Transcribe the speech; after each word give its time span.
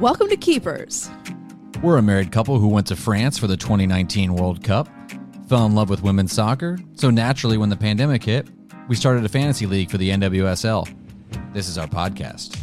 Welcome 0.00 0.30
to 0.30 0.36
Keepers. 0.38 1.10
We're 1.82 1.98
a 1.98 2.02
married 2.02 2.32
couple 2.32 2.58
who 2.58 2.68
went 2.68 2.86
to 2.86 2.96
France 2.96 3.36
for 3.36 3.46
the 3.46 3.58
2019 3.58 4.32
World 4.34 4.64
Cup, 4.64 4.88
fell 5.46 5.66
in 5.66 5.74
love 5.74 5.90
with 5.90 6.02
women's 6.02 6.32
soccer, 6.32 6.78
so 6.94 7.10
naturally, 7.10 7.58
when 7.58 7.68
the 7.68 7.76
pandemic 7.76 8.24
hit, 8.24 8.48
we 8.88 8.96
started 8.96 9.26
a 9.26 9.28
fantasy 9.28 9.66
league 9.66 9.90
for 9.90 9.98
the 9.98 10.08
NWSL. 10.08 10.88
This 11.52 11.68
is 11.68 11.76
our 11.76 11.86
podcast. 11.86 12.58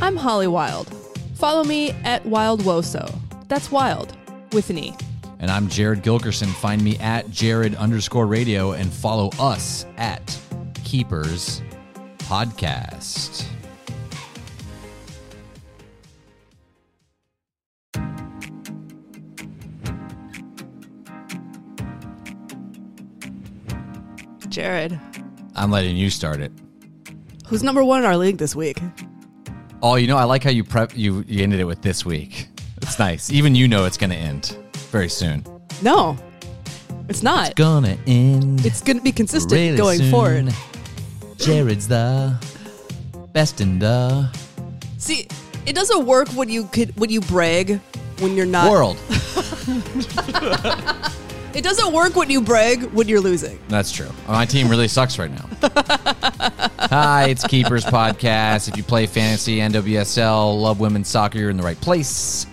I'm 0.00 0.14
Holly 0.14 0.46
Wild. 0.46 0.86
Follow 1.34 1.64
me 1.64 1.90
at 2.04 2.24
Wild 2.24 2.62
Woso. 2.62 3.12
That's 3.48 3.72
wild 3.72 4.16
with 4.52 4.70
an 4.70 4.78
E. 4.78 4.94
And 5.40 5.50
I'm 5.50 5.66
Jared 5.66 6.04
Gilkerson. 6.04 6.46
Find 6.46 6.80
me 6.80 6.96
at 6.98 7.28
Jared 7.32 7.74
underscore 7.74 8.28
radio 8.28 8.70
and 8.70 8.92
follow 8.92 9.30
us 9.40 9.84
at 9.96 10.38
Keepers 10.84 11.60
Podcast. 12.18 13.46
Jared, 24.58 24.98
I'm 25.54 25.70
letting 25.70 25.96
you 25.96 26.10
start 26.10 26.40
it. 26.40 26.50
who's 27.46 27.62
number 27.62 27.84
one 27.84 28.00
in 28.00 28.06
our 28.06 28.16
league 28.16 28.38
this 28.38 28.56
week? 28.56 28.80
Oh, 29.84 29.94
you 29.94 30.08
know, 30.08 30.16
I 30.16 30.24
like 30.24 30.42
how 30.42 30.50
you 30.50 30.64
prep 30.64 30.98
you, 30.98 31.24
you 31.28 31.44
ended 31.44 31.60
it 31.60 31.64
with 31.64 31.80
this 31.80 32.04
week. 32.04 32.48
It's 32.78 32.98
nice. 32.98 33.30
Even 33.30 33.54
you 33.54 33.68
know 33.68 33.84
it's 33.84 33.96
going 33.96 34.10
to 34.10 34.16
end 34.16 34.58
very 34.90 35.08
soon. 35.08 35.44
No, 35.80 36.16
it's 37.08 37.22
not. 37.22 37.54
Gonna 37.54 37.96
end. 38.08 38.66
It's 38.66 38.80
going 38.80 38.96
to 38.96 39.02
be 39.04 39.12
consistent 39.12 39.52
really 39.52 39.76
going 39.76 39.98
soon. 39.98 40.10
forward. 40.10 40.52
Jared's 41.36 41.86
the 41.86 42.36
best 43.32 43.60
in 43.60 43.78
the 43.78 44.28
See, 44.96 45.28
it 45.66 45.76
doesn't 45.76 46.04
work 46.04 46.26
when 46.30 46.48
you 46.48 46.64
could 46.64 46.98
when 46.98 47.10
you 47.10 47.20
brag 47.20 47.78
when 48.18 48.34
you're 48.34 48.44
not. 48.44 48.72
world. 48.72 48.98
It 51.58 51.64
doesn't 51.64 51.92
work 51.92 52.14
when 52.14 52.30
you 52.30 52.40
brag 52.40 52.84
when 52.92 53.08
you're 53.08 53.20
losing. 53.20 53.58
That's 53.66 53.90
true. 53.90 54.08
My 54.28 54.46
team 54.46 54.68
really 54.68 54.86
sucks 54.86 55.18
right 55.18 55.28
now. 55.28 55.48
Hi, 56.88 57.26
it's 57.30 57.44
Keepers 57.44 57.84
Podcast. 57.84 58.68
If 58.68 58.76
you 58.76 58.84
play 58.84 59.06
fantasy, 59.06 59.56
NWSL, 59.56 60.62
love 60.62 60.78
women's 60.78 61.08
soccer, 61.08 61.36
you're 61.40 61.50
in 61.50 61.56
the 61.56 61.64
right 61.64 61.80
place. 61.80 62.46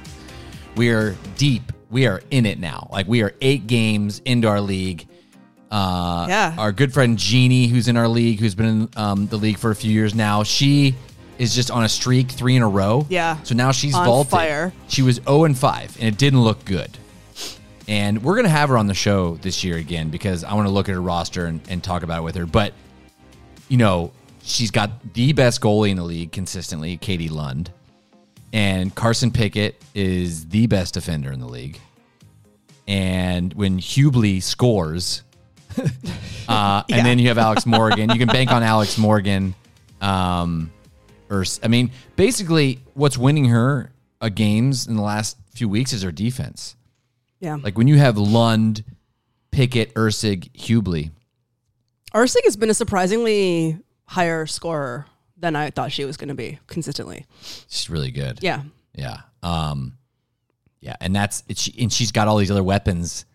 We 0.76 0.90
are 0.90 1.16
deep. 1.38 1.72
We 1.92 2.08
are 2.08 2.24
in 2.32 2.48
it 2.48 2.58
now. 2.60 2.88
Like 2.92 3.08
we 3.08 3.22
are 3.22 3.32
eight 3.42 3.68
games 3.68 4.24
into 4.26 4.48
our 4.48 4.60
league. 4.60 5.08
Uh, 5.70 6.26
Yeah. 6.28 6.56
Our 6.58 6.72
good 6.72 6.92
friend 6.92 7.16
Jeannie, 7.16 7.68
who's 7.68 7.88
in 7.88 7.98
our 7.98 8.08
league, 8.08 8.40
who's 8.40 8.56
been 8.56 8.66
in 8.66 8.90
um, 8.96 9.28
the 9.28 9.38
league 9.38 9.60
for 9.60 9.70
a 9.70 9.76
few 9.76 9.92
years 9.92 10.16
now, 10.16 10.42
she 10.42 10.96
is 11.38 11.54
just 11.54 11.70
on 11.70 11.84
a 11.84 11.90
streak, 11.90 12.32
three 12.32 12.56
in 12.56 12.64
a 12.64 12.68
row. 12.68 13.06
Yeah. 13.10 13.38
So 13.44 13.54
now 13.54 13.72
she's 13.72 13.94
On 13.94 14.04
vaulted. 14.04 14.32
fire. 14.32 14.74
She 14.88 15.04
was 15.04 15.18
0 15.18 15.44
and 15.44 15.56
5, 15.56 15.98
and 16.00 16.08
it 16.08 16.18
didn't 16.18 16.42
look 16.42 16.66
good. 16.66 16.98
And 17.88 18.24
we're 18.24 18.34
going 18.34 18.46
to 18.46 18.50
have 18.50 18.70
her 18.70 18.78
on 18.78 18.88
the 18.88 18.94
show 18.94 19.36
this 19.38 19.64
year 19.64 19.78
again 19.78 20.10
because 20.10 20.44
I 20.44 20.54
want 20.56 20.68
to 20.68 20.72
look 20.74 20.90
at 20.90 20.94
her 20.96 21.02
roster 21.02 21.46
and, 21.46 21.62
and 21.70 21.84
talk 21.84 22.04
about 22.04 22.20
it 22.20 22.24
with 22.24 22.36
her. 22.36 22.46
But, 22.46 22.74
you 23.70 23.78
know, 23.78 24.12
she's 24.42 24.72
got 24.72 25.14
the 25.14 25.34
best 25.34 25.62
goalie 25.62 25.92
in 25.92 25.98
the 25.98 26.04
league 26.04 26.32
consistently, 26.32 26.98
Katie 26.98 27.30
Lund. 27.30 27.72
And 28.54 28.94
Carson 28.96 29.32
Pickett 29.32 29.82
is 29.94 30.48
the 30.48 30.68
best 30.68 30.94
defender 30.94 31.32
in 31.32 31.40
the 31.40 31.48
league. 31.48 31.80
And 32.88 33.54
when 33.54 33.80
Hubley 33.80 34.42
scores, 34.42 35.24
uh, 36.48 36.84
and 36.90 37.06
then 37.06 37.20
you 37.20 37.28
have 37.28 37.38
Alex 37.38 37.66
Morgan, 37.66 38.10
you 38.10 38.18
can 38.18 38.28
bank 38.28 38.52
on 38.52 38.64
Alex 38.64 38.98
Morgan. 38.98 39.56
Um, 40.02 40.72
or 41.30 41.44
I 41.64 41.68
mean, 41.68 41.92
basically, 42.16 42.80
what's 42.94 43.18
winning 43.18 43.46
her 43.46 43.92
uh, 44.22 44.30
games 44.30 44.88
in 44.88 44.96
the 44.96 45.02
last 45.02 45.38
few 45.54 45.68
weeks 45.68 45.94
is 45.94 46.04
her 46.04 46.12
defense. 46.12 46.76
Yeah. 47.46 47.58
Like 47.62 47.78
when 47.78 47.88
you 47.88 47.98
have 47.98 48.18
Lund, 48.18 48.84
Pickett, 49.52 49.94
Ursig, 49.94 50.52
Hubley. 50.54 51.12
Ursig 52.12 52.44
has 52.44 52.58
been 52.58 52.72
a 52.72 52.74
surprisingly 52.74 53.78
higher 54.06 54.48
scorer 54.48 55.06
than 55.38 55.56
I 55.56 55.70
thought 55.70 55.92
she 55.92 56.06
was 56.06 56.18
going 56.18 56.30
to 56.30 56.34
be 56.34 56.58
consistently. 56.66 57.28
She's 57.68 57.88
really 57.88 58.10
good. 58.10 58.40
Yeah. 58.42 58.64
Yeah. 58.96 59.18
Um, 59.44 60.00
yeah, 60.82 60.96
and 61.00 61.16
that's 61.16 61.44
it's, 61.48 61.70
and 61.80 61.94
she's 61.94 62.12
got 62.12 62.28
all 62.28 62.38
these 62.38 62.50
other 62.50 62.64
weapons, 62.64 63.26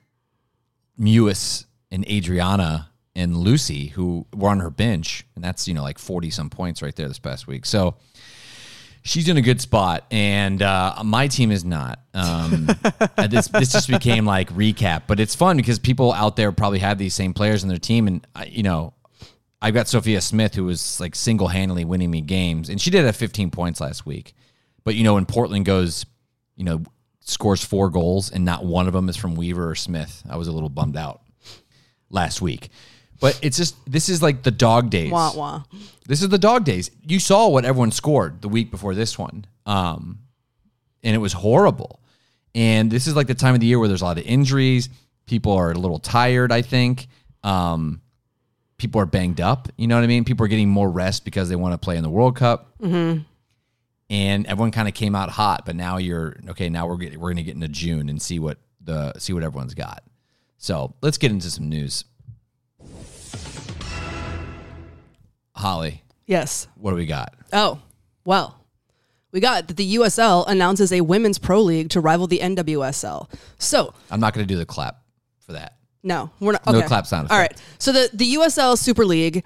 Mewis 0.99 1.66
and 1.93 2.04
Adriana 2.09 2.91
and 3.15 3.37
Lucy, 3.37 3.88
who 3.88 4.26
were 4.34 4.49
on 4.49 4.59
her 4.59 4.70
bench, 4.70 5.25
and 5.37 5.44
that's 5.44 5.66
you 5.69 5.75
know 5.75 5.82
like 5.82 5.99
forty 5.99 6.31
some 6.31 6.50
points 6.50 6.82
right 6.82 6.94
there 6.94 7.09
this 7.09 7.19
past 7.19 7.47
week. 7.47 7.66
So 7.66 7.97
she's 9.03 9.28
in 9.28 9.37
a 9.37 9.43
good 9.43 9.61
spot, 9.61 10.06
and 10.11 10.62
uh, 10.62 11.03
my 11.05 11.28
team 11.28 11.50
is 11.50 11.65
not. 11.65 12.00
Um, 12.15 12.69
this 13.28 13.49
this 13.49 13.72
just 13.72 13.88
became 13.88 14.25
like 14.27 14.50
recap, 14.53 15.03
but 15.06 15.21
it's 15.21 15.34
fun 15.34 15.56
because 15.56 15.78
people 15.78 16.12
out 16.12 16.37
there 16.37 16.53
probably 16.53 16.81
have 16.81 16.99
these 16.99 17.15
same 17.15 17.33
players 17.33 17.62
in 17.62 17.69
their 17.69 17.78
team, 17.78 18.06
and 18.06 18.27
you 18.47 18.62
know. 18.62 18.94
I've 19.62 19.75
got 19.75 19.88
Sophia 19.88 20.22
Smith, 20.22 20.55
who 20.55 20.65
was 20.65 20.99
like 21.00 21.15
single 21.15 21.47
handedly 21.47 21.84
winning 21.84 22.11
me 22.11 22.22
games, 22.22 22.71
and 22.71 22.81
she 22.81 22.88
did 22.88 23.05
have 23.05 23.15
15 23.15 23.50
points 23.50 23.78
last 23.78 24.06
week. 24.06 24.33
But 24.84 24.94
you 24.94 25.05
know, 25.05 25.12
when 25.12 25.27
Portland 25.27 25.67
goes, 25.67 26.06
you 26.56 26.65
know, 26.65 26.82
scores 27.21 27.62
four 27.62 27.91
goals 27.91 28.31
and 28.31 28.44
not 28.44 28.65
one 28.65 28.87
of 28.87 28.93
them 28.93 29.09
is 29.09 29.17
from 29.17 29.34
Weaver 29.34 29.69
or 29.71 29.75
Smith, 29.75 30.22
I 30.28 30.37
was 30.37 30.49
a 30.49 30.53
little 30.53 30.69
bummed 30.69 30.97
out 30.97 31.21
last 32.11 32.41
week. 32.43 32.71
But 33.20 33.38
it's 33.42 33.56
just 33.56 33.76
this 33.91 34.08
is 34.08 34.22
like 34.22 34.42
the 34.42 34.50
dog 34.50 34.91
days. 34.91 35.12
Wah 35.12 35.32
wah. 35.34 35.62
This 36.06 36.22
is 36.22 36.28
the 36.31 36.38
dog 36.38 36.64
days. 36.64 36.91
You 37.06 37.20
saw 37.20 37.48
what 37.48 37.64
everyone 37.64 37.92
scored 37.92 38.42
the 38.42 38.48
week 38.48 38.70
before 38.70 38.94
this 38.94 39.19
one, 39.19 39.44
um, 39.66 40.20
and 41.03 41.14
it 41.14 41.19
was 41.19 41.32
horrible. 41.32 42.00
And 42.54 42.91
this 42.91 43.06
is 43.06 43.14
like 43.14 43.26
the 43.26 43.34
time 43.34 43.54
of 43.54 43.60
the 43.60 43.66
year 43.66 43.78
where 43.78 43.88
there's 43.88 44.03
a 44.03 44.04
lot 44.04 44.19
of 44.19 44.25
injuries. 44.25 44.88
People 45.26 45.53
are 45.53 45.70
a 45.70 45.78
little 45.78 45.98
tired. 45.98 46.50
I 46.50 46.62
think. 46.62 47.08
Um, 47.44 48.03
people 48.81 49.00
are 49.00 49.06
banged 49.06 49.41
up. 49.41 49.69
You 49.76 49.87
know 49.87 49.94
what 49.97 50.04
I 50.04 50.06
mean? 50.08 50.25
People 50.25 50.44
are 50.47 50.48
getting 50.48 50.69
more 50.69 50.91
rest 50.91 51.25
because 51.25 51.48
they 51.48 51.56
want 51.56 51.75
to 51.75 51.78
play 51.78 51.97
in 51.97 52.02
the 52.02 52.10
World 52.10 52.34
Cup. 52.37 52.75
And 54.08 54.47
everyone 54.47 54.72
kind 54.72 54.88
of 54.88 54.94
came 54.94 55.14
out 55.14 55.31
hot, 55.31 55.64
but 55.64 55.76
now 55.76 55.98
you're 55.98 56.37
okay. 56.48 56.69
Now 56.69 56.88
we're 56.88 56.97
get, 56.97 57.16
we're 57.16 57.28
going 57.28 57.37
to 57.37 57.42
get 57.44 57.54
into 57.54 57.69
June 57.69 58.08
and 58.08 58.20
see 58.20 58.41
what 58.41 58.58
the 58.81 59.12
see 59.19 59.32
what 59.32 59.44
everyone's 59.44 59.75
got. 59.75 60.02
So 60.58 60.94
let's 61.00 61.16
get 61.16 61.31
into 61.31 61.48
some 61.50 61.69
news. 61.69 62.04
Holly, 65.60 66.03
Yes. 66.26 66.66
what 66.76 66.91
do 66.91 66.97
we 66.97 67.06
got? 67.06 67.34
Oh, 67.53 67.81
well. 68.25 68.56
We 69.32 69.38
got 69.38 69.69
that 69.69 69.76
the 69.76 69.94
USL 69.94 70.44
announces 70.48 70.93
a 70.93 71.03
women's 71.03 71.38
pro 71.38 71.60
league 71.62 71.91
to 71.91 72.00
rival 72.00 72.26
the 72.26 72.41
NWSL. 72.41 73.31
So, 73.59 73.94
I'm 74.10 74.19
not 74.19 74.34
going 74.34 74.44
to 74.44 74.53
do 74.53 74.59
the 74.59 74.66
clap 74.66 75.03
for 75.38 75.53
that. 75.53 75.76
no, 76.03 76.31
we're 76.41 76.53
not. 76.53 76.66
No 76.66 76.82
clap 76.82 77.06
sound 77.06 77.28
All 77.31 77.38
effect. 77.38 77.53
right. 77.60 77.62
So 77.78 77.93
the 77.93 78.10
the 78.12 78.34
USL 78.34 78.76
Super 78.76 79.04
League 79.06 79.44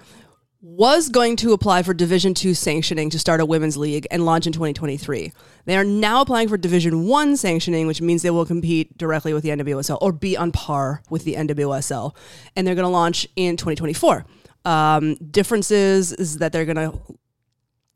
was 0.61 1.09
going 1.09 1.35
to 1.35 1.53
apply 1.53 1.83
for 1.83 1.93
Division 1.93 2.33
Two 2.33 2.55
sanctioning 2.55 3.11
to 3.11 3.19
start 3.19 3.41
a 3.41 3.45
women's 3.45 3.77
league 3.77 4.07
and 4.09 4.25
launch 4.25 4.47
in 4.47 4.53
2023. 4.53 5.31
They 5.65 5.77
are 5.77 5.83
now 5.83 6.21
applying 6.21 6.47
for 6.49 6.57
Division 6.57 7.05
One 7.07 7.37
sanctioning, 7.37 7.85
which 7.85 8.01
means 8.01 8.23
they 8.23 8.31
will 8.31 8.45
compete 8.47 8.97
directly 8.97 9.33
with 9.35 9.43
the 9.43 9.49
NWSL 9.49 9.99
or 10.01 10.11
be 10.11 10.35
on 10.35 10.51
par 10.51 11.03
with 11.11 11.25
the 11.25 11.35
NWSL, 11.35 12.15
and 12.55 12.65
they're 12.65 12.73
going 12.73 12.85
to 12.85 12.89
launch 12.89 13.27
in 13.35 13.55
2024. 13.57 14.25
Um, 14.65 15.15
differences 15.15 16.11
is 16.11 16.39
that 16.39 16.51
they're 16.51 16.65
going 16.65 16.75
to 16.75 16.99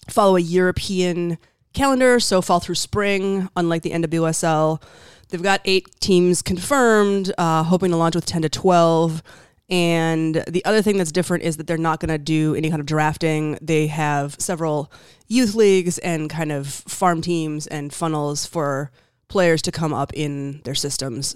follow 0.10 0.36
a 0.36 0.42
European 0.42 1.38
calendar, 1.74 2.20
so 2.20 2.42
fall 2.42 2.60
through 2.60 2.76
spring, 2.76 3.50
unlike 3.56 3.82
the 3.82 3.92
NWSL. 3.92 4.82
They've 5.30 5.42
got 5.42 5.62
eight 5.66 5.88
teams 6.00 6.42
confirmed, 6.42 7.34
uh, 7.38 7.64
hoping 7.64 7.92
to 7.92 7.98
launch 7.98 8.16
with 8.16 8.26
10 8.26 8.44
to 8.44 8.50
12. 8.50 9.22
And 9.70 10.44
the 10.48 10.66
other 10.66 10.82
thing 10.82 10.98
that's 10.98 11.12
different 11.12 11.44
is 11.44 11.58
that 11.58 11.68
they're 11.68 11.78
not 11.78 12.00
going 12.00 12.10
to 12.10 12.18
do 12.18 12.56
any 12.56 12.70
kind 12.70 12.80
of 12.80 12.88
drafting. 12.88 13.58
They 13.62 13.86
have 13.88 14.36
several 14.40 14.92
youth 15.28 15.54
leagues 15.54 16.00
and 16.00 16.30
kind 16.30 16.52
of 16.52 16.68
farm 16.68 17.22
teams 17.22 17.68
and 17.68 17.94
funnels 17.94 18.48
for 18.48 18.92
players 19.28 19.62
to 19.62 19.72
come 19.72 19.94
up 19.94 20.12
in 20.14 20.62
their 20.64 20.74
systems. 20.74 21.36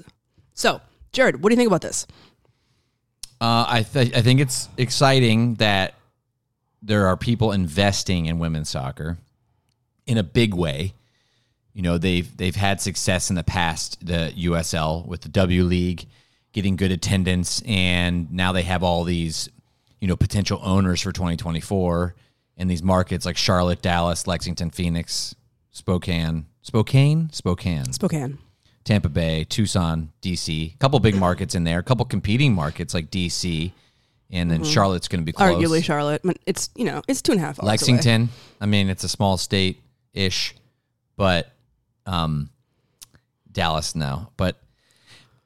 So, 0.55 0.81
Jared, 1.11 1.43
what 1.43 1.49
do 1.49 1.53
you 1.53 1.57
think 1.57 1.67
about 1.67 1.81
this? 1.81 2.07
Uh, 3.43 3.65
I 3.67 3.83
th- 3.83 4.15
I 4.15 4.21
think 4.21 4.39
it's 4.39 4.69
exciting 4.77 5.55
that 5.55 5.95
there 6.81 7.07
are 7.07 7.17
people 7.17 7.51
investing 7.51 8.27
in 8.27 8.39
women's 8.39 8.69
soccer 8.69 9.17
in 10.07 10.17
a 10.17 10.23
big 10.23 10.53
way. 10.53 10.93
You 11.73 11.81
know, 11.81 11.97
they've 11.97 12.37
they've 12.37 12.55
had 12.55 12.79
success 12.79 13.29
in 13.29 13.35
the 13.35 13.43
past, 13.43 13.97
the 14.05 14.31
USL 14.37 15.05
with 15.05 15.21
the 15.21 15.29
W 15.29 15.63
League 15.65 16.05
getting 16.53 16.77
good 16.77 16.93
attendance, 16.93 17.61
and 17.65 18.31
now 18.31 18.53
they 18.53 18.61
have 18.61 18.81
all 18.81 19.03
these, 19.03 19.49
you 19.99 20.07
know, 20.07 20.15
potential 20.15 20.61
owners 20.63 21.01
for 21.01 21.11
2024 21.11 22.15
in 22.55 22.69
these 22.69 22.81
markets 22.81 23.25
like 23.25 23.35
Charlotte, 23.35 23.81
Dallas, 23.81 24.25
Lexington, 24.25 24.69
Phoenix, 24.69 25.35
Spokane, 25.69 26.45
Spokane, 26.61 27.29
Spokane, 27.33 27.91
Spokane. 27.91 28.37
Tampa 28.83 29.09
Bay, 29.09 29.45
Tucson, 29.45 30.11
DC. 30.21 30.73
A 30.73 30.77
couple 30.77 30.99
big 30.99 31.15
markets 31.15 31.55
in 31.55 31.63
there. 31.63 31.79
A 31.79 31.83
couple 31.83 32.05
competing 32.05 32.53
markets 32.53 32.93
like 32.93 33.09
DC, 33.09 33.71
and 34.29 34.51
then 34.51 34.63
Charlotte's 34.63 35.07
going 35.07 35.21
to 35.21 35.25
be 35.25 35.31
close. 35.31 35.55
Arguably 35.55 35.83
Charlotte. 35.83 36.21
but 36.23 36.37
It's, 36.45 36.69
you 36.75 36.85
know, 36.85 37.01
it's 37.07 37.21
two 37.21 37.31
and 37.31 37.39
a 37.39 37.43
half 37.43 37.59
hours 37.59 37.63
away. 37.63 37.67
Lexington. 37.71 38.29
I 38.59 38.65
mean, 38.65 38.89
it's 38.89 39.03
a 39.03 39.09
small 39.09 39.37
state 39.37 39.81
ish. 40.13 40.55
but 41.15 41.51
um, 42.05 42.49
Dallas 43.51 43.95
no. 43.95 44.27
But 44.35 44.57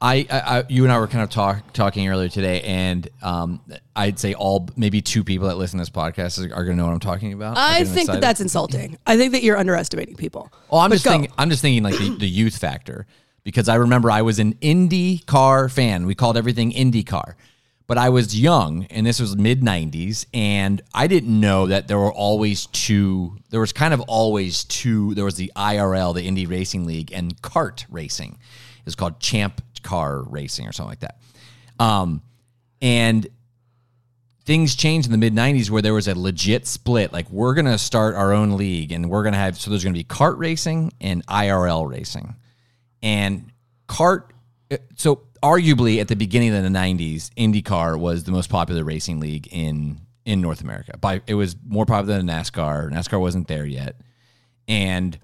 I, 0.02 0.26
I, 0.30 0.40
I, 0.60 0.64
you 0.70 0.84
and 0.84 0.92
I 0.92 1.00
were 1.00 1.08
kind 1.08 1.24
of 1.24 1.30
talk, 1.30 1.74
talking 1.74 2.08
earlier 2.08 2.30
today, 2.30 2.62
and 2.62 3.08
um, 3.22 3.62
I'd 3.96 4.20
say 4.20 4.34
all 4.34 4.70
maybe 4.76 5.02
two 5.02 5.24
people 5.24 5.48
that 5.48 5.58
listen 5.58 5.78
to 5.80 5.82
this 5.82 5.90
podcast 5.90 6.40
are, 6.40 6.54
are 6.56 6.64
going 6.66 6.78
to 6.78 6.82
know 6.82 6.86
what 6.86 6.94
I'm 6.94 7.00
talking 7.00 7.34
about. 7.34 7.58
I 7.58 7.84
think 7.84 8.08
that 8.08 8.22
that's 8.22 8.40
insulting. 8.40 8.98
I 9.08 9.18
think 9.18 9.34
that 9.34 9.44
you're 9.44 9.58
underestimating 9.58 10.16
people. 10.16 10.52
Oh, 10.70 10.80
I'm 10.80 10.90
But 10.90 10.96
just 10.96 11.06
go. 11.06 11.12
thinking. 11.12 11.32
I'm 11.38 11.50
just 11.50 11.62
thinking 11.62 11.84
like 11.84 11.98
the, 11.98 12.16
the 12.18 12.28
youth 12.28 12.58
factor 12.58 13.06
because 13.48 13.70
I 13.70 13.76
remember 13.76 14.12
I 14.12 14.24
was 14.24 14.40
an 14.40 14.58
Indy 14.60 15.20
car 15.20 15.70
fan. 15.70 16.06
We 16.06 16.16
called 16.16 16.36
everything 16.36 16.74
Indy 16.74 17.02
car, 17.02 17.38
but 17.88 17.98
I 17.98 18.10
was 18.10 18.38
young, 18.38 18.84
and 18.90 19.06
this 19.06 19.22
was 19.22 19.38
mid 19.38 19.62
'90s, 19.62 20.26
and 20.34 20.82
I 20.94 21.08
didn't 21.08 21.40
know 21.40 21.68
that 21.68 21.88
there 21.88 21.98
were 21.98 22.12
always 22.12 22.66
two. 22.66 23.38
There 23.50 23.62
was 23.62 23.72
kind 23.72 23.94
of 23.94 24.02
always 24.02 24.66
two. 24.66 25.16
There 25.16 25.24
was 25.24 25.36
the 25.36 25.50
IRL, 25.56 26.14
the 26.14 26.24
Indy 26.24 26.46
Racing 26.46 26.86
League, 26.86 27.14
and 27.14 27.42
CART 27.42 27.86
racing. 27.90 28.38
It's 28.86 28.96
called 28.96 29.22
Champ 29.22 29.62
Car 29.82 30.24
Racing 30.24 30.68
or 30.68 30.74
something 30.74 30.90
like 30.90 31.00
that. 31.00 31.18
Um, 31.80 32.24
and 32.82 33.28
things 34.44 34.76
changed 34.76 35.08
in 35.08 35.14
the 35.14 35.18
mid 35.18 35.34
90s 35.34 35.70
where 35.70 35.82
there 35.82 35.94
was 35.94 36.10
a 36.10 36.20
legit 36.20 36.68
split 36.68 37.14
like 37.14 37.30
we're 37.30 37.54
going 37.54 37.66
to 37.66 37.78
start 37.78 38.16
our 38.16 38.34
own 38.34 38.58
league 38.58 38.92
and 38.92 39.10
we're 39.10 39.24
going 39.24 39.34
to 39.34 39.40
have 39.40 39.58
so 39.58 39.70
there's 39.70 39.84
going 39.84 39.94
to 39.94 40.00
be 40.00 40.04
CART 40.04 40.38
racing 40.38 40.92
and 41.00 41.26
IRL 41.28 41.90
racing 41.90 42.36
and 43.02 43.52
CART 43.88 44.34
so 44.96 45.22
arguably 45.42 46.00
at 46.02 46.08
the 46.08 46.16
beginning 46.16 46.54
of 46.54 46.64
the 46.64 46.70
90s 46.70 47.30
IndyCar 47.36 48.00
was 48.00 48.24
the 48.24 48.32
most 48.32 48.50
popular 48.50 48.84
racing 48.84 49.20
league 49.20 49.48
in 49.52 50.00
in 50.26 50.42
North 50.42 50.62
America 50.62 50.98
by 50.98 51.22
it 51.28 51.36
was 51.36 51.56
more 51.66 51.86
popular 51.86 52.18
than 52.18 52.28
NASCAR 52.28 52.92
NASCAR 52.92 53.20
wasn't 53.20 53.48
there 53.48 53.66
yet 53.66 54.02
and 54.68 55.18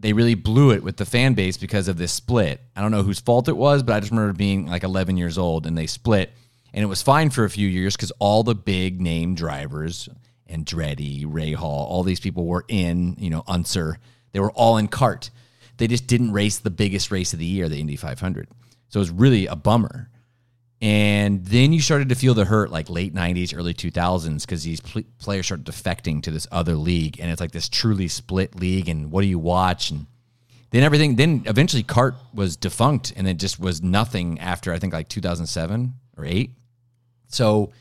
they 0.00 0.14
really 0.14 0.34
blew 0.34 0.72
it 0.72 0.82
with 0.82 0.96
the 0.96 1.04
fan 1.04 1.34
base 1.34 1.58
because 1.58 1.86
of 1.86 1.98
this 1.98 2.12
split. 2.12 2.60
I 2.74 2.80
don't 2.80 2.90
know 2.90 3.02
whose 3.02 3.20
fault 3.20 3.48
it 3.48 3.56
was, 3.56 3.82
but 3.82 3.94
I 3.94 4.00
just 4.00 4.10
remember 4.10 4.32
being 4.32 4.66
like 4.66 4.82
11 4.82 5.18
years 5.18 5.36
old 5.36 5.66
and 5.66 5.76
they 5.76 5.86
split. 5.86 6.32
And 6.72 6.82
it 6.82 6.86
was 6.86 7.02
fine 7.02 7.28
for 7.30 7.44
a 7.44 7.50
few 7.50 7.68
years 7.68 7.96
because 7.96 8.12
all 8.18 8.42
the 8.42 8.54
big 8.54 9.00
name 9.00 9.34
drivers, 9.34 10.08
Andretti, 10.48 11.26
Rahal, 11.26 11.62
all 11.62 12.02
these 12.02 12.20
people 12.20 12.46
were 12.46 12.64
in, 12.68 13.16
you 13.18 13.28
know, 13.28 13.44
Unser. 13.46 13.98
They 14.32 14.40
were 14.40 14.52
all 14.52 14.78
in 14.78 14.88
CART. 14.88 15.30
They 15.80 15.86
just 15.86 16.06
didn't 16.06 16.32
race 16.32 16.58
the 16.58 16.68
biggest 16.68 17.10
race 17.10 17.32
of 17.32 17.38
the 17.38 17.46
year, 17.46 17.66
the 17.66 17.80
Indy 17.80 17.96
500. 17.96 18.48
So 18.90 18.98
it 18.98 19.00
was 19.00 19.10
really 19.10 19.46
a 19.46 19.56
bummer. 19.56 20.10
And 20.82 21.42
then 21.46 21.72
you 21.72 21.80
started 21.80 22.10
to 22.10 22.14
feel 22.14 22.34
the 22.34 22.44
hurt 22.44 22.70
like 22.70 22.90
late 22.90 23.14
90s, 23.14 23.56
early 23.56 23.72
2000s 23.72 24.42
because 24.42 24.62
these 24.62 24.82
pl- 24.82 25.04
players 25.18 25.46
started 25.46 25.64
defecting 25.64 26.22
to 26.24 26.30
this 26.30 26.46
other 26.52 26.74
league. 26.74 27.18
And 27.18 27.30
it's 27.30 27.40
like 27.40 27.52
this 27.52 27.66
truly 27.66 28.08
split 28.08 28.54
league. 28.54 28.90
And 28.90 29.10
what 29.10 29.22
do 29.22 29.26
you 29.26 29.38
watch? 29.38 29.90
And 29.90 30.04
then 30.68 30.82
everything, 30.82 31.16
then 31.16 31.44
eventually 31.46 31.82
CART 31.82 32.14
was 32.34 32.58
defunct 32.58 33.14
and 33.16 33.26
it 33.26 33.38
just 33.38 33.58
was 33.58 33.82
nothing 33.82 34.38
after 34.38 34.74
I 34.74 34.78
think 34.78 34.92
like 34.92 35.08
2007 35.08 35.94
or 36.18 36.26
8. 36.26 36.50
So 37.28 37.72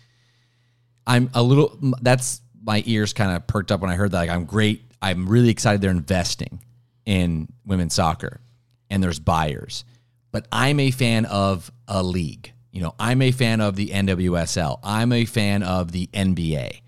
I'm 1.05 1.29
a 1.33 1.43
little, 1.43 1.77
that's 2.01 2.39
my 2.63 2.81
ears 2.85 3.11
kind 3.11 3.35
of 3.35 3.45
perked 3.45 3.73
up 3.73 3.81
when 3.81 3.91
I 3.91 3.95
heard 3.95 4.11
that. 4.11 4.19
Like, 4.19 4.29
I'm 4.29 4.45
great. 4.45 4.83
I'm 5.01 5.27
really 5.27 5.49
excited 5.49 5.81
they're 5.81 5.91
investing 5.91 6.61
in 7.09 7.47
women's 7.65 7.95
soccer 7.95 8.39
and 8.87 9.03
there's 9.03 9.17
buyers. 9.19 9.83
But 10.31 10.47
I'm 10.51 10.79
a 10.79 10.91
fan 10.91 11.25
of 11.25 11.71
a 11.87 12.03
league. 12.03 12.53
You 12.71 12.81
know, 12.83 12.93
I'm 12.99 13.23
a 13.23 13.31
fan 13.31 13.61
of 13.61 13.75
the 13.75 13.87
NWSL. 13.87 14.79
I'm 14.83 15.11
a 15.11 15.25
fan 15.25 15.63
of 15.63 15.91
the 15.91 16.05
NBA. 16.13 16.81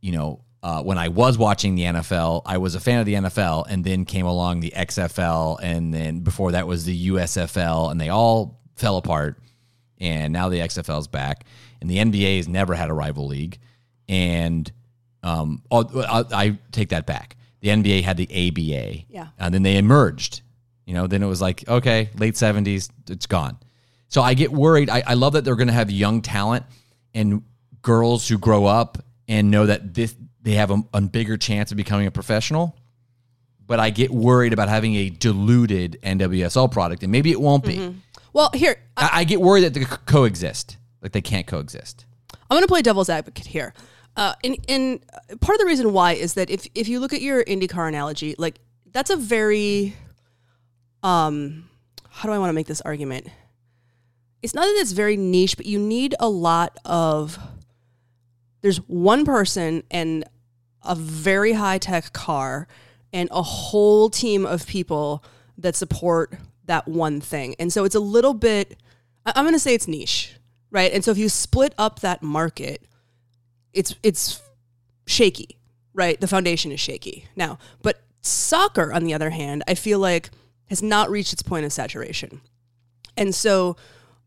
You 0.00 0.12
know, 0.12 0.44
uh, 0.62 0.84
when 0.84 0.98
I 0.98 1.08
was 1.08 1.36
watching 1.36 1.74
the 1.74 1.82
NFL, 1.82 2.42
I 2.46 2.58
was 2.58 2.76
a 2.76 2.80
fan 2.80 3.00
of 3.00 3.06
the 3.06 3.14
NFL, 3.14 3.66
and 3.68 3.84
then 3.84 4.04
came 4.04 4.24
along 4.24 4.60
the 4.60 4.72
XFL, 4.76 5.58
and 5.60 5.92
then 5.92 6.20
before 6.20 6.52
that 6.52 6.68
was 6.68 6.84
the 6.84 7.08
USFL, 7.08 7.90
and 7.90 8.00
they 8.00 8.08
all 8.08 8.60
fell 8.76 8.98
apart. 8.98 9.42
And 9.98 10.32
now 10.32 10.48
the 10.48 10.60
XFL 10.60 11.00
is 11.00 11.08
back, 11.08 11.44
and 11.80 11.90
the 11.90 11.96
NBA 11.96 12.36
has 12.36 12.46
never 12.46 12.74
had 12.74 12.88
a 12.88 12.94
rival 12.94 13.26
league. 13.26 13.58
And 14.08 14.70
um, 15.24 15.64
I, 15.72 16.24
I 16.32 16.58
take 16.70 16.90
that 16.90 17.04
back. 17.04 17.36
The 17.60 17.68
NBA 17.68 18.02
had 18.02 18.16
the 18.16 18.24
ABA, 18.26 19.04
Yeah. 19.08 19.28
and 19.38 19.52
then 19.54 19.62
they 19.62 19.76
emerged. 19.76 20.40
You 20.86 20.94
know, 20.94 21.06
then 21.06 21.22
it 21.22 21.26
was 21.26 21.40
like, 21.40 21.68
okay, 21.68 22.10
late 22.18 22.34
70s, 22.34 22.90
it's 23.08 23.26
gone. 23.26 23.58
So 24.08 24.22
I 24.22 24.34
get 24.34 24.50
worried. 24.50 24.90
I, 24.90 25.02
I 25.06 25.14
love 25.14 25.34
that 25.34 25.44
they're 25.44 25.54
going 25.56 25.68
to 25.68 25.74
have 25.74 25.90
young 25.90 26.20
talent 26.22 26.64
and 27.14 27.42
girls 27.82 28.26
who 28.26 28.38
grow 28.38 28.66
up 28.66 28.98
and 29.28 29.50
know 29.50 29.66
that 29.66 29.94
this 29.94 30.14
they 30.42 30.52
have 30.52 30.70
a, 30.70 30.82
a 30.94 31.00
bigger 31.02 31.36
chance 31.36 31.70
of 31.70 31.76
becoming 31.76 32.06
a 32.06 32.10
professional. 32.10 32.74
But 33.66 33.78
I 33.78 33.90
get 33.90 34.10
worried 34.10 34.52
about 34.52 34.68
having 34.68 34.96
a 34.96 35.10
diluted 35.10 35.98
NWSL 36.02 36.72
product, 36.72 37.02
and 37.04 37.12
maybe 37.12 37.30
it 37.30 37.40
won't 37.40 37.62
be. 37.64 37.76
Mm-hmm. 37.76 37.98
Well, 38.32 38.50
here, 38.54 38.76
I, 38.96 39.10
I 39.12 39.24
get 39.24 39.40
worried 39.40 39.62
that 39.64 39.74
they 39.74 39.84
co- 39.84 39.96
coexist, 40.06 40.76
like 41.02 41.12
they 41.12 41.20
can't 41.20 41.46
coexist. 41.46 42.04
I'm 42.32 42.56
going 42.56 42.62
to 42.62 42.68
play 42.68 42.82
devil's 42.82 43.08
advocate 43.08 43.46
here. 43.46 43.74
Uh, 44.20 44.34
and, 44.44 44.58
and 44.68 45.02
part 45.40 45.56
of 45.56 45.60
the 45.60 45.66
reason 45.66 45.94
why 45.94 46.12
is 46.12 46.34
that 46.34 46.50
if, 46.50 46.66
if 46.74 46.88
you 46.88 47.00
look 47.00 47.14
at 47.14 47.22
your 47.22 47.42
IndyCar 47.42 47.88
analogy, 47.88 48.34
like 48.36 48.60
that's 48.92 49.08
a 49.08 49.16
very, 49.16 49.96
um, 51.02 51.70
how 52.06 52.28
do 52.28 52.34
I 52.34 52.38
want 52.38 52.50
to 52.50 52.52
make 52.52 52.66
this 52.66 52.82
argument? 52.82 53.28
It's 54.42 54.54
not 54.54 54.66
that 54.66 54.76
it's 54.78 54.92
very 54.92 55.16
niche, 55.16 55.56
but 55.56 55.64
you 55.64 55.78
need 55.78 56.14
a 56.20 56.28
lot 56.28 56.76
of, 56.84 57.38
there's 58.60 58.76
one 58.88 59.24
person 59.24 59.84
and 59.90 60.24
a 60.84 60.94
very 60.94 61.54
high 61.54 61.78
tech 61.78 62.12
car 62.12 62.68
and 63.14 63.26
a 63.32 63.40
whole 63.40 64.10
team 64.10 64.44
of 64.44 64.66
people 64.66 65.24
that 65.56 65.74
support 65.74 66.34
that 66.66 66.86
one 66.86 67.22
thing. 67.22 67.54
And 67.58 67.72
so 67.72 67.84
it's 67.84 67.94
a 67.94 68.00
little 68.00 68.34
bit, 68.34 68.82
I'm 69.24 69.44
going 69.44 69.54
to 69.54 69.58
say 69.58 69.72
it's 69.72 69.88
niche, 69.88 70.34
right? 70.70 70.92
And 70.92 71.02
so 71.02 71.10
if 71.10 71.16
you 71.16 71.30
split 71.30 71.74
up 71.78 72.00
that 72.00 72.22
market, 72.22 72.86
it's 73.72 73.94
it's 74.02 74.42
shaky, 75.06 75.58
right? 75.94 76.20
The 76.20 76.28
foundation 76.28 76.72
is 76.72 76.80
shaky 76.80 77.26
now. 77.36 77.58
But 77.82 78.02
soccer, 78.20 78.92
on 78.92 79.04
the 79.04 79.14
other 79.14 79.30
hand, 79.30 79.62
I 79.66 79.74
feel 79.74 79.98
like 79.98 80.30
has 80.68 80.82
not 80.82 81.10
reached 81.10 81.32
its 81.32 81.42
point 81.42 81.64
of 81.64 81.72
saturation. 81.72 82.40
And 83.16 83.34
so 83.34 83.76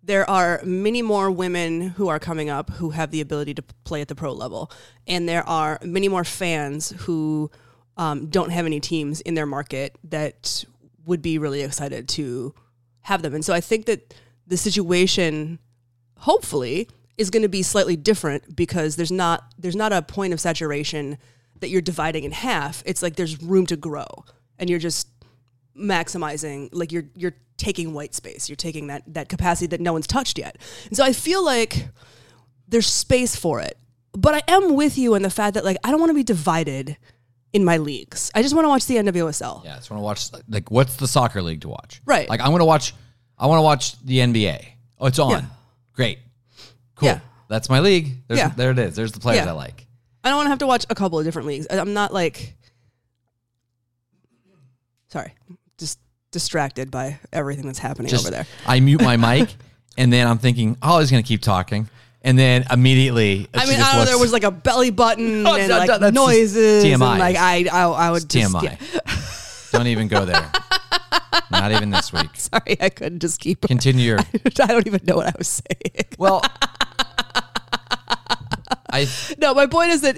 there 0.03 0.29
are 0.29 0.61
many 0.65 1.01
more 1.01 1.31
women 1.31 1.89
who 1.89 2.09
are 2.09 2.19
coming 2.19 2.49
up 2.49 2.69
who 2.71 2.89
have 2.89 3.11
the 3.11 3.21
ability 3.21 3.53
to 3.53 3.63
play 3.85 4.01
at 4.01 4.09
the 4.09 4.15
pro 4.15 4.33
level. 4.33 4.69
And 5.07 5.27
there 5.27 5.47
are 5.47 5.79
many 5.81 6.09
more 6.09 6.25
fans 6.25 6.93
who 6.99 7.49
um, 7.95 8.27
don't 8.27 8.49
have 8.49 8.65
any 8.65 8.81
teams 8.81 9.21
in 9.21 9.35
their 9.35 9.45
market 9.45 9.97
that 10.03 10.65
would 11.05 11.21
be 11.21 11.37
really 11.37 11.61
excited 11.61 12.09
to 12.09 12.53
have 13.01 13.21
them. 13.21 13.33
And 13.33 13.45
so 13.45 13.53
I 13.53 13.61
think 13.61 13.85
that 13.85 14.13
the 14.45 14.57
situation, 14.57 15.59
hopefully, 16.19 16.89
is 17.17 17.29
going 17.29 17.43
to 17.43 17.49
be 17.49 17.61
slightly 17.61 17.95
different 17.95 18.55
because 18.55 18.95
there's 18.95 19.11
not 19.11 19.43
there's 19.57 19.75
not 19.75 19.93
a 19.93 20.01
point 20.01 20.33
of 20.33 20.39
saturation 20.39 21.17
that 21.59 21.69
you're 21.69 21.81
dividing 21.81 22.23
in 22.23 22.31
half. 22.31 22.83
It's 22.85 23.01
like 23.03 23.15
there's 23.15 23.41
room 23.41 23.65
to 23.67 23.75
grow, 23.75 24.05
and 24.57 24.69
you're 24.69 24.79
just 24.79 25.07
maximizing 25.77 26.69
like 26.71 26.91
you're 26.91 27.05
you're 27.15 27.33
taking 27.57 27.93
white 27.93 28.13
space 28.13 28.49
you're 28.49 28.55
taking 28.55 28.87
that 28.87 29.01
that 29.07 29.27
capacity 29.29 29.67
that 29.67 29.81
no 29.81 29.93
one's 29.93 30.05
touched 30.05 30.37
yet 30.37 30.57
and 30.87 30.95
so 30.97 31.03
i 31.03 31.11
feel 31.13 31.43
like 31.43 31.87
there's 32.67 32.85
space 32.87 33.35
for 33.35 33.59
it 33.59 33.77
but 34.11 34.35
i 34.35 34.41
am 34.47 34.75
with 34.75 34.97
you 34.97 35.15
in 35.15 35.23
the 35.23 35.29
fact 35.29 35.53
that 35.55 35.63
like 35.65 35.77
i 35.83 35.89
don't 35.89 35.99
want 35.99 36.09
to 36.11 36.13
be 36.15 36.23
divided 36.23 36.95
in 37.53 37.63
my 37.65 37.77
leagues 37.77 38.29
i 38.35 38.41
just 38.43 38.53
want 38.53 38.65
to 38.65 38.69
watch 38.69 38.85
the 38.85 38.95
nwsl 38.97 39.63
Yeah, 39.65 39.73
I 39.73 39.77
just 39.77 39.89
want 39.89 39.99
to 39.99 40.03
watch 40.03 40.29
like 40.47 40.69
what's 40.69 40.95
the 40.97 41.07
soccer 41.07 41.41
league 41.41 41.61
to 41.61 41.69
watch? 41.69 42.01
Right. 42.05 42.29
Like 42.29 42.41
I 42.41 42.49
want 42.49 42.61
to 42.61 42.65
watch. 42.65 42.93
I 43.37 43.47
want 43.47 43.57
to 43.59 43.63
watch 43.63 43.99
the 44.03 44.17
NBA. 44.19 44.65
Oh, 44.99 45.07
it's 45.07 45.19
on. 45.19 45.31
Yeah. 45.31 45.41
Great. 45.93 46.19
Cool. 47.03 47.11
Yeah. 47.11 47.19
That's 47.49 47.69
my 47.69 47.79
league. 47.79 48.27
There's, 48.27 48.39
Yeah. 48.39 48.49
There 48.49 48.71
it 48.71 48.79
is. 48.79 48.95
There's 48.95 49.11
the 49.11 49.19
players 49.19 49.43
Yeah. 49.45 49.49
I 49.51 49.53
like. 49.53 49.85
i 50.23 50.29
don't 50.29 50.37
want 50.37 50.45
to 50.47 50.49
have 50.51 50.59
to 50.59 50.67
watch 50.67 50.85
a 50.89 50.95
couple 50.95 51.19
of 51.19 51.25
different 51.25 51.47
leagues 51.47 51.67
I- 51.69 51.77
i'm 51.79 51.93
not 51.93 52.13
like 52.13 52.55
sorry 55.09 55.33
just 55.77 55.99
distracted 56.31 56.89
by 56.89 57.19
everything 57.31 57.65
that's 57.65 57.79
happening 57.79 58.09
Just 58.09 58.25
over 58.25 58.31
there 58.35 58.47
I 58.65 58.79
mute 58.79 59.01
my 59.01 59.17
mic, 59.39 59.49
and 59.97 60.11
then 60.11 60.25
I'm 60.27 60.37
thinking, 60.39 60.77
oh, 60.81 60.99
he's 60.99 61.11
going 61.11 61.21
to 61.21 61.27
keep 61.27 61.41
talking, 61.41 61.87
and 62.23 62.39
then 62.39 62.65
immediately, 62.71 63.47
I 63.53 63.61
she 63.65 63.69
mean, 63.71 63.77
just 63.77 63.89
I 63.93 63.95
don't 63.97 64.05
know. 64.05 64.11
There 64.11 64.17
was 64.19 64.31
like 64.33 64.43
a 64.43 64.49
belly 64.51 64.89
button 64.89 65.45
Oh, 65.47 65.55
and 65.55 65.69
that- 65.69 65.77
like 65.79 65.87
that's 65.89 66.01
just 66.01 66.13
noises, 66.15 66.83
and 66.85 66.93
TMI. 67.01 67.19
like 67.19 67.35
I, 67.35 67.65
I, 67.71 67.83
I 67.85 68.11
would 68.11 68.23
It's 68.23 68.33
just 68.33 68.53
TMI. 68.55 68.63
yeah. 68.63 69.12
Don't 69.73 69.87
even 69.87 70.07
go 70.07 70.23
there. 70.25 70.49
Not 71.51 71.71
even 71.71 71.89
this 71.89 72.13
week. 72.13 72.29
Sorry, 72.35 72.77
I 72.79 72.89
couldn't 72.89 73.19
just 73.19 73.39
keep. 73.39 73.61
Continue 73.61 74.05
your. 74.05 74.19
I 74.45 74.49
don't 74.67 74.87
even 74.87 75.01
know 75.03 75.15
what 75.17 75.27
I 75.27 75.33
was 75.37 75.47
saying. 75.47 76.05
Well, 76.17 76.41
I 78.89 79.07
No, 79.39 79.53
my 79.55 79.65
point 79.67 79.91
is 79.91 80.01
that, 80.01 80.17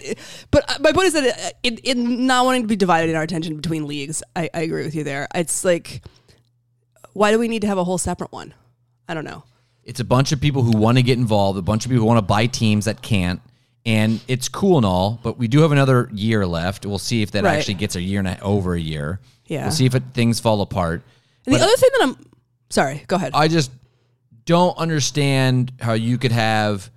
but 0.51 0.81
my 0.81 0.91
point 0.91 1.07
is 1.07 1.13
that 1.13 1.25
uh, 1.39 1.49
in, 1.63 1.77
in 1.79 2.27
not 2.27 2.45
wanting 2.45 2.63
to 2.63 2.67
be 2.67 2.75
divided 2.75 3.09
in 3.09 3.15
our 3.15 3.23
attention 3.23 3.55
between 3.55 3.87
leagues, 3.87 4.21
I, 4.35 4.49
I 4.53 4.61
agree 4.61 4.83
with 4.83 4.95
you 4.95 5.03
there. 5.05 5.27
It's 5.33 5.63
like, 5.63 6.01
why 7.13 7.31
do 7.31 7.39
we 7.39 7.47
need 7.47 7.61
to 7.61 7.67
have 7.67 7.77
a 7.77 7.83
whole 7.85 7.97
separate 7.97 8.31
one? 8.33 8.53
I 9.07 9.13
don't 9.13 9.23
know. 9.23 9.43
it's 9.85 9.99
a 10.01 10.05
bunch 10.05 10.31
of 10.33 10.41
people 10.41 10.63
who 10.63 10.77
want 10.77 10.97
to 10.97 11.03
get 11.03 11.17
involved, 11.17 11.57
a 11.57 11.61
bunch 11.61 11.85
of 11.85 11.89
people 11.91 12.01
who 12.01 12.07
want 12.07 12.17
to 12.17 12.21
buy 12.23 12.47
teams 12.47 12.85
that 12.85 13.01
can't, 13.01 13.39
and 13.85 14.19
it's 14.27 14.49
cool 14.49 14.77
and 14.77 14.85
all, 14.85 15.19
but 15.23 15.37
we 15.37 15.47
do 15.47 15.61
have 15.61 15.71
another 15.71 16.09
year 16.11 16.45
left. 16.45 16.85
We'll 16.85 16.97
see 16.97 17.21
if 17.21 17.31
that 17.31 17.43
Right. 17.43 17.57
actually 17.57 17.75
gets 17.75 17.95
a 17.95 18.01
year 18.01 18.19
and 18.19 18.27
a, 18.27 18.39
over 18.41 18.73
a 18.73 18.79
year. 18.79 19.19
Yeah. 19.47 19.63
we'll 19.63 19.71
see 19.71 19.85
if 19.85 19.95
it, 19.95 20.03
things 20.13 20.39
fall 20.39 20.61
apart. 20.61 21.03
And 21.45 21.55
the 21.55 21.59
other 21.59 21.75
thing 21.75 21.89
that 21.99 22.03
I'm 22.07 22.17
sorry, 22.69 23.03
go 23.07 23.15
ahead. 23.15 23.31
I 23.35 23.47
just 23.47 23.71
don't 24.45 24.77
understand 24.77 25.71
how 25.79 25.93
you 25.93 26.17
could 26.17 26.31
have. 26.31 26.89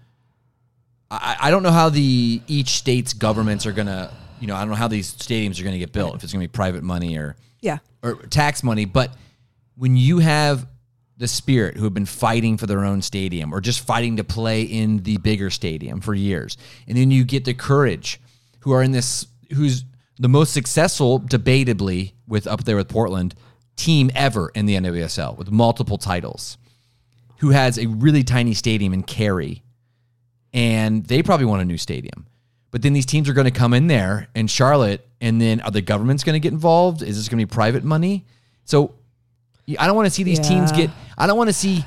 I, 1.10 1.36
I 1.40 1.50
don't 1.50 1.62
know 1.62 1.70
how 1.70 1.88
the 1.88 2.42
each 2.46 2.70
state's 2.70 3.12
governments 3.12 3.66
are 3.66 3.72
gonna. 3.72 4.12
You 4.40 4.46
know, 4.46 4.54
I 4.54 4.60
don't 4.60 4.68
know 4.68 4.76
how 4.76 4.88
these 4.88 5.12
stadiums 5.14 5.60
are 5.60 5.64
gonna 5.64 5.78
get 5.78 5.92
built. 5.92 6.14
If 6.14 6.22
it's 6.22 6.32
gonna 6.32 6.44
be 6.44 6.48
private 6.48 6.82
money 6.82 7.16
or 7.16 7.36
yeah. 7.60 7.78
or 8.02 8.14
tax 8.14 8.62
money, 8.62 8.84
but 8.84 9.12
when 9.76 9.96
you 9.96 10.18
have 10.18 10.66
the 11.16 11.28
spirit 11.28 11.76
who 11.76 11.84
have 11.84 11.94
been 11.94 12.06
fighting 12.06 12.56
for 12.56 12.66
their 12.66 12.84
own 12.84 13.02
stadium 13.02 13.52
or 13.52 13.60
just 13.60 13.80
fighting 13.80 14.16
to 14.16 14.24
play 14.24 14.62
in 14.62 15.02
the 15.02 15.16
bigger 15.18 15.50
stadium 15.50 16.00
for 16.00 16.14
years, 16.14 16.56
and 16.86 16.96
then 16.96 17.10
you 17.10 17.24
get 17.24 17.44
the 17.44 17.54
courage 17.54 18.20
who 18.60 18.72
are 18.72 18.82
in 18.82 18.92
this 18.92 19.26
who's 19.54 19.84
the 20.18 20.28
most 20.28 20.52
successful, 20.52 21.20
debatably, 21.20 22.12
with 22.26 22.46
up 22.46 22.64
there 22.64 22.76
with 22.76 22.88
Portland 22.88 23.34
team 23.76 24.10
ever 24.14 24.50
in 24.54 24.66
the 24.66 24.74
NWSL 24.74 25.36
with 25.36 25.50
multiple 25.50 25.98
titles, 25.98 26.58
who 27.38 27.50
has 27.50 27.78
a 27.78 27.86
really 27.86 28.24
tiny 28.24 28.54
stadium 28.54 28.92
in 28.92 29.02
Cary, 29.02 29.62
and 30.52 31.06
they 31.06 31.22
probably 31.22 31.46
want 31.46 31.62
a 31.62 31.64
new 31.64 31.78
stadium. 31.78 32.26
But 32.70 32.82
then 32.82 32.92
these 32.92 33.06
teams 33.06 33.28
are 33.28 33.32
going 33.32 33.46
to 33.46 33.50
come 33.50 33.72
in 33.72 33.86
there 33.86 34.28
and 34.34 34.50
Charlotte, 34.50 35.06
and 35.20 35.40
then 35.40 35.60
are 35.62 35.70
the 35.70 35.80
governments 35.80 36.24
going 36.24 36.34
to 36.34 36.40
get 36.40 36.52
involved? 36.52 37.02
Is 37.02 37.16
this 37.16 37.28
going 37.28 37.38
to 37.38 37.46
be 37.46 37.50
private 37.50 37.84
money? 37.84 38.26
So 38.64 38.94
I 39.78 39.86
don't 39.86 39.96
want 39.96 40.06
to 40.06 40.10
see 40.10 40.22
these 40.22 40.40
teams 40.40 40.72
get. 40.72 40.90
I 41.16 41.26
don't 41.26 41.38
want 41.38 41.48
to 41.48 41.54
see. 41.54 41.84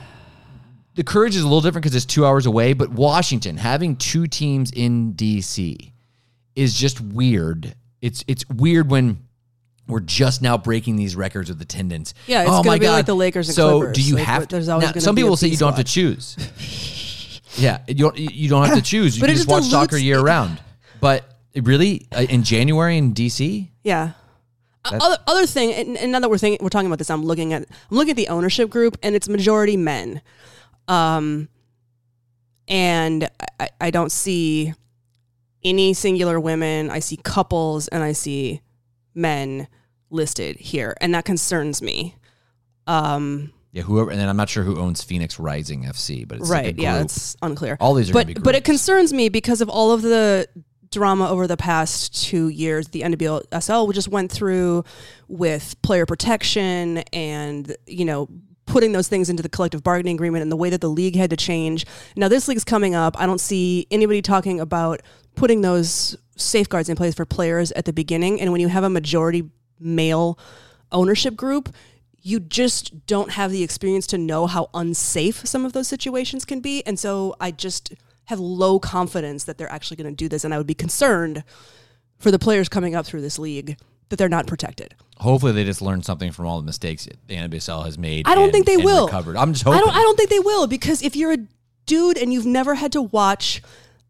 The 0.95 1.03
courage 1.03 1.35
is 1.35 1.41
a 1.41 1.45
little 1.45 1.61
different 1.61 1.83
because 1.83 1.95
it's 1.95 2.05
two 2.05 2.25
hours 2.25 2.45
away, 2.45 2.73
but 2.73 2.89
Washington 2.89 3.57
having 3.57 3.95
two 3.95 4.27
teams 4.27 4.71
in 4.71 5.13
DC 5.13 5.91
is 6.55 6.73
just 6.73 7.00
weird. 7.00 7.75
It's 8.01 8.24
it's 8.27 8.48
weird 8.50 8.89
when 8.89 9.20
we're 9.88 10.00
just 10.00 10.41
now 10.41 10.58
breaking 10.58 10.96
these 10.96 11.15
records 11.15 11.50
with 11.50 11.62
attendance. 11.62 12.13
Yeah, 12.27 12.41
it's 12.41 12.50
oh 12.51 12.63
gonna 12.63 12.79
be 12.79 12.86
God. 12.86 12.93
like 12.93 13.05
the 13.05 13.15
Lakers 13.15 13.50
and 13.50 13.55
so 13.55 13.79
Clippers. 13.79 13.96
do 13.98 14.01
you 14.03 14.15
Like, 14.15 14.24
have? 14.25 14.48
there's 14.48 14.70
always 14.70 14.93
now, 14.96 15.00
some 15.01 15.15
people 15.15 15.36
say 15.38 15.48
you 15.48 15.58
don't 15.58 15.75
have 15.75 15.84
to 15.86 15.91
choose. 15.91 17.41
yeah, 17.58 17.79
you 17.88 17.96
don't 17.96 18.17
you 18.17 18.50
don't 18.50 18.65
have 18.65 18.75
to 18.75 18.81
choose. 18.93 19.15
You 19.17 19.22
But 19.22 19.27
can 19.27 19.36
just 19.36 19.48
watch 19.48 19.63
soccer 19.65 19.98
year 19.98 20.20
round. 20.22 20.60
But 21.00 21.25
really, 21.55 22.08
uh, 22.15 22.22
in 22.22 22.43
January 22.43 22.98
in 22.98 23.13
DC, 23.13 23.70
Yeah. 23.84 24.12
Other 24.84 25.17
other 25.27 25.46
thing, 25.46 25.74
and, 25.74 25.96
and 25.98 26.12
now 26.12 26.20
that 26.22 26.29
we're 26.29 26.39
thinking, 26.39 26.63
we're 26.63 26.70
talking 26.70 26.88
about 26.88 26.98
this, 26.98 27.12
I'm 27.12 27.24
looking 27.24 27.53
at 27.53 27.62
I'm 27.91 27.98
looking 27.98 28.12
at 28.12 28.17
the 28.17 28.29
ownership 28.29 28.70
group, 28.72 28.98
and 29.03 29.15
it's 29.15 29.29
majority 29.29 29.77
men, 29.77 30.22
um, 30.88 31.50
and 32.67 33.29
I, 33.60 33.70
I 33.79 33.91
don't 33.91 34.12
see 34.12 34.74
any 35.63 35.94
singular 35.94 36.39
women. 36.39 36.89
I 36.89 37.00
see 37.00 37.18
couples, 37.18 37.88
and 37.88 38.03
I 38.03 38.12
see 38.12 38.62
men 39.13 39.68
listed 40.10 40.58
here, 40.58 40.96
and 41.01 41.13
that 41.15 41.25
concerns 41.25 41.82
me. 41.82 42.15
Um, 42.88 43.53
yeah, 43.72 43.84
whoever, 43.84 44.12
and 44.12 44.20
then 44.20 44.27
I'm 44.27 44.38
not 44.38 44.50
sure 44.50 44.63
who 44.63 44.77
owns 44.77 45.01
Phoenix 45.01 45.39
Rising 45.39 45.84
FC, 45.84 46.27
but 46.27 46.39
it's 46.39 46.50
like 46.50 46.65
right? 46.65 46.77
yeah, 46.77 47.01
it's 47.01 47.38
unclear. 47.41 47.77
All 47.80 47.94
these 47.94 48.10
are 48.10 48.13
but 48.13 48.44
but 48.44 48.56
it 48.56 48.65
concerns 48.65 49.13
me 49.13 49.30
because 49.30 49.62
of 49.62 49.70
all 49.70 49.91
of 49.91 50.01
the 50.01 50.48
drama 50.91 51.30
over 51.30 51.48
the 51.48 51.58
past 51.58 52.24
two 52.24 52.50
years. 52.50 52.89
The 52.89 53.01
NWSL 53.01 53.94
just 53.94 54.10
went 54.10 54.32
through 54.32 54.84
with 55.30 55.82
player 55.82 56.06
protection 56.06 57.00
and 57.13 57.74
you 57.88 58.03
know 58.03 58.27
putting 58.71 58.93
those 58.93 59.09
things 59.09 59.29
into 59.29 59.43
the 59.43 59.49
collective 59.49 59.83
bargaining 59.83 60.15
agreement 60.15 60.41
and 60.41 60.49
the 60.49 60.55
way 60.55 60.69
that 60.69 60.79
the 60.79 60.89
league 60.89 61.17
had 61.17 61.29
to 61.29 61.35
change. 61.35 61.85
Now 62.15 62.29
this 62.29 62.47
league's 62.47 62.63
coming 62.63 62.95
up. 62.95 63.19
I 63.19 63.25
don't 63.25 63.41
see 63.41 63.85
anybody 63.91 64.21
talking 64.21 64.61
about 64.61 65.01
putting 65.35 65.59
those 65.59 66.15
safeguards 66.37 66.87
in 66.87 66.95
place 66.95 67.13
for 67.13 67.25
players 67.25 67.73
at 67.73 67.83
the 67.83 67.91
beginning. 67.91 68.39
And 68.39 68.53
when 68.53 68.61
you 68.61 68.69
have 68.69 68.85
a 68.85 68.89
majority 68.89 69.49
male 69.77 70.39
ownership 70.89 71.35
group, 71.35 71.75
you 72.21 72.39
just 72.39 73.05
don't 73.07 73.31
have 73.31 73.51
the 73.51 73.61
experience 73.61 74.07
to 74.07 74.17
know 74.17 74.47
how 74.47 74.69
unsafe 74.73 75.45
some 75.45 75.65
of 75.65 75.73
those 75.73 75.89
situations 75.89 76.45
can 76.45 76.61
be. 76.61 76.81
And 76.85 76.97
so 76.97 77.35
I 77.41 77.51
just 77.51 77.93
have 78.25 78.39
low 78.39 78.79
confidence 78.79 79.43
that 79.43 79.57
they're 79.57 79.71
actually 79.71 79.97
going 79.97 80.09
to 80.09 80.15
do 80.15 80.29
this. 80.29 80.45
And 80.45 80.53
I 80.53 80.57
would 80.57 80.65
be 80.65 80.73
concerned 80.73 81.43
for 82.19 82.31
the 82.31 82.39
players 82.39 82.69
coming 82.69 82.95
up 82.95 83.05
through 83.05 83.21
this 83.21 83.37
league 83.37 83.77
that 84.12 84.18
they're 84.18 84.30
not 84.30 84.46
protected. 84.46 84.94
Hopefully, 85.18 85.51
they 85.51 85.63
just 85.63 85.82
learned 85.82 86.06
something 86.06 86.32
from 86.32 86.46
all 86.46 86.60
the 86.60 86.65
mistakes 86.65 87.08
the 87.27 87.36
NWSL 87.36 87.86
has 87.86 87.98
made. 87.98 88.27
I 88.27 88.36
don't 88.36 88.46
and- 88.46 88.53
think 88.53 88.68
they 88.68 88.77
will. 88.77 89.08
Recovered. 89.08 89.36
I'm 89.36 89.53
just 89.53 89.63
hoping. 89.63 89.80
I 89.80 89.82
don't. 89.82 89.96
I 89.96 90.01
don't 90.01 90.18
think 90.18 90.30
they 90.30 90.39
will 90.39 90.68
because 90.68 91.01
if 91.01 91.15
you're 91.15 91.34
a 91.34 91.38
dude 91.88 92.18
and 92.18 92.32
you've 92.32 92.46
never 92.46 92.75
had 92.75 92.91
to 92.91 93.01
watch 93.01 93.62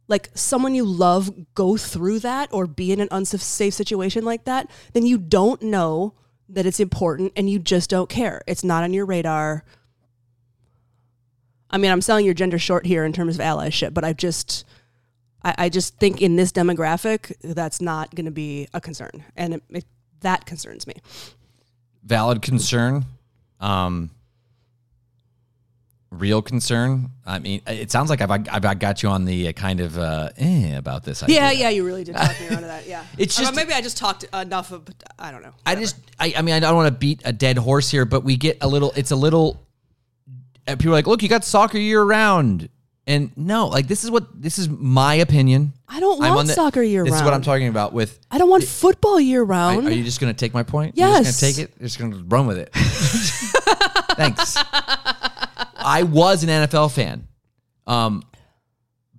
like 0.07 0.29
someone 0.33 0.75
you 0.75 0.83
love 0.83 1.31
go 1.55 1.77
through 1.77 2.19
that 2.19 2.49
or 2.51 2.67
be 2.67 2.91
in 2.91 2.99
an 2.99 3.07
unsafe 3.11 3.41
situation 3.73 4.25
like 4.25 4.43
that, 4.43 4.69
then 4.91 5.05
you 5.05 5.17
don't 5.17 5.61
know 5.61 6.13
that 6.49 6.65
it's 6.65 6.81
important 6.81 7.31
and 7.37 7.49
you 7.49 7.57
just 7.59 7.89
don't 7.89 8.09
care. 8.09 8.41
It's 8.45 8.63
not 8.63 8.83
on 8.83 8.91
your 8.91 9.05
radar. 9.05 9.63
I 11.69 11.77
mean, 11.77 11.91
I'm 11.91 12.01
selling 12.01 12.25
your 12.25 12.33
gender 12.33 12.59
short 12.59 12.85
here 12.85 13.05
in 13.05 13.13
terms 13.13 13.35
of 13.35 13.41
allyship, 13.41 13.93
but 13.93 14.03
I 14.03 14.11
just, 14.11 14.65
I, 15.43 15.55
I 15.57 15.69
just 15.69 15.97
think 15.97 16.21
in 16.21 16.35
this 16.35 16.51
demographic, 16.51 17.33
that's 17.41 17.81
not 17.81 18.13
going 18.15 18.25
to 18.25 18.31
be 18.31 18.67
a 18.73 18.81
concern, 18.81 19.23
and 19.35 19.55
it, 19.55 19.63
it, 19.69 19.85
that 20.21 20.45
concerns 20.45 20.85
me. 20.87 20.93
valid 22.03 22.41
concern. 22.41 23.05
Um, 23.59 24.09
real 26.11 26.41
concern. 26.41 27.09
I 27.25 27.39
mean, 27.39 27.61
it 27.67 27.89
sounds 27.91 28.09
like 28.09 28.21
I've 28.21 28.31
I've 28.31 28.79
got 28.79 29.01
you 29.01 29.09
on 29.09 29.25
the 29.25 29.47
uh, 29.49 29.51
kind 29.53 29.79
of 29.79 29.97
uh, 29.97 30.29
eh 30.37 30.75
about 30.75 31.03
this. 31.03 31.23
Idea. 31.23 31.35
Yeah, 31.37 31.51
yeah, 31.51 31.69
you 31.69 31.85
really 31.85 32.03
did 32.03 32.15
talk 32.15 32.39
me 32.39 32.47
around 32.49 32.61
to 32.61 32.67
that. 32.67 32.87
Yeah, 32.87 33.03
It's 33.17 33.37
Or 33.39 33.43
just- 33.43 33.55
maybe 33.55 33.73
I 33.73 33.81
just 33.81 33.97
talked 33.97 34.23
enough 34.33 34.71
of. 34.71 34.87
I 35.17 35.31
don't 35.31 35.41
know. 35.43 35.53
I 35.65 35.75
just, 35.75 35.95
I, 36.19 36.33
I 36.37 36.41
mean, 36.41 36.53
I 36.55 36.59
don't 36.59 36.75
want 36.75 36.87
to 36.93 36.99
beat 36.99 37.21
a 37.25 37.31
dead 37.33 37.57
horse 37.57 37.89
here, 37.89 38.05
but 38.05 38.23
we 38.23 38.35
get 38.37 38.57
a 38.61 38.67
little. 38.67 38.91
It's 38.95 39.11
a 39.11 39.15
little. 39.15 39.65
uh, 40.67 40.75
People 40.75 40.89
are 40.89 40.95
like, 40.95 41.07
look, 41.07 41.23
you 41.23 41.29
got 41.29 41.43
soccer 41.45 41.77
year 41.77 42.03
round, 42.03 42.67
and 43.11 43.31
no, 43.37 43.67
like 43.67 43.87
this 43.87 44.03
is 44.03 44.09
what 44.11 44.41
this 44.41 44.57
is 44.57 44.69
my 44.69 45.15
opinion. 45.15 45.73
I 45.87 45.99
don't 45.99 46.21
I'm 46.23 46.33
want 46.35 46.47
the- 46.47 46.53
soccer 46.53 46.81
year 46.81 47.03
This 47.03 47.11
round. 47.11 47.21
is 47.21 47.25
what 47.25 47.33
I'm 47.33 47.41
talking 47.41 47.67
about. 47.67 47.93
With 47.93 48.17
I 48.31 48.37
don't 48.37 48.49
want 48.49 48.63
football 48.63 49.19
year 49.19 49.41
Are, 49.41 49.45
round. 49.45 49.87
are 49.87 49.91
you 49.91 50.03
just 50.03 50.19
going 50.21 50.33
to 50.33 50.37
take 50.37 50.53
my 50.53 50.63
point? 50.63 50.93
Yes. 50.97 51.09
You're 51.09 51.23
just 51.23 51.41
going 51.41 51.53
to 51.53 51.57
take 51.57 51.65
it? 51.69 51.73
You're 51.79 51.87
just 51.87 51.99
going 51.99 52.11
to 52.13 52.23
run 52.27 52.47
with 52.47 52.57
it. 52.57 52.69
Thanks. 54.15 54.55
I 55.83 56.03
was 56.03 56.43
an 56.43 56.49
NFL 56.49 56.91
fan. 56.93 57.27
Um, 57.87 58.23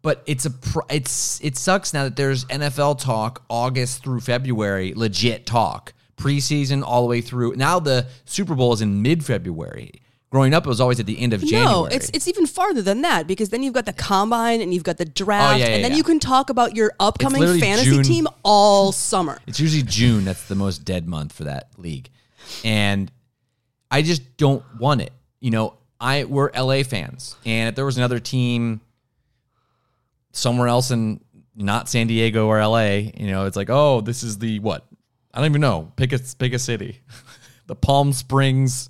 but 0.01 0.23
it's 0.27 0.47
a 0.47 0.51
pr- 0.51 0.81
it's 0.91 1.41
it 1.45 1.57
sucks 1.57 1.93
now 1.95 2.05
that 2.05 2.17
there's 2.17 2.45
NFL 2.47 3.01
talk 3.01 3.45
August 3.49 4.03
through 4.03 4.21
February, 4.21 4.95
legit 4.97 5.47
talk, 5.47 5.93
preseason 6.17 6.83
all 6.83 7.03
the 7.03 7.09
way 7.09 7.21
through. 7.21 7.55
Now 7.57 7.79
the 7.79 8.07
Super 8.25 8.55
Bowl 8.55 8.73
is 8.73 8.81
in 8.81 9.03
mid 9.03 9.25
February. 9.25 10.02
Growing 10.33 10.55
up, 10.55 10.65
it 10.65 10.69
was 10.69 10.81
always 10.81 10.99
at 10.99 11.05
the 11.05 11.21
end 11.21 11.35
of 11.35 11.43
January. 11.43 11.67
no, 11.67 11.85
it's 11.85 12.11
it's 12.15 12.27
even 12.27 12.47
farther 12.47 12.81
than 12.81 13.03
that 13.03 13.27
because 13.27 13.51
then 13.51 13.63
you've 13.63 13.75
got 13.75 13.85
the 13.85 13.93
combine 13.93 14.63
and 14.63 14.73
you've 14.73 14.83
got 14.83 14.97
the 14.97 15.05
draft, 15.05 15.57
Oh, 15.57 15.59
yeah, 15.59 15.67
yeah, 15.69 15.75
and 15.75 15.85
then 15.85 15.91
yeah. 15.91 15.99
you 15.99 16.03
can 16.03 16.19
talk 16.19 16.49
about 16.49 16.75
your 16.75 16.91
upcoming 16.99 17.43
fantasy 17.61 17.91
June. 17.91 18.03
team 18.03 18.27
all 18.43 18.93
summer. 18.93 19.39
It's 19.47 19.61
usually 19.61 19.83
June. 19.83 20.25
That's 20.25 20.49
the 20.49 20.55
most 20.55 20.87
dead 20.87 21.07
month 21.07 21.33
for 21.35 21.45
that 21.45 21.69
league. 21.77 22.09
And 22.65 23.13
I 23.91 24.01
just 24.01 24.39
don't 24.39 24.65
want 24.81 25.03
it. 25.03 25.13
You 25.41 25.51
know, 25.51 25.75
I 26.01 26.25
we're 26.25 26.51
LA 26.53 26.83
fans. 26.83 27.37
And 27.45 27.69
if 27.69 27.75
there 27.75 27.85
was 27.85 27.99
another 27.99 28.19
team 28.19 28.81
somewhere 30.33 30.69
else 30.69 30.91
in 30.91 31.21
not 31.55 31.91
San 31.91 32.07
Diego 32.07 32.47
or 32.47 32.59
LA, 32.67 32.87
you 33.17 33.27
know, 33.27 33.45
it's 33.45 33.57
like, 33.57 33.69
oh, 33.69 34.01
this 34.01 34.23
is 34.23 34.39
the 34.39 34.61
what? 34.61 34.87
I 35.35 35.39
don't 35.41 35.51
even 35.51 35.61
know. 35.61 35.93
Pick 35.97 36.15
a 36.15 36.19
pick 36.39 36.55
a 36.55 36.59
city. 36.59 37.01
the 37.67 37.75
Palm 37.77 38.15
Springs, 38.15 38.89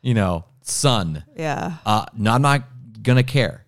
you 0.00 0.14
know, 0.14 0.46
sun. 0.70 1.24
Yeah, 1.36 1.74
Uh, 1.86 2.06
no, 2.16 2.32
I'm 2.32 2.42
not 2.42 2.62
gonna 3.02 3.22
care. 3.22 3.64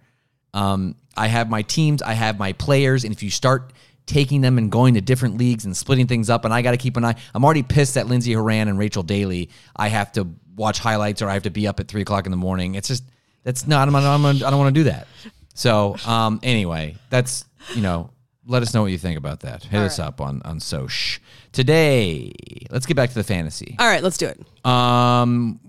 Um, 0.54 0.96
I 1.16 1.26
have 1.28 1.48
my 1.50 1.62
teams, 1.62 2.02
I 2.02 2.12
have 2.14 2.38
my 2.38 2.52
players, 2.52 3.04
and 3.04 3.12
if 3.12 3.22
you 3.22 3.30
start 3.30 3.72
taking 4.06 4.40
them 4.40 4.58
and 4.58 4.72
going 4.72 4.94
to 4.94 5.00
different 5.00 5.36
leagues 5.38 5.64
and 5.64 5.76
splitting 5.76 6.06
things 6.08 6.28
up, 6.30 6.44
and 6.44 6.52
I 6.52 6.62
got 6.62 6.72
to 6.72 6.76
keep 6.76 6.96
an 6.96 7.04
eye. 7.04 7.14
I'm 7.34 7.44
already 7.44 7.62
pissed 7.62 7.96
at 7.96 8.08
Lindsey 8.08 8.32
Horan 8.32 8.66
and 8.66 8.76
Rachel 8.78 9.04
Daly. 9.04 9.50
I 9.76 9.86
have 9.88 10.10
to 10.12 10.26
watch 10.56 10.80
highlights 10.80 11.22
or 11.22 11.28
I 11.28 11.34
have 11.34 11.44
to 11.44 11.50
be 11.50 11.68
up 11.68 11.78
at 11.78 11.86
three 11.86 12.02
o'clock 12.02 12.26
in 12.26 12.30
the 12.32 12.36
morning. 12.36 12.74
It's 12.74 12.88
just 12.88 13.04
that's 13.44 13.68
not. 13.68 13.86
I'm, 13.86 13.94
I'm, 13.94 14.26
I 14.26 14.32
don't 14.32 14.58
want 14.58 14.74
to 14.74 14.80
do 14.80 14.84
that. 14.84 15.06
So 15.54 15.94
um, 16.06 16.40
anyway, 16.42 16.96
that's 17.10 17.44
you 17.74 17.82
know. 17.82 18.10
Let 18.46 18.62
us 18.62 18.74
know 18.74 18.82
what 18.82 18.90
you 18.90 18.98
think 18.98 19.16
about 19.16 19.40
that. 19.40 19.62
Hit 19.62 19.80
us 19.80 19.98
up 20.00 20.20
on 20.20 20.42
on 20.44 20.58
Soch 20.58 21.20
today. 21.52 22.32
Let's 22.70 22.86
get 22.86 22.96
back 22.96 23.10
to 23.10 23.14
the 23.14 23.22
fantasy. 23.22 23.76
all 23.78 23.86
right, 23.86 24.02
let's 24.02 24.16
do 24.16 24.26
it. 24.26 24.66
Um, 24.66 25.60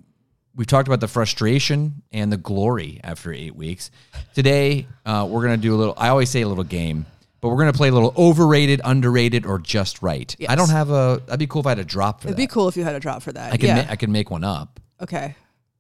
we've 0.55 0.67
talked 0.67 0.88
about 0.88 1.00
the 1.00 1.08
frustration 1.08 2.01
and 2.12 2.31
the 2.31 2.38
glory 2.38 3.00
after 3.03 3.31
eight 3.34 3.55
weeks. 3.55 3.91
Today, 4.34 4.88
uh, 5.05 5.27
we're 5.29 5.41
gonna 5.41 5.58
do 5.58 5.74
a 5.75 5.77
little. 5.77 5.93
I 5.98 6.10
always 6.10 6.29
say 6.29 6.41
a 6.41 6.48
little 6.48 6.63
game, 6.63 7.05
but 7.39 7.50
we're 7.50 7.58
gonna 7.58 7.74
play 7.74 7.89
a 7.89 7.91
little 7.91 8.13
overrated, 8.17 8.81
underrated, 8.84 9.46
or 9.46 9.60
just 9.60 10.01
right. 10.01 10.36
I 10.48 10.55
don't 10.55 10.70
have 10.70 10.89
a. 10.89 11.22
That'd 11.25 11.39
be 11.39 11.48
cool 11.48 11.62
if 11.62 11.67
I 11.67 11.70
had 11.72 11.79
a 11.79 11.84
drop 11.86 12.22
for 12.22 12.27
that. 12.27 12.31
It'd 12.31 12.38
that. 12.38 12.41
be 12.43 12.48
cool 12.48 12.67
if 12.67 12.77
you 12.77 12.84
had 12.84 12.96
a 12.96 13.00
drop 13.00 13.22
for 13.24 13.31
that. 13.34 13.53
I 13.53 13.58
could. 13.58 13.67
yeah. 13.67 13.75
ma- 13.86 13.91
I 13.91 13.96
could 13.96 14.10
make 14.10 14.29
one 14.31 14.43
up. 14.43 14.79
okay. 15.01 15.36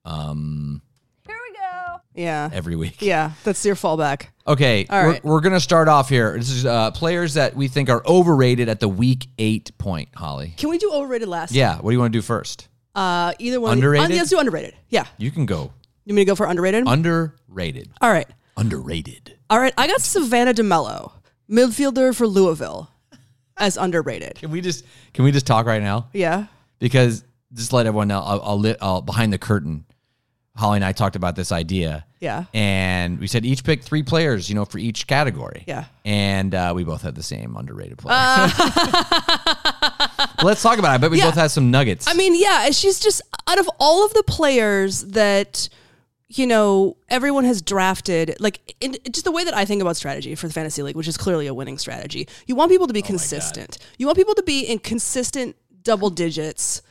Um, 0.05 0.81
Here 1.27 1.37
we 1.47 1.53
go. 1.55 1.97
Yeah. 2.15 2.49
every 2.51 2.75
week. 2.75 3.01
Yeah, 3.01 3.31
that's 3.43 3.63
your 3.63 3.75
fallback. 3.75 4.27
Okay, 4.47 4.87
All 4.89 5.03
we're, 5.05 5.19
we're 5.23 5.41
gonna 5.41 5.59
start 5.59 5.87
off 5.87 6.09
here. 6.09 6.35
This 6.37 6.49
is 6.49 6.65
uh, 6.65 6.89
players 6.91 7.35
that 7.35 7.55
we 7.55 7.67
think 7.67 7.89
are 7.89 8.01
overrated 8.07 8.67
at 8.67 8.79
the 8.79 8.87
week 8.89 9.27
eight 9.37 9.77
point. 9.77 10.09
Holly, 10.15 10.53
Can 10.57 10.69
we 10.69 10.77
do 10.79 10.91
overrated 10.91 11.27
last? 11.27 11.51
yeah. 11.51 11.75
What 11.75 11.91
do 11.91 11.93
you 11.93 11.99
want 11.99 12.11
to 12.13 12.17
do 12.17 12.23
first? 12.23 12.67
Uh, 12.95 13.33
either 13.39 13.59
one. 13.61 13.73
Underrated? 13.73 14.05
Of 14.05 14.11
uh, 14.11 14.15
let's 14.17 14.29
do 14.29 14.39
underrated. 14.39 14.75
Yeah. 14.89 15.05
You 15.17 15.31
can 15.31 15.45
go 15.45 15.71
You 16.05 16.13
mean 16.13 16.25
to 16.25 16.31
go 16.31 16.35
for 16.35 16.45
underrated? 16.45 16.83
underrated. 16.87 17.89
All 18.01 18.11
right. 18.11 18.27
Underrated. 18.57 19.37
All 19.49 19.59
right. 19.59 19.73
I 19.77 19.87
got 19.87 20.01
Savannah 20.01 20.53
DeMello, 20.53 21.11
midfielder 21.49 22.15
for 22.15 22.27
Louisville, 22.27 22.91
as 23.57 23.77
underrated. 23.77 24.35
Can 24.35 24.51
we 24.51 24.61
just 24.61 24.85
can 25.13 25.23
we 25.23 25.31
just 25.31 25.47
talk 25.47 25.65
right 25.65 25.81
now? 25.81 26.09
Yeah. 26.13 26.45
Because 26.79 27.23
just 27.53 27.73
let 27.73 27.85
everyone 27.85 28.07
know. 28.07 28.21
I'll, 28.21 28.41
I'll, 28.41 28.59
lit, 28.59 28.77
I'll 28.81 29.01
behind 29.01 29.33
the 29.33 29.37
curtain. 29.37 29.85
Holly 30.55 30.77
and 30.77 30.85
I 30.85 30.91
talked 30.91 31.15
about 31.15 31.35
this 31.35 31.51
idea. 31.51 32.05
Yeah. 32.19 32.45
And 32.53 33.19
we 33.19 33.27
said 33.27 33.45
each 33.45 33.63
pick 33.63 33.83
three 33.83 34.03
players, 34.03 34.49
you 34.49 34.55
know, 34.55 34.65
for 34.65 34.79
each 34.79 35.07
category. 35.07 35.63
Yeah. 35.65 35.85
And 36.03 36.53
uh, 36.53 36.73
we 36.75 36.83
both 36.83 37.01
had 37.01 37.15
the 37.15 37.23
same 37.23 37.55
underrated 37.55 37.97
player. 37.97 38.15
Let's 40.43 40.61
talk 40.61 40.79
about 40.79 40.91
it. 40.91 40.95
I 40.95 40.97
bet 40.97 41.11
we 41.11 41.17
Yeah. 41.17 41.25
both 41.25 41.35
had 41.35 41.51
some 41.51 41.71
nuggets. 41.71 42.07
I 42.07 42.13
mean, 42.13 42.33
yeah, 42.39 42.69
she's 42.71 42.99
just 42.99 43.21
out 43.47 43.59
of 43.59 43.69
all 43.79 44.05
of 44.05 44.13
the 44.13 44.23
players 44.23 45.01
that 45.05 45.69
you 46.29 46.47
know 46.47 46.95
everyone 47.09 47.43
has 47.43 47.61
drafted, 47.61 48.35
like 48.39 48.75
in, 48.79 48.95
just 49.11 49.25
the 49.25 49.31
way 49.31 49.43
that 49.43 49.53
I 49.53 49.65
think 49.65 49.81
about 49.81 49.97
strategy 49.97 50.33
for 50.35 50.47
the 50.47 50.53
fantasy 50.53 50.81
league, 50.83 50.95
which 50.95 51.07
is 51.07 51.17
clearly 51.17 51.47
a 51.47 51.53
winning 51.53 51.77
strategy. 51.77 52.27
You 52.47 52.55
want 52.55 52.71
people 52.71 52.87
to 52.87 52.93
be 52.93 53.03
oh 53.03 53.07
consistent. 53.07 53.77
You 53.97 54.05
want 54.05 54.17
people 54.17 54.35
to 54.35 54.43
be 54.43 54.61
in 54.61 54.79
consistent 54.79 55.55
double 55.83 56.09
digits. 56.09 56.81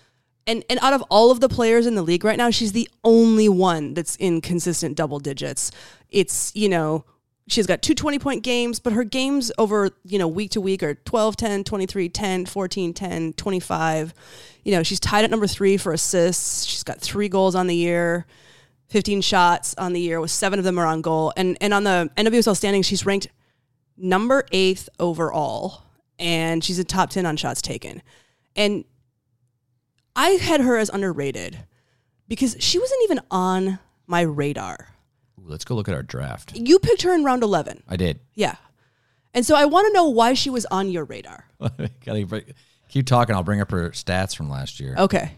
And 0.46 0.64
and 0.68 0.78
out 0.82 0.92
of 0.92 1.02
all 1.10 1.30
of 1.30 1.40
the 1.40 1.48
players 1.48 1.86
in 1.86 1.94
the 1.94 2.02
league 2.02 2.24
right 2.24 2.36
now, 2.38 2.50
she's 2.50 2.72
the 2.72 2.88
only 3.04 3.48
one 3.48 3.94
that's 3.94 4.16
in 4.16 4.40
consistent 4.40 4.96
double 4.96 5.20
digits. 5.20 5.70
It's, 6.08 6.50
you 6.56 6.68
know, 6.68 7.04
she's 7.50 7.66
got 7.66 7.82
two 7.82 7.94
20 7.94 8.18
point 8.18 8.42
games, 8.42 8.78
but 8.78 8.92
her 8.92 9.04
games 9.04 9.50
over, 9.58 9.90
you 10.04 10.18
know, 10.18 10.28
week 10.28 10.52
to 10.52 10.60
week 10.60 10.82
are 10.82 10.94
12, 10.94 11.36
10, 11.36 11.64
23, 11.64 12.08
10, 12.08 12.46
14, 12.46 12.94
10, 12.94 13.32
25. 13.34 14.14
You 14.64 14.72
know, 14.72 14.82
she's 14.82 15.00
tied 15.00 15.24
at 15.24 15.30
number 15.30 15.46
three 15.46 15.76
for 15.76 15.92
assists. 15.92 16.64
She's 16.64 16.84
got 16.84 17.00
three 17.00 17.28
goals 17.28 17.54
on 17.54 17.66
the 17.66 17.74
year, 17.74 18.26
15 18.88 19.20
shots 19.20 19.74
on 19.76 19.92
the 19.92 20.00
year, 20.00 20.20
with 20.20 20.30
seven 20.30 20.58
of 20.58 20.64
them 20.64 20.78
are 20.78 20.86
on 20.86 21.02
goal. 21.02 21.32
And 21.36 21.58
and 21.60 21.74
on 21.74 21.84
the 21.84 22.10
NWSL 22.16 22.56
standings, 22.56 22.86
she's 22.86 23.04
ranked 23.04 23.28
number 23.96 24.44
eighth 24.52 24.88
overall, 24.98 25.82
and 26.18 26.62
she's 26.62 26.78
a 26.78 26.84
top 26.84 27.10
10 27.10 27.26
on 27.26 27.36
shots 27.36 27.60
taken. 27.60 28.02
And 28.56 28.84
I 30.14 30.30
had 30.30 30.60
her 30.60 30.76
as 30.76 30.88
underrated 30.88 31.58
because 32.28 32.56
she 32.60 32.78
wasn't 32.78 33.00
even 33.04 33.20
on 33.30 33.78
my 34.06 34.20
radar. 34.22 34.89
Ooh, 35.40 35.48
let's 35.48 35.64
go 35.64 35.74
look 35.74 35.88
at 35.88 35.94
our 35.94 36.02
draft. 36.02 36.56
You 36.56 36.78
picked 36.78 37.02
her 37.02 37.14
in 37.14 37.24
round 37.24 37.42
11. 37.42 37.82
I 37.88 37.96
did. 37.96 38.20
Yeah. 38.34 38.56
And 39.32 39.46
so 39.46 39.54
I 39.54 39.64
want 39.64 39.86
to 39.88 39.92
know 39.92 40.08
why 40.08 40.34
she 40.34 40.50
was 40.50 40.66
on 40.66 40.90
your 40.90 41.04
radar. 41.04 41.46
Gotta 42.04 42.44
keep 42.88 43.06
talking. 43.06 43.34
I'll 43.34 43.42
bring 43.42 43.60
up 43.60 43.70
her 43.70 43.90
stats 43.90 44.36
from 44.36 44.50
last 44.50 44.80
year. 44.80 44.94
Okay. 44.98 45.32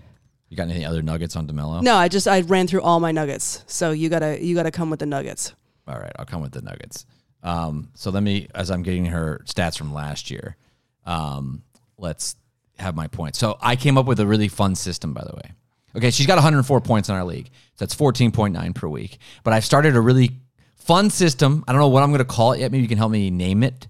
You 0.49 0.57
got 0.57 0.69
any 0.69 0.85
other 0.85 1.03
nuggets 1.03 1.35
on 1.37 1.47
DeMello? 1.47 1.83
No, 1.83 1.95
I 1.95 2.09
just 2.09 2.29
I 2.29 2.43
ran 2.43 2.67
through 2.67 2.83
all 2.83 3.01
my 3.01 3.11
nuggets. 3.11 3.65
So 3.67 3.91
you 3.93 4.11
got 4.11 4.19
to 4.19 4.43
you 4.43 4.55
got 4.55 4.65
to 4.65 4.71
come 4.71 4.91
with 4.91 5.01
the 5.01 5.07
nuggets. 5.07 5.55
All 5.89 5.99
right, 5.99 6.13
I'll 6.17 6.27
come 6.27 6.43
with 6.43 6.53
the 6.53 6.61
nuggets. 6.61 7.07
Um, 7.43 7.91
so 7.95 8.11
let 8.11 8.23
me, 8.23 8.49
as 8.55 8.71
I'm 8.71 8.83
getting 8.83 9.07
her 9.07 9.41
stats 9.47 9.77
from 9.77 9.93
last 9.93 10.31
year, 10.31 10.57
um, 11.07 11.63
let's 11.99 12.37
have 12.79 12.95
my 12.95 13.07
point. 13.09 13.35
So 13.35 13.59
I 13.61 13.77
came 13.77 13.99
up 13.99 14.07
with 14.07 14.21
a 14.21 14.27
really 14.27 14.49
fun 14.49 14.75
system, 14.75 15.13
by 15.13 15.25
the 15.25 15.35
way. 15.35 15.53
Okay, 15.97 16.11
she's 16.11 16.27
got 16.27 16.37
104 16.37 16.81
points 16.81 17.09
in 17.09 17.15
our 17.15 17.25
league. 17.25 17.47
So 17.75 17.85
that's 17.85 17.95
14.9 17.95 18.75
per 18.75 18.89
week. 18.89 19.19
But 19.45 19.53
I've 19.53 19.65
started 19.65 19.95
a 19.97 20.01
really 20.01 20.31
fun 20.77 21.11
system. 21.11 21.65
I 21.69 21.73
don't 21.73 21.81
know 21.81 21.89
what 21.89 22.03
I'm 22.03 22.11
going 22.11 22.19
to 22.21 22.25
call 22.25 22.53
it 22.53 22.61
yet. 22.61 22.73
Maybe 22.73 22.83
you 22.83 22.89
can 22.89 22.99
help 22.99 23.13
me 23.13 23.31
name 23.31 23.63
it. 23.63 23.89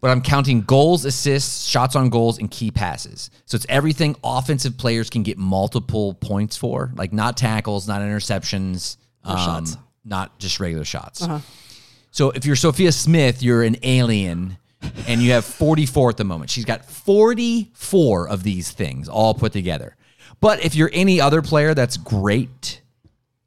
But 0.00 0.10
I'm 0.10 0.20
counting 0.20 0.62
goals, 0.62 1.04
assists, 1.04 1.64
shots 1.64 1.94
on 1.94 2.08
goals, 2.08 2.38
and 2.38 2.50
key 2.50 2.72
passes. 2.72 3.30
So 3.46 3.54
it's 3.54 3.66
everything 3.68 4.16
offensive 4.24 4.76
players 4.76 5.08
can 5.08 5.22
get 5.22 5.38
multiple 5.38 6.14
points 6.14 6.56
for, 6.56 6.90
like 6.96 7.12
not 7.12 7.36
tackles, 7.36 7.86
not 7.86 8.00
interceptions, 8.00 8.96
um, 9.24 9.36
shots. 9.36 9.76
not 10.04 10.36
just 10.40 10.58
regular 10.58 10.84
shots. 10.84 11.24
So 12.10 12.30
if 12.30 12.44
you're 12.44 12.56
Sophia 12.56 12.90
Smith, 12.90 13.44
you're 13.44 13.62
an 13.62 13.76
alien 13.84 14.58
and 15.06 15.22
you 15.22 15.30
have 15.32 15.44
44 15.44 16.10
at 16.10 16.16
the 16.16 16.24
moment. 16.24 16.50
She's 16.50 16.64
got 16.64 16.84
44 16.84 18.28
of 18.28 18.42
these 18.42 18.72
things 18.72 19.08
all 19.08 19.34
put 19.34 19.52
together. 19.52 19.94
But 20.40 20.64
if 20.64 20.74
you're 20.74 20.90
any 20.92 21.20
other 21.20 21.42
player 21.42 21.74
that's 21.74 21.96
great 21.96 22.80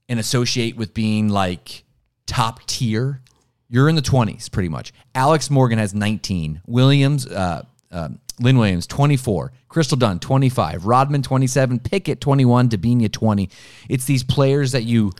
and 0.07 0.19
associate 0.19 0.75
with 0.75 0.93
being 0.93 1.29
like 1.29 1.83
top 2.25 2.65
tier, 2.67 3.21
you're 3.69 3.89
in 3.89 3.95
the 3.95 4.01
20s 4.01 4.51
pretty 4.51 4.69
much. 4.69 4.93
Alex 5.13 5.49
Morgan 5.49 5.79
has 5.79 5.93
19. 5.93 6.61
Williams, 6.67 7.27
uh, 7.27 7.63
um, 7.91 8.19
Lynn 8.39 8.57
Williams, 8.57 8.87
24. 8.87 9.51
Crystal 9.67 9.97
Dunn, 9.97 10.19
25. 10.19 10.85
Rodman, 10.85 11.21
27. 11.21 11.79
Pickett, 11.79 12.21
21. 12.21 12.69
Debinha, 12.69 13.11
20. 13.11 13.49
It's 13.89 14.05
these 14.05 14.23
players 14.23 14.73
that 14.73 14.83
you 14.83 15.11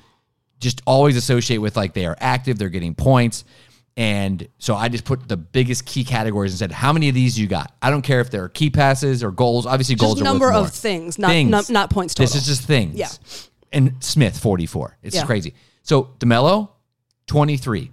just 0.59 0.81
always 0.85 1.17
associate 1.17 1.57
with 1.57 1.75
like 1.75 1.93
they 1.93 2.05
are 2.05 2.17
active, 2.19 2.57
they're 2.57 2.69
getting 2.69 2.95
points. 2.95 3.43
And 3.97 4.47
so 4.59 4.75
I 4.75 4.89
just 4.89 5.05
put 5.05 5.27
the 5.27 5.37
biggest 5.37 5.85
key 5.85 6.03
categories 6.03 6.51
and 6.51 6.59
said, 6.59 6.71
how 6.71 6.91
many 6.91 7.07
of 7.07 7.15
these 7.15 7.39
you 7.39 7.47
got? 7.47 7.73
I 7.81 7.89
don't 7.89 8.01
care 8.01 8.19
if 8.19 8.29
there 8.29 8.43
are 8.43 8.49
key 8.49 8.69
passes 8.69 9.23
or 9.23 9.31
goals. 9.31 9.65
Obviously, 9.65 9.95
goals 9.95 10.15
Just 10.15 10.21
are 10.23 10.25
number 10.33 10.51
of 10.51 10.71
things, 10.73 11.17
not 11.17 11.29
Things. 11.29 11.49
not, 11.49 11.69
not 11.69 11.89
points 11.91 12.13
total. 12.13 12.25
This 12.33 12.41
is 12.41 12.45
just 12.45 12.63
things. 12.63 12.95
Yeah. 12.95 13.07
And 13.71 13.93
Smith, 14.01 14.37
44. 14.37 14.97
It's 15.01 15.15
Yeah. 15.15 15.25
crazy. 15.25 15.53
So 15.81 16.09
DeMello, 16.19 16.69
23. 17.27 17.91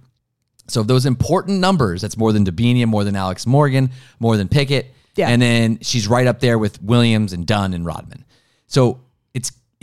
So 0.67 0.81
of 0.81 0.87
those 0.87 1.05
important 1.05 1.59
numbers, 1.59 2.01
that's 2.01 2.17
more 2.17 2.33
than 2.33 2.45
Debinha, 2.45 2.85
more 2.85 3.03
than 3.03 3.15
Alex 3.15 3.45
Morgan, 3.45 3.91
more 4.19 4.35
than 4.35 4.47
Pickett. 4.49 4.93
Yeah. 5.15 5.29
And 5.29 5.41
then 5.41 5.79
she's 5.81 6.07
right 6.07 6.27
up 6.27 6.39
there 6.39 6.57
with 6.57 6.81
Williams 6.81 7.31
and 7.33 7.45
Dunn 7.45 7.73
and 7.73 7.85
Rodman. 7.85 8.25
So 8.67 8.99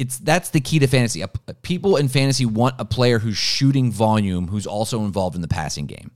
it's 0.01 0.17
that's 0.19 0.49
the 0.49 0.61
key 0.61 0.79
to 0.79 0.87
fantasy. 0.87 1.23
People 1.61 1.97
in 1.97 2.09
fantasy 2.09 2.47
want 2.47 2.75
a 2.79 2.87
player 2.87 3.19
who's 3.19 3.37
shooting 3.37 3.93
volume, 3.93 4.49
who's 4.49 4.67
also 4.67 5.05
involved 5.05 5.37
in 5.37 5.43
the 5.43 5.49
passing 5.49 5.85
game, 5.85 6.11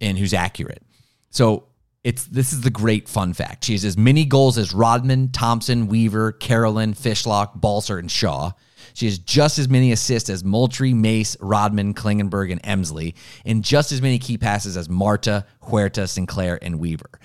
and 0.00 0.18
who's 0.18 0.34
accurate. 0.34 0.82
So 1.30 1.68
it's 2.02 2.24
this 2.24 2.52
is 2.52 2.62
the 2.62 2.70
great 2.70 3.08
fun 3.08 3.34
fact. 3.34 3.64
She 3.64 3.74
has 3.74 3.84
as 3.84 3.96
many 3.96 4.24
goals 4.24 4.58
as 4.58 4.74
Rodman, 4.74 5.30
Thompson, 5.30 5.86
Weaver, 5.86 6.32
Kerolin, 6.32 6.98
Fishlock, 6.98 7.60
Balcer, 7.60 7.98
and 7.98 8.10
Shaw. 8.10 8.50
She 8.94 9.06
has 9.06 9.18
just 9.20 9.60
as 9.60 9.68
many 9.68 9.92
assists 9.92 10.28
as 10.28 10.42
Moultrie, 10.42 10.92
Mace, 10.92 11.36
Rodman, 11.38 11.94
Klingenberg, 11.94 12.50
and 12.50 12.60
Emslie, 12.64 13.14
and 13.44 13.62
just 13.62 13.92
as 13.92 14.02
many 14.02 14.18
key 14.18 14.38
passes 14.38 14.76
as 14.76 14.88
Marta, 14.88 15.46
Huerta, 15.60 16.08
Sinclair, 16.08 16.58
and 16.60 16.80
Weaver. 16.80 17.20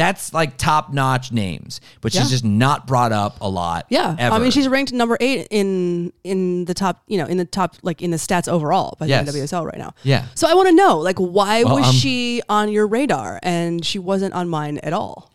That's 0.00 0.32
like 0.32 0.56
top 0.56 0.92
notch 0.92 1.30
names, 1.30 1.80
but 2.00 2.12
she's 2.12 2.22
Yeah. 2.22 2.28
just 2.28 2.44
not 2.44 2.86
brought 2.86 3.12
up 3.12 3.36
a 3.42 3.48
lot. 3.48 3.84
yeah. 3.90 4.16
ever. 4.18 4.34
I 4.34 4.38
mean, 4.38 4.50
she's 4.50 4.66
ranked 4.66 4.92
number 4.92 5.16
8 5.20 5.46
in 5.50 6.12
in 6.24 6.64
the 6.64 6.72
top, 6.74 7.02
you 7.06 7.18
know, 7.18 7.26
in 7.26 7.36
the 7.36 7.44
top 7.44 7.76
like 7.82 8.00
in 8.00 8.10
the 8.10 8.16
stats 8.16 8.48
overall 8.48 8.96
by 8.98 9.06
Yes. 9.06 9.30
the 9.30 9.38
NWSL 9.38 9.66
right 9.66 9.76
now. 9.78 9.92
Yeah. 10.02 10.24
So 10.34 10.48
I 10.48 10.54
want 10.54 10.68
to 10.68 10.74
know 10.74 10.98
like 10.98 11.18
why 11.18 11.64
Well, 11.64 11.76
was 11.76 11.86
um, 11.88 11.92
she 11.94 12.40
on 12.48 12.70
your 12.72 12.86
radar 12.86 13.38
and 13.42 13.84
she 13.84 13.98
wasn't 13.98 14.32
on 14.34 14.48
mine 14.48 14.78
at 14.78 14.92
all? 14.92 15.30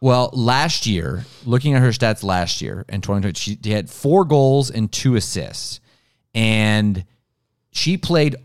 Well, 0.00 0.30
last 0.32 0.86
year, 0.86 1.24
looking 1.44 1.74
at 1.74 1.82
her 1.82 1.88
stats 1.90 2.22
last 2.22 2.62
year 2.62 2.84
in 2.88 3.00
2020, 3.00 3.34
she 3.36 3.58
she 3.64 3.72
had 3.72 3.90
four 3.90 4.24
goals 4.24 4.70
and 4.70 4.92
two 4.92 5.16
assists. 5.16 5.80
And 6.34 7.04
she 7.72 7.96
played 7.96 8.36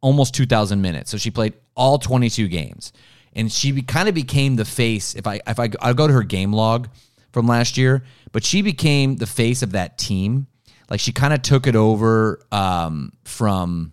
almost 0.00 0.34
2,000 0.34 0.80
minutes. 0.80 1.10
So 1.10 1.18
she 1.18 1.30
played 1.30 1.54
all 1.76 1.98
22 1.98 2.48
games. 2.48 2.92
And 3.36 3.52
she 3.52 3.70
be, 3.70 3.82
kind 3.82 4.08
of 4.08 4.14
became 4.14 4.56
the 4.56 4.64
face. 4.64 5.14
If 5.14 5.26
I, 5.26 5.40
if 5.46 5.60
I, 5.60 5.70
I'll 5.80 5.94
go 5.94 6.08
to 6.08 6.12
her 6.12 6.24
game 6.24 6.52
log 6.52 6.88
from 7.32 7.46
last 7.46 7.76
year, 7.76 8.02
but 8.32 8.42
she 8.42 8.62
became 8.62 9.16
the 9.16 9.26
face 9.26 9.62
of 9.62 9.72
that 9.72 9.98
team. 9.98 10.48
Like 10.90 11.00
she 11.00 11.12
kind 11.12 11.34
of 11.34 11.42
took 11.42 11.66
it 11.66 11.76
over 11.76 12.40
um, 12.50 13.12
from, 13.24 13.92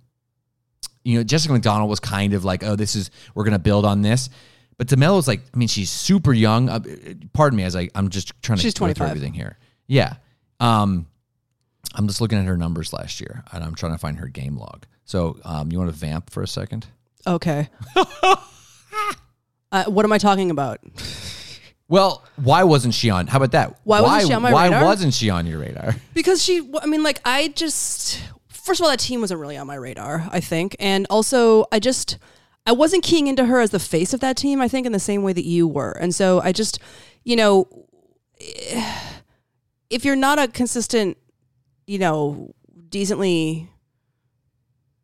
you 1.04 1.18
know, 1.18 1.24
Jessica 1.24 1.54
McDonald 1.54 1.90
was 1.90 2.00
kind 2.00 2.34
of 2.34 2.46
like, 2.46 2.64
oh, 2.64 2.76
this 2.78 2.96
is, 2.96 3.12
we're 3.36 3.44
going 3.44 3.52
to 3.52 3.60
build 3.60 3.86
on 3.86 4.02
this. 4.02 4.30
But 4.78 4.88
DeMello's 4.88 5.28
like, 5.28 5.42
I 5.54 5.58
mean, 5.58 5.68
she's 5.68 5.90
super 5.90 6.34
young. 6.34 6.70
Uh, 6.70 6.80
pardon 7.34 7.58
me, 7.58 7.64
as 7.64 7.76
I, 7.76 7.90
I'm 7.94 8.10
just 8.10 8.32
trying 8.42 8.58
to 8.58 8.64
She's 8.64 8.74
through 8.74 8.94
25. 8.94 9.10
everything 9.10 9.34
here. 9.34 9.58
Yeah. 9.88 10.16
Um, 10.60 11.08
I'm 11.96 12.08
just 12.08 12.22
looking 12.22 12.40
at 12.40 12.46
her 12.46 12.58
numbers 12.58 12.94
last 12.94 13.20
year, 13.20 13.44
and 13.52 13.64
I'm 13.64 13.76
trying 13.76 13.92
to 13.92 13.98
find 13.98 14.18
her 14.20 14.28
game 14.28 14.58
log. 14.58 14.86
So, 15.06 15.38
um, 15.44 15.72
you 15.72 15.78
want 15.78 15.92
to 15.92 15.96
vamp 15.96 16.30
for 16.30 16.42
a 16.42 16.48
second? 16.48 16.88
Okay. 17.28 17.70
uh, 19.74 19.86
what 19.86 20.06
am 20.06 20.14
I 20.14 20.18
talking 20.18 20.52
about? 20.52 20.80
Well, 21.90 22.24
why 22.38 22.64
wasn't 22.64 22.94
she 22.94 23.10
on? 23.10 23.28
How 23.28 23.38
about 23.38 23.52
that? 23.52 23.78
Why 23.84 24.00
wasn't 24.00 24.28
she 24.28 24.34
on 24.34 24.42
my 24.42 24.54
why 24.54 24.66
radar? 24.66 24.86
wasn't 24.86 25.14
she 25.14 25.30
on 25.30 25.46
your 25.46 25.60
radar? 25.60 25.96
because 26.14 26.42
she 26.42 26.70
i 26.82 26.86
mean 26.86 27.04
like 27.04 27.20
i 27.26 27.50
just 27.50 28.24
first 28.48 28.80
of 28.80 28.86
all 28.86 28.90
that 28.90 29.00
team 29.00 29.20
wasn't 29.20 29.40
really 29.40 29.58
on 29.58 29.68
my 29.68 29.76
radar 29.76 30.26
i 30.32 30.40
think 30.40 30.76
and 30.80 31.06
also 31.10 31.66
i 31.72 31.80
just 31.80 32.18
i 32.66 32.72
wasn't 32.72 33.04
keying 33.04 33.28
into 33.28 33.46
her 33.46 33.60
as 33.60 33.72
the 33.72 33.80
face 33.80 34.14
of 34.14 34.22
that 34.22 34.38
team 34.38 34.62
i 34.62 34.68
think 34.68 34.86
in 34.86 34.92
the 34.94 35.00
same 35.00 35.22
way 35.24 35.34
that 35.34 35.44
you 35.44 35.68
were 35.68 35.92
and 35.92 36.16
so 36.16 36.40
i 36.42 36.52
just 36.52 36.80
you 37.26 37.36
know 37.36 37.68
if 39.90 40.06
you're 40.06 40.16
not 40.16 40.40
a 40.40 40.48
consistent 40.48 41.18
you 41.86 42.00
know 42.00 42.54
decently 42.90 43.70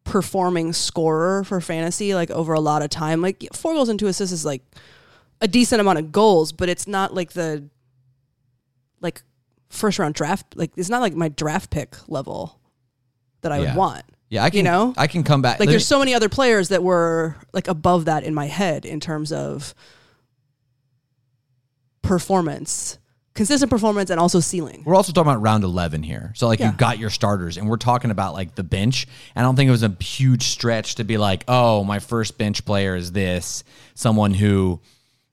performing 0.10 0.74
scorer 0.74 1.44
for 1.44 1.62
fantasy 1.62 2.16
like 2.16 2.32
over 2.32 2.54
a 2.54 2.60
lot 2.60 2.82
of 2.82 2.90
time. 2.90 3.22
Like 3.22 3.48
four 3.54 3.74
goals 3.74 3.90
and 3.90 4.00
two 4.00 4.08
assists 4.08 4.34
is 4.34 4.44
like 4.44 4.64
a 5.40 5.48
decent 5.48 5.80
amount 5.80 6.00
of 6.00 6.12
goals, 6.12 6.52
but 6.52 6.68
it's 6.68 6.88
not 6.88 7.14
like 7.14 7.34
the 7.34 7.70
like 9.02 9.22
first 9.70 10.00
round 10.00 10.16
draft 10.16 10.56
like 10.56 10.72
it's 10.76 10.90
not 10.90 11.00
like 11.00 11.14
my 11.14 11.30
draft 11.30 11.70
pick 11.70 11.96
level 12.10 12.60
that 13.42 13.52
I 13.52 13.60
Yeah. 13.60 13.66
would 13.74 13.78
want. 13.78 14.04
Yeah, 14.30 14.44
I 14.44 14.50
can. 14.50 14.58
You 14.58 14.64
know? 14.64 14.94
I 14.98 15.08
can 15.08 15.24
come 15.24 15.42
back. 15.42 15.60
Like 15.60 15.70
there's 15.70 15.88
so 15.88 16.00
many 16.00 16.14
other 16.14 16.30
players 16.30 16.70
that 16.70 16.84
were 16.84 17.36
like 17.54 17.68
above 17.68 18.06
that 18.06 18.24
in 18.24 18.34
my 18.34 18.46
head 18.48 18.86
in 18.86 19.00
terms 19.00 19.32
of 19.32 19.74
performance, 22.02 22.98
consistent 23.40 23.70
performance, 23.72 24.10
and 24.10 24.20
also 24.20 24.40
ceiling. 24.42 24.84
We're 24.86 24.96
also 24.96 25.14
talking 25.14 25.32
about 25.32 25.42
round 25.42 25.64
11 25.64 26.04
here. 26.04 26.34
So, 26.36 26.46
like, 26.48 26.60
Yeah. 26.60 26.68
you've 26.68 26.78
got 26.78 27.00
your 27.00 27.10
starters, 27.10 27.56
and 27.56 27.70
we're 27.70 27.78
talking 27.78 28.12
about, 28.12 28.34
like, 28.34 28.56
the 28.56 28.64
bench. 28.64 29.08
I 29.36 29.42
don't 29.42 29.56
think 29.56 29.70
it 29.70 29.72
was 29.72 29.82
a 29.84 29.96
huge 30.02 30.44
stretch 30.44 30.96
to 30.96 31.06
be 31.06 31.18
like, 31.18 31.46
oh, 31.48 31.86
my 31.86 32.00
first 32.00 32.38
bench 32.38 32.66
player 32.66 32.96
is 32.98 33.14
this. 33.14 33.64
Someone 33.96 34.34
who, 34.34 34.82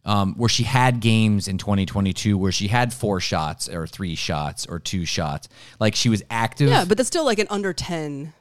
um, 0.05 0.35
where 0.37 0.49
she 0.49 0.63
had 0.63 1.01
games 1.01 1.49
in 1.49 1.59
2022 1.59 2.39
where 2.39 2.53
she 2.53 2.69
had 2.69 2.93
four 2.95 3.19
shots 3.19 3.69
or 3.69 3.89
three 3.89 4.15
shots 4.15 4.65
or 4.67 4.79
two 4.79 5.05
shots. 5.05 5.49
Like, 5.81 5.97
she 5.97 6.09
was 6.09 6.23
active. 6.31 6.69
Yeah, 6.69 6.85
but 6.85 6.97
that's 6.97 7.09
still 7.09 7.25
like 7.25 7.41
an 7.41 7.49
under 7.51 7.73
ten. 7.73 8.33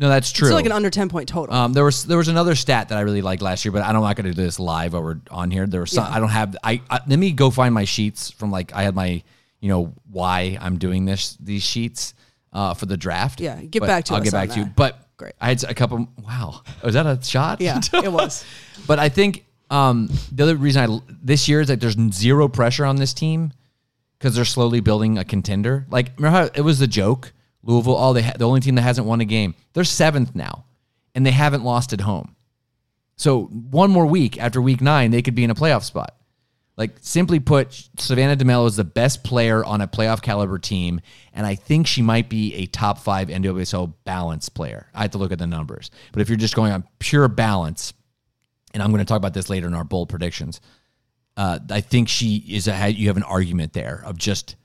No, 0.00 0.08
that's 0.08 0.30
true. 0.30 0.46
Still 0.46 0.56
like 0.56 0.64
an 0.66 0.72
under 0.72 0.90
ten 0.90 1.08
point 1.08 1.28
total. 1.28 1.52
Um, 1.54 1.72
there 1.72 1.84
was 1.84 2.04
there 2.04 2.16
was 2.18 2.28
another 2.28 2.54
stat 2.54 2.88
that 2.90 2.98
I 2.98 3.00
really 3.00 3.20
liked 3.20 3.42
last 3.42 3.64
year, 3.64 3.72
but 3.72 3.82
I'm 3.82 3.94
not 3.94 4.14
going 4.16 4.26
to 4.26 4.32
do 4.32 4.42
this 4.42 4.60
live 4.60 4.92
while 4.92 5.02
we're 5.02 5.20
on 5.30 5.50
here. 5.50 5.66
There 5.66 5.80
was 5.80 5.90
some, 5.90 6.04
Yeah. 6.04 6.16
I 6.16 6.20
don't 6.20 6.28
have 6.28 6.56
I, 6.62 6.80
I 6.88 7.00
let 7.08 7.18
me 7.18 7.32
go 7.32 7.50
find 7.50 7.74
my 7.74 7.84
sheets 7.84 8.30
from 8.30 8.50
like 8.52 8.72
I 8.72 8.82
had 8.84 8.94
my 8.94 9.22
you 9.60 9.68
know 9.68 9.92
why 10.10 10.56
I'm 10.60 10.78
doing 10.78 11.04
this 11.04 11.36
these 11.40 11.62
sheets 11.64 12.14
uh, 12.52 12.74
for 12.74 12.86
the 12.86 12.96
draft. 12.96 13.40
Yeah, 13.40 13.60
get 13.60 13.80
But 13.80 13.86
back 13.86 14.04
to 14.04 14.14
us. 14.14 14.16
I'll 14.16 14.20
us 14.22 14.24
get 14.30 14.34
on 14.34 14.46
back 14.46 14.54
to 14.54 14.58
you. 14.60 14.64
that. 14.66 14.76
But 14.76 15.04
Great. 15.16 15.34
I 15.40 15.48
had 15.48 15.64
a 15.64 15.74
couple. 15.74 16.08
Wow, 16.24 16.62
was 16.82 16.94
that 16.94 17.04
a 17.06 17.20
shot? 17.22 17.60
yeah, 17.60 17.80
it 17.92 18.12
was. 18.12 18.44
But 18.86 19.00
I 19.00 19.08
think 19.08 19.44
um, 19.68 20.08
the 20.30 20.44
other 20.44 20.54
reason 20.56 20.88
I 20.88 21.00
this 21.20 21.48
year 21.48 21.60
is 21.60 21.66
that 21.68 21.80
there's 21.80 21.96
zero 22.12 22.46
pressure 22.46 22.84
on 22.86 22.94
this 22.96 23.12
team 23.12 23.52
because 24.16 24.36
they're 24.36 24.44
slowly 24.44 24.78
building 24.78 25.18
a 25.18 25.24
contender. 25.24 25.86
Like 25.90 26.12
remember 26.16 26.38
how 26.38 26.50
it 26.54 26.60
was 26.62 26.78
the 26.78 26.86
joke 26.86 27.32
Louisville? 27.68 27.96
Oh, 27.96 28.14
they 28.14 28.22
ha- 28.22 28.32
the 28.36 28.48
only 28.48 28.60
team 28.60 28.74
that 28.76 28.82
hasn't 28.82 29.06
won 29.06 29.20
a 29.20 29.26
game. 29.26 29.54
They're 29.74 29.84
seventh 29.84 30.34
now, 30.34 30.64
and 31.14 31.24
they 31.24 31.30
haven't 31.30 31.64
lost 31.64 31.92
at 31.92 32.00
home. 32.00 32.34
So 33.16 33.42
one 33.44 33.90
more 33.90 34.06
week 34.06 34.38
after 34.38 34.62
week 34.62 34.80
nine, 34.80 35.10
they 35.10 35.22
could 35.22 35.34
be 35.34 35.44
in 35.44 35.50
a 35.50 35.54
playoff 35.54 35.84
spot. 35.84 36.16
Like 36.78 36.96
simply 37.00 37.40
put, 37.40 37.88
Savannah 37.98 38.36
DeMello 38.36 38.66
is 38.68 38.76
the 38.76 38.84
best 38.84 39.24
player 39.24 39.64
on 39.64 39.80
a 39.80 39.88
playoff 39.88 40.22
caliber 40.22 40.58
team, 40.58 41.00
and 41.34 41.44
I 41.44 41.56
think 41.56 41.86
she 41.86 42.00
might 42.00 42.30
be 42.30 42.54
a 42.54 42.66
top 42.66 43.00
five 43.00 43.28
NWSL 43.28 43.92
balance 44.04 44.48
player. 44.48 44.86
I 44.94 45.02
have 45.02 45.10
to 45.10 45.18
look 45.18 45.32
at 45.32 45.38
the 45.38 45.46
numbers, 45.46 45.90
but 46.12 46.22
if 46.22 46.28
you're 46.28 46.38
just 46.38 46.54
going 46.54 46.72
on 46.72 46.84
pure 47.00 47.28
balance, 47.28 47.92
and 48.72 48.82
I'm 48.82 48.90
going 48.90 49.00
to 49.00 49.04
talk 49.04 49.16
about 49.18 49.34
this 49.34 49.50
later 49.50 49.66
in 49.66 49.74
our 49.74 49.84
bold 49.84 50.08
predictions. 50.08 50.60
Uh, 51.36 51.58
I 51.70 51.80
think 51.80 52.08
she 52.08 52.36
is 52.48 52.66
a 52.66 52.88
you 52.90 53.08
have 53.08 53.16
an 53.16 53.22
argument 53.22 53.72
there 53.72 54.02
of 54.04 54.16
just 54.16 54.56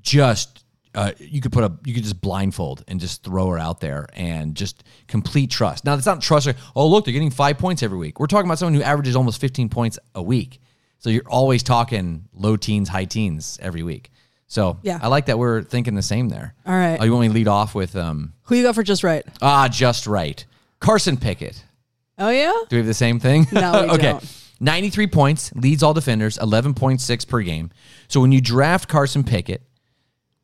just 0.00 0.61
uh, 0.94 1.12
you 1.18 1.40
could 1.40 1.52
put 1.52 1.64
a 1.64 1.72
you 1.84 1.94
could 1.94 2.02
just 2.02 2.20
blindfold 2.20 2.84
and 2.88 3.00
just 3.00 3.22
throw 3.24 3.48
her 3.48 3.58
out 3.58 3.80
there 3.80 4.06
and 4.14 4.54
just 4.54 4.84
complete 5.08 5.50
trust. 5.50 5.84
Now 5.84 5.94
it's 5.94 6.06
not 6.06 6.20
trust. 6.20 6.46
Like, 6.46 6.56
oh 6.76 6.86
look, 6.86 7.04
they're 7.04 7.12
getting 7.12 7.30
five 7.30 7.58
points 7.58 7.82
every 7.82 7.98
week. 7.98 8.20
We're 8.20 8.26
talking 8.26 8.46
about 8.46 8.58
someone 8.58 8.74
who 8.74 8.82
averages 8.82 9.16
almost 9.16 9.40
15 9.40 9.68
points 9.68 9.98
a 10.14 10.22
week. 10.22 10.60
So 10.98 11.10
you're 11.10 11.22
always 11.28 11.62
talking 11.62 12.28
low 12.34 12.56
teens, 12.56 12.88
high 12.88 13.06
teens 13.06 13.58
every 13.62 13.82
week. 13.82 14.10
So 14.46 14.78
Yeah. 14.82 14.98
I 15.02 15.08
like 15.08 15.26
that 15.26 15.38
we're 15.38 15.62
thinking 15.62 15.94
the 15.94 16.02
same 16.02 16.28
there. 16.28 16.54
All 16.66 16.74
right. 16.74 16.98
Oh, 17.00 17.04
you 17.04 17.12
want 17.12 17.22
me 17.22 17.28
to 17.28 17.34
lead 17.34 17.48
off 17.48 17.74
with 17.74 17.96
um 17.96 18.34
Who 18.44 18.54
you 18.56 18.62
got 18.62 18.74
for 18.74 18.82
just 18.82 19.02
right? 19.02 19.24
ah 19.40 19.68
just 19.68 20.06
right. 20.06 20.44
Carson 20.78 21.16
Pickett. 21.16 21.64
Oh 22.18 22.28
yeah. 22.28 22.52
Do 22.68 22.76
we 22.76 22.78
have 22.78 22.86
the 22.86 22.92
same 22.94 23.18
thing? 23.18 23.46
No, 23.50 23.84
we 23.84 23.90
okay. 23.94 24.12
don't. 24.12 24.38
93 24.60 25.06
points, 25.08 25.52
leads 25.56 25.82
all 25.82 25.92
defenders, 25.92 26.38
11.6 26.38 27.26
per 27.26 27.40
game. 27.42 27.70
So 28.06 28.20
when 28.20 28.30
you 28.30 28.40
draft 28.40 28.88
Carson 28.88 29.24
Pickett, 29.24 29.62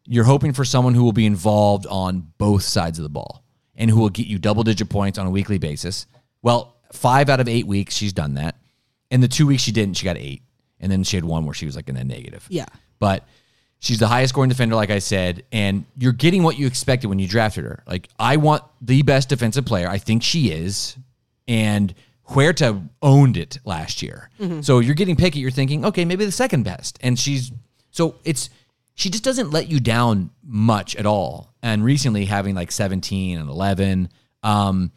you're 0.09 0.25
hoping 0.25 0.53
for 0.53 0.65
someone 0.65 0.95
who 0.95 1.05
will 1.05 1.13
be 1.13 1.27
involved 1.27 1.87
on 1.87 2.33
both 2.39 2.63
sides 2.63 2.99
of 2.99 3.03
the 3.03 3.09
ball 3.11 3.45
and 3.77 3.91
who 3.91 4.01
will 4.01 4.09
get 4.09 4.27
you 4.27 4.39
double 4.39 4.65
digit 4.65 4.89
points 4.89 5.19
on 5.19 5.27
a 5.27 5.31
weekly 5.31 5.59
basis. 5.59 6.07
Well, 6.43 6.75
five 6.93 7.29
out 7.29 7.41
of 7.41 7.49
eight 7.49 7.67
weeks, 7.67 7.95
she's 7.95 8.13
done 8.13 8.35
that. 8.35 8.57
In 9.11 9.21
the 9.21 9.29
two 9.29 9.47
weeks 9.47 9.63
she 9.63 9.73
didn't, 9.73 9.97
she 9.97 10.05
got 10.05 10.17
eight. 10.17 10.43
And 10.81 10.91
then 10.91 11.05
she 11.05 11.17
had 11.17 11.25
one 11.25 11.45
where 11.45 11.55
she 11.55 11.67
was 11.67 11.77
like 11.77 11.89
in 11.89 11.95
the 11.95 12.05
negative. 12.05 12.47
Yeah. 12.49 12.67
But 12.99 13.25
she's 13.81 13.99
the 13.99 14.07
highest 14.07 14.31
scoring 14.31 14.49
defender, 14.49 14.77
like 14.77 14.91
I 14.91 14.99
said, 14.99 15.45
and 15.53 15.85
you're 15.97 16.13
getting 16.13 16.43
what 16.43 16.59
you 16.59 16.67
expected 16.67 17.09
when 17.09 17.19
you 17.19 17.29
drafted 17.29 17.65
her. 17.65 17.83
Like, 17.87 18.09
I 18.19 18.37
want 18.37 18.63
the 18.81 19.03
best 19.03 19.29
defensive 19.29 19.67
player. 19.67 19.89
I 19.89 19.99
think 19.99 20.23
she 20.23 20.51
is. 20.51 20.97
And 21.47 21.95
Huerta 22.31 22.89
owned 23.03 23.37
it 23.37 23.59
last 23.65 24.03
year. 24.03 24.31
Mm-hmm. 24.41 24.61
So 24.61 24.79
you're 24.79 24.95
getting 24.95 25.17
picky. 25.17 25.41
you're 25.41 25.51
thinking, 25.51 25.85
okay, 25.85 26.05
maybe 26.05 26.25
the 26.25 26.33
second 26.33 26.63
best. 26.63 26.99
And 27.03 27.19
she's 27.19 27.53
so 27.91 28.17
it's 28.25 28.51
she 28.99 29.11
just 29.11 29.23
doesn't 29.23 29.53
let 29.53 29.71
you 29.71 29.79
down 29.79 30.31
much 30.43 30.97
at 30.97 31.07
all. 31.07 31.55
And 31.63 31.85
recently 31.85 32.25
having 32.25 32.57
like 32.57 32.73
17 32.73 33.39
and 33.39 33.49
11, 33.49 34.09
um, 34.43 34.91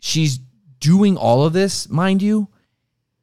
she's 0.00 0.40
doing 0.80 1.16
all 1.16 1.46
of 1.46 1.52
this, 1.52 1.88
mind 1.88 2.20
you, 2.20 2.48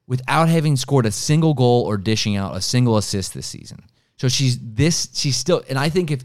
without 0.06 0.48
having 0.48 0.76
scored 0.76 1.04
a 1.04 1.10
single 1.10 1.52
goal 1.52 1.82
or 1.82 1.98
dishing 1.98 2.34
out 2.34 2.56
a 2.56 2.62
single 2.62 2.96
assist 2.96 3.34
this 3.34 3.46
season. 3.46 3.84
So 4.16 4.28
she's 4.28 4.58
this, 4.58 5.10
she's 5.12 5.36
still, 5.36 5.62
and 5.68 5.78
I 5.78 5.90
think 5.90 6.10
if 6.10 6.24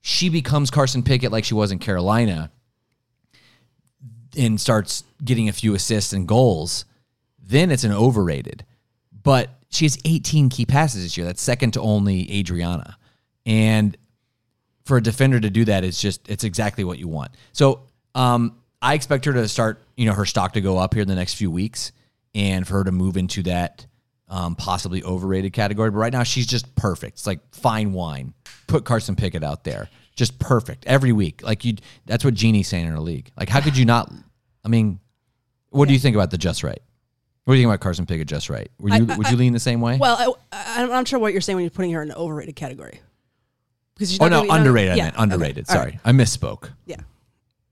she 0.00 0.28
becomes 0.28 0.72
Carson 0.72 1.04
Pickett 1.04 1.30
like 1.30 1.44
she 1.44 1.54
was 1.54 1.70
in 1.70 1.78
Carolina 1.78 2.50
and 4.36 4.60
starts 4.60 5.04
getting 5.24 5.48
a 5.48 5.52
few 5.52 5.76
assists 5.76 6.12
and 6.12 6.26
goals, 6.26 6.84
then 7.40 7.70
it's 7.70 7.84
an 7.84 7.92
overrated. 7.92 8.66
But 9.12 9.55
she 9.70 9.84
has 9.84 9.98
18 10.04 10.48
key 10.48 10.66
passes 10.66 11.02
this 11.02 11.16
year. 11.16 11.26
That's 11.26 11.42
second 11.42 11.72
to 11.72 11.80
only 11.80 12.30
Adriana. 12.38 12.96
And 13.44 13.96
for 14.84 14.96
a 14.96 15.02
defender 15.02 15.40
to 15.40 15.50
do 15.50 15.64
that, 15.66 15.84
it's 15.84 16.00
just 16.00 16.28
it's 16.28 16.44
exactly 16.44 16.84
what 16.84 16.98
you 16.98 17.08
want. 17.08 17.32
So 17.52 17.82
um, 18.14 18.58
I 18.80 18.94
expect 18.94 19.24
her 19.24 19.32
to 19.32 19.48
start, 19.48 19.82
you 19.96 20.06
know, 20.06 20.14
her 20.14 20.24
stock 20.24 20.52
to 20.54 20.60
go 20.60 20.78
up 20.78 20.94
here 20.94 21.02
in 21.02 21.08
the 21.08 21.14
next 21.14 21.34
few 21.34 21.50
weeks, 21.50 21.92
and 22.34 22.66
for 22.66 22.74
her 22.74 22.84
to 22.84 22.92
move 22.92 23.16
into 23.16 23.42
that 23.44 23.86
um, 24.28 24.54
possibly 24.54 25.02
overrated 25.02 25.52
category. 25.52 25.90
But 25.90 25.98
right 25.98 26.12
now, 26.12 26.22
she's 26.22 26.46
just 26.46 26.74
perfect. 26.76 27.14
It's 27.14 27.26
like 27.26 27.40
fine 27.52 27.92
wine. 27.92 28.34
Put 28.66 28.84
Carson 28.84 29.16
Pickett 29.16 29.44
out 29.44 29.64
there, 29.64 29.88
just 30.14 30.38
perfect 30.38 30.86
every 30.86 31.12
week. 31.12 31.42
Like 31.42 31.64
you, 31.64 31.74
that's 32.04 32.24
what 32.24 32.34
Jeannie's 32.34 32.68
saying 32.68 32.86
in 32.86 32.92
her 32.92 33.00
league. 33.00 33.30
Like 33.36 33.48
how 33.48 33.60
could 33.60 33.76
you 33.76 33.84
not? 33.84 34.12
I 34.64 34.68
mean, 34.68 35.00
what 35.70 35.88
do 35.88 35.94
you 35.94 36.00
think 36.00 36.16
about 36.16 36.30
the 36.30 36.38
just 36.38 36.62
right? 36.62 36.80
What 37.46 37.54
do 37.54 37.58
you 37.60 37.62
think 37.62 37.70
about 37.74 37.80
Carson 37.80 38.06
Pickett 38.06 38.26
just 38.26 38.50
right? 38.50 38.68
Were 38.80 38.90
you 38.90 39.04
would 39.04 39.30
you 39.30 39.36
lean 39.36 39.52
the 39.52 39.60
same 39.60 39.80
way? 39.80 39.98
Well, 39.98 40.36
I, 40.52 40.58
I, 40.78 40.82
I'm 40.82 40.88
not 40.88 41.06
sure 41.06 41.20
what 41.20 41.32
you're 41.32 41.40
saying 41.40 41.54
when 41.54 41.62
you're 41.64 41.70
putting 41.70 41.92
her 41.92 42.02
in 42.02 42.10
an 42.10 42.16
overrated 42.16 42.56
category. 42.56 43.00
Because 43.94 44.10
she's 44.10 44.20
oh 44.20 44.24
not 44.24 44.30
no, 44.30 44.42
be- 44.42 44.48
not- 44.48 44.58
underrated. 44.58 44.92
I 44.92 44.96
yeah, 44.96 45.02
meant 45.04 45.14
okay, 45.14 45.22
underrated. 45.22 45.66
all 45.68 45.74
Sorry, 45.76 45.90
right, 45.92 46.00
I 46.04 46.10
misspoke. 46.10 46.70
Yeah. 46.86 46.96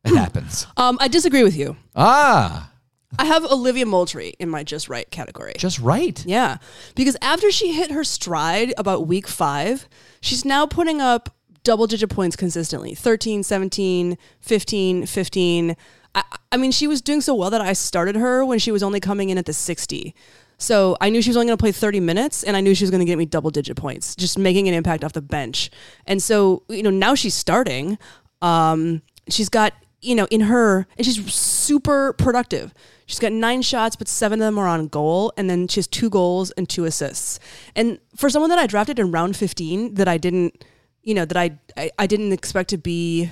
It 0.04 0.14
happens. 0.14 0.66
Um, 0.76 0.96
I 1.00 1.08
disagree 1.08 1.42
with 1.42 1.56
you. 1.56 1.76
Ah, 1.96 2.70
I 3.18 3.24
have 3.24 3.44
Olivia 3.44 3.84
Moultrie 3.84 4.34
in 4.38 4.48
my 4.48 4.62
just 4.62 4.88
right 4.88 5.10
category. 5.10 5.54
just 5.58 5.80
right. 5.80 6.24
Yeah. 6.24 6.58
Because 6.94 7.16
after 7.20 7.50
she 7.50 7.72
hit 7.72 7.90
her 7.90 8.04
stride 8.04 8.74
about 8.78 9.06
week 9.08 9.26
five, 9.26 9.88
she's 10.20 10.44
now 10.44 10.66
putting 10.66 11.00
up 11.00 11.34
double 11.64 11.86
digit 11.88 12.10
points 12.10 12.36
consistently 12.36 12.94
13, 12.94 13.42
17, 13.42 14.18
15, 14.40 15.06
15. 15.06 15.76
I, 16.14 16.56
mean, 16.56 16.70
she 16.70 16.86
was 16.86 17.00
doing 17.00 17.20
so 17.20 17.34
well 17.34 17.50
that 17.50 17.60
I 17.60 17.72
started 17.72 18.16
her 18.16 18.44
when 18.44 18.58
she 18.58 18.70
was 18.70 18.82
only 18.82 19.00
coming 19.00 19.30
in 19.30 19.38
at 19.38 19.46
the 19.46 19.52
60. 19.52 20.14
So 20.58 20.96
I 21.00 21.10
knew 21.10 21.20
she 21.20 21.30
was 21.30 21.36
only 21.36 21.46
going 21.46 21.58
to 21.58 21.62
play 21.62 21.72
30 21.72 22.00
minutes 22.00 22.44
and 22.44 22.56
I 22.56 22.60
knew 22.60 22.74
she 22.74 22.84
was 22.84 22.90
going 22.90 23.00
to 23.00 23.04
get 23.04 23.18
me 23.18 23.26
double 23.26 23.50
digit 23.50 23.76
points, 23.76 24.14
just 24.14 24.38
making 24.38 24.68
an 24.68 24.74
impact 24.74 25.04
off 25.04 25.12
the 25.12 25.22
bench. 25.22 25.70
And 26.06 26.22
so, 26.22 26.62
you 26.68 26.82
know, 26.82 26.90
now 26.90 27.14
she's 27.14 27.34
starting. 27.34 27.98
Um, 28.40 29.02
she's 29.28 29.48
got, 29.48 29.72
you 30.00 30.14
know, 30.14 30.26
in 30.30 30.42
her, 30.42 30.86
and 30.96 31.04
she's 31.04 31.34
super 31.34 32.12
productive. 32.12 32.72
She's 33.06 33.18
got 33.18 33.32
nine 33.32 33.62
shots, 33.62 33.96
but 33.96 34.06
seven 34.06 34.40
of 34.40 34.46
them 34.46 34.58
are 34.58 34.68
on 34.68 34.88
goal. 34.88 35.32
And 35.36 35.50
then 35.50 35.66
she 35.66 35.78
has 35.78 35.86
two 35.86 36.08
goals 36.08 36.50
and 36.52 36.68
two 36.68 36.84
assists. 36.84 37.40
And 37.74 37.98
for 38.16 38.30
someone 38.30 38.50
that 38.50 38.58
I 38.58 38.66
drafted 38.66 38.98
in 38.98 39.10
round 39.10 39.36
15 39.36 39.94
that 39.94 40.08
I 40.08 40.18
didn't, 40.18 40.64
you 41.02 41.14
know, 41.14 41.24
that 41.24 41.36
I, 41.36 41.58
I, 41.76 41.90
I 41.98 42.06
didn't 42.06 42.32
expect 42.32 42.70
to 42.70 42.78
be 42.78 43.30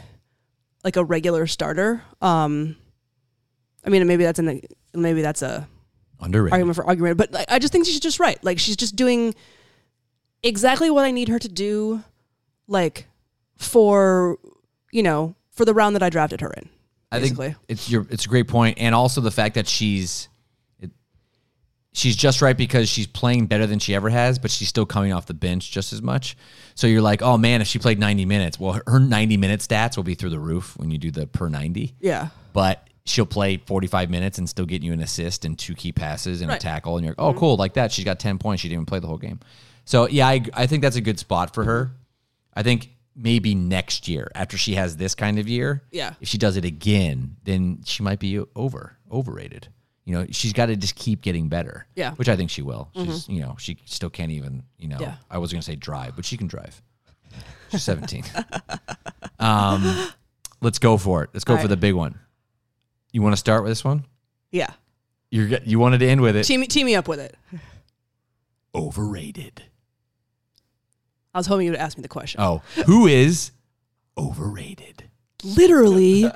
like 0.85 0.97
a 0.97 1.05
regular 1.05 1.47
starter. 1.47 2.03
Um, 2.21 2.77
I 3.85 3.90
mean, 3.90 4.07
maybe 4.07 4.25
that's 4.25 4.38
in 4.38 4.47
the, 4.47 4.62
maybe 4.95 5.23
that's 5.23 5.42
a, 5.42 5.68
Underrated. 6.21 6.53
argument 6.53 6.77
for 6.77 6.87
argument, 6.87 7.16
but 7.16 7.33
like, 7.33 7.51
I 7.51 7.59
just 7.59 7.73
think 7.73 7.85
she's 7.87 8.01
just 8.01 8.21
right. 8.21 8.42
Like 8.45 8.59
she's 8.59 8.77
just 8.77 8.95
doing 8.95 9.35
exactly 10.42 10.88
what 10.90 11.05
I 11.05 11.11
need 11.11 11.29
her 11.29 11.38
to 11.38 11.49
do, 11.49 12.03
like 12.68 13.09
for 13.57 14.38
you 14.92 15.03
know 15.03 15.35
for 15.51 15.64
the 15.64 15.75
round 15.75 15.97
that 15.97 16.03
I 16.03 16.11
drafted 16.11 16.40
her 16.40 16.53
in. 16.53 16.68
I 17.11 17.21
think 17.21 17.57
it's 17.68 17.90
your 17.90 18.07
it's 18.09 18.25
a 18.25 18.29
great 18.29 18.47
point, 18.47 18.79
and 18.79 18.95
also 18.95 19.21
the 19.21 19.33
fact 19.33 19.57
that 19.57 19.66
she's 19.66 20.29
she's 21.93 22.17
just 22.17 22.41
right 22.43 22.57
because 22.57 22.89
she's 22.89 23.07
playing 23.07 23.47
better 23.47 23.67
than 23.67 23.79
she 23.79 23.95
ever 23.95 24.09
has, 24.11 24.39
but 24.39 24.51
she's 24.51 24.69
still 24.69 24.87
coming 24.87 25.13
off 25.13 25.27
the 25.27 25.35
bench 25.35 25.71
just 25.71 25.93
as 25.93 26.03
much. 26.03 26.37
So 26.75 26.87
you're 26.87 27.03
like, 27.03 27.23
oh 27.23 27.37
man, 27.39 27.61
if 27.61 27.67
she 27.69 27.79
played 27.79 27.99
90 27.99 28.25
minutes, 28.25 28.59
well, 28.59 28.81
her 28.87 28.99
90 28.99 29.37
minute 29.37 29.61
stats 29.61 29.97
will 29.97 30.05
be 30.05 30.15
through 30.15 30.31
the 30.31 30.41
roof 30.41 30.77
when 30.79 30.91
you 30.91 30.99
do 30.99 31.11
the 31.11 31.27
per 31.27 31.49
90. 31.49 31.95
Yeah. 32.01 32.29
But 32.53 32.89
she'll 33.05 33.27
play 33.27 33.57
45 33.59 34.11
minutes 34.11 34.39
and 34.39 34.49
still 34.49 34.65
get 34.65 34.83
you 34.83 34.93
an 34.93 35.01
assist 35.01 35.45
and 35.45 35.59
two 35.59 35.75
key 35.75 35.93
passes 35.93 36.41
and 36.41 36.49
Right. 36.49 36.57
a 36.57 36.61
tackle. 36.63 36.97
And 36.97 37.05
you're 37.05 37.13
like, 37.13 37.21
oh, 37.21 37.31
mm-hmm. 37.31 37.39
cool, 37.39 37.57
like 37.57 37.75
that. 37.75 37.93
She's 37.93 38.05
got 38.05 38.19
10 38.21 38.39
points. 38.39 38.63
She 38.63 38.69
didn't 38.69 38.79
even 38.79 38.87
play 38.87 39.01
the 39.01 39.07
whole 39.09 39.19
game. 39.19 39.41
So 39.85 40.09
yeah, 40.09 40.29
I, 40.29 40.41
I 40.55 40.67
think 40.67 40.83
that's 40.83 40.97
a 40.97 41.01
good 41.01 41.19
spot 41.19 41.53
for 41.55 41.65
her. 41.65 41.91
I 42.55 42.63
think 42.63 42.91
maybe 43.15 43.55
next 43.55 44.09
year 44.09 44.31
after 44.35 44.57
she 44.57 44.77
has 44.77 44.97
this 44.97 45.15
kind 45.15 45.39
of 45.39 45.49
year, 45.49 45.83
Yeah. 45.91 46.15
if 46.21 46.29
she 46.29 46.39
does 46.39 46.57
it 46.57 46.65
again, 46.65 47.37
then 47.45 47.81
she 47.85 48.03
might 48.03 48.19
be 48.21 48.39
over 48.57 48.97
overrated. 49.11 49.69
You 50.05 50.15
know, 50.15 50.27
she's 50.31 50.53
got 50.53 50.67
to 50.67 50.77
just 50.77 50.97
keep 50.97 51.23
getting 51.23 51.49
better. 51.49 51.87
Yeah. 51.95 52.09
Mm-hmm. 52.09 52.17
which 52.17 52.29
I 52.29 52.37
think 52.37 52.51
she 52.51 52.62
will. 52.62 52.91
She's 52.97 53.29
you 53.29 53.41
know 53.41 53.57
she 53.59 53.79
still 53.85 54.11
can't 54.11 54.33
even 54.33 54.65
you 54.79 54.88
know 54.88 54.99
Yeah. 55.01 55.15
I 55.31 55.38
was 55.38 55.53
gonna 55.53 55.62
say 55.62 55.77
drive, 55.77 56.17
but 56.17 56.25
she 56.25 56.37
can 56.37 56.47
drive. 56.49 56.81
She's 57.71 57.83
seventeen. 57.83 58.25
um, 59.38 60.09
let's 60.61 60.79
go 60.79 60.97
for 60.99 61.23
it. 61.25 61.31
Let's 61.33 61.45
go 61.45 61.55
All 61.55 61.59
for 61.59 61.62
right. 61.65 61.69
the 61.71 61.77
big 61.77 61.95
one. 61.95 62.19
You 63.12 63.23
want 63.23 63.33
to 63.35 63.37
start 63.38 63.62
with 63.62 63.71
this 63.71 63.85
one? 63.85 64.05
Yeah. 64.51 64.71
You're 65.31 65.47
get- 65.49 65.67
you 65.67 65.79
wanted 65.79 65.99
to 65.99 66.07
end 66.09 66.21
with 66.21 66.37
it. 66.37 66.45
Team, 66.45 66.62
team 66.65 66.87
me 66.87 66.95
up 66.95 67.09
with 67.09 67.21
it. 67.21 67.37
Overrated. 68.75 69.62
I 71.35 71.38
was 71.38 71.47
hoping 71.47 71.67
you 71.67 71.73
would 71.73 71.81
ask 71.81 71.97
me 71.97 72.03
the 72.03 72.09
question. 72.09 72.41
Oh, 72.43 72.62
who 72.87 73.07
is 73.07 73.53
overrated? 74.19 75.05
Literally 75.45 76.27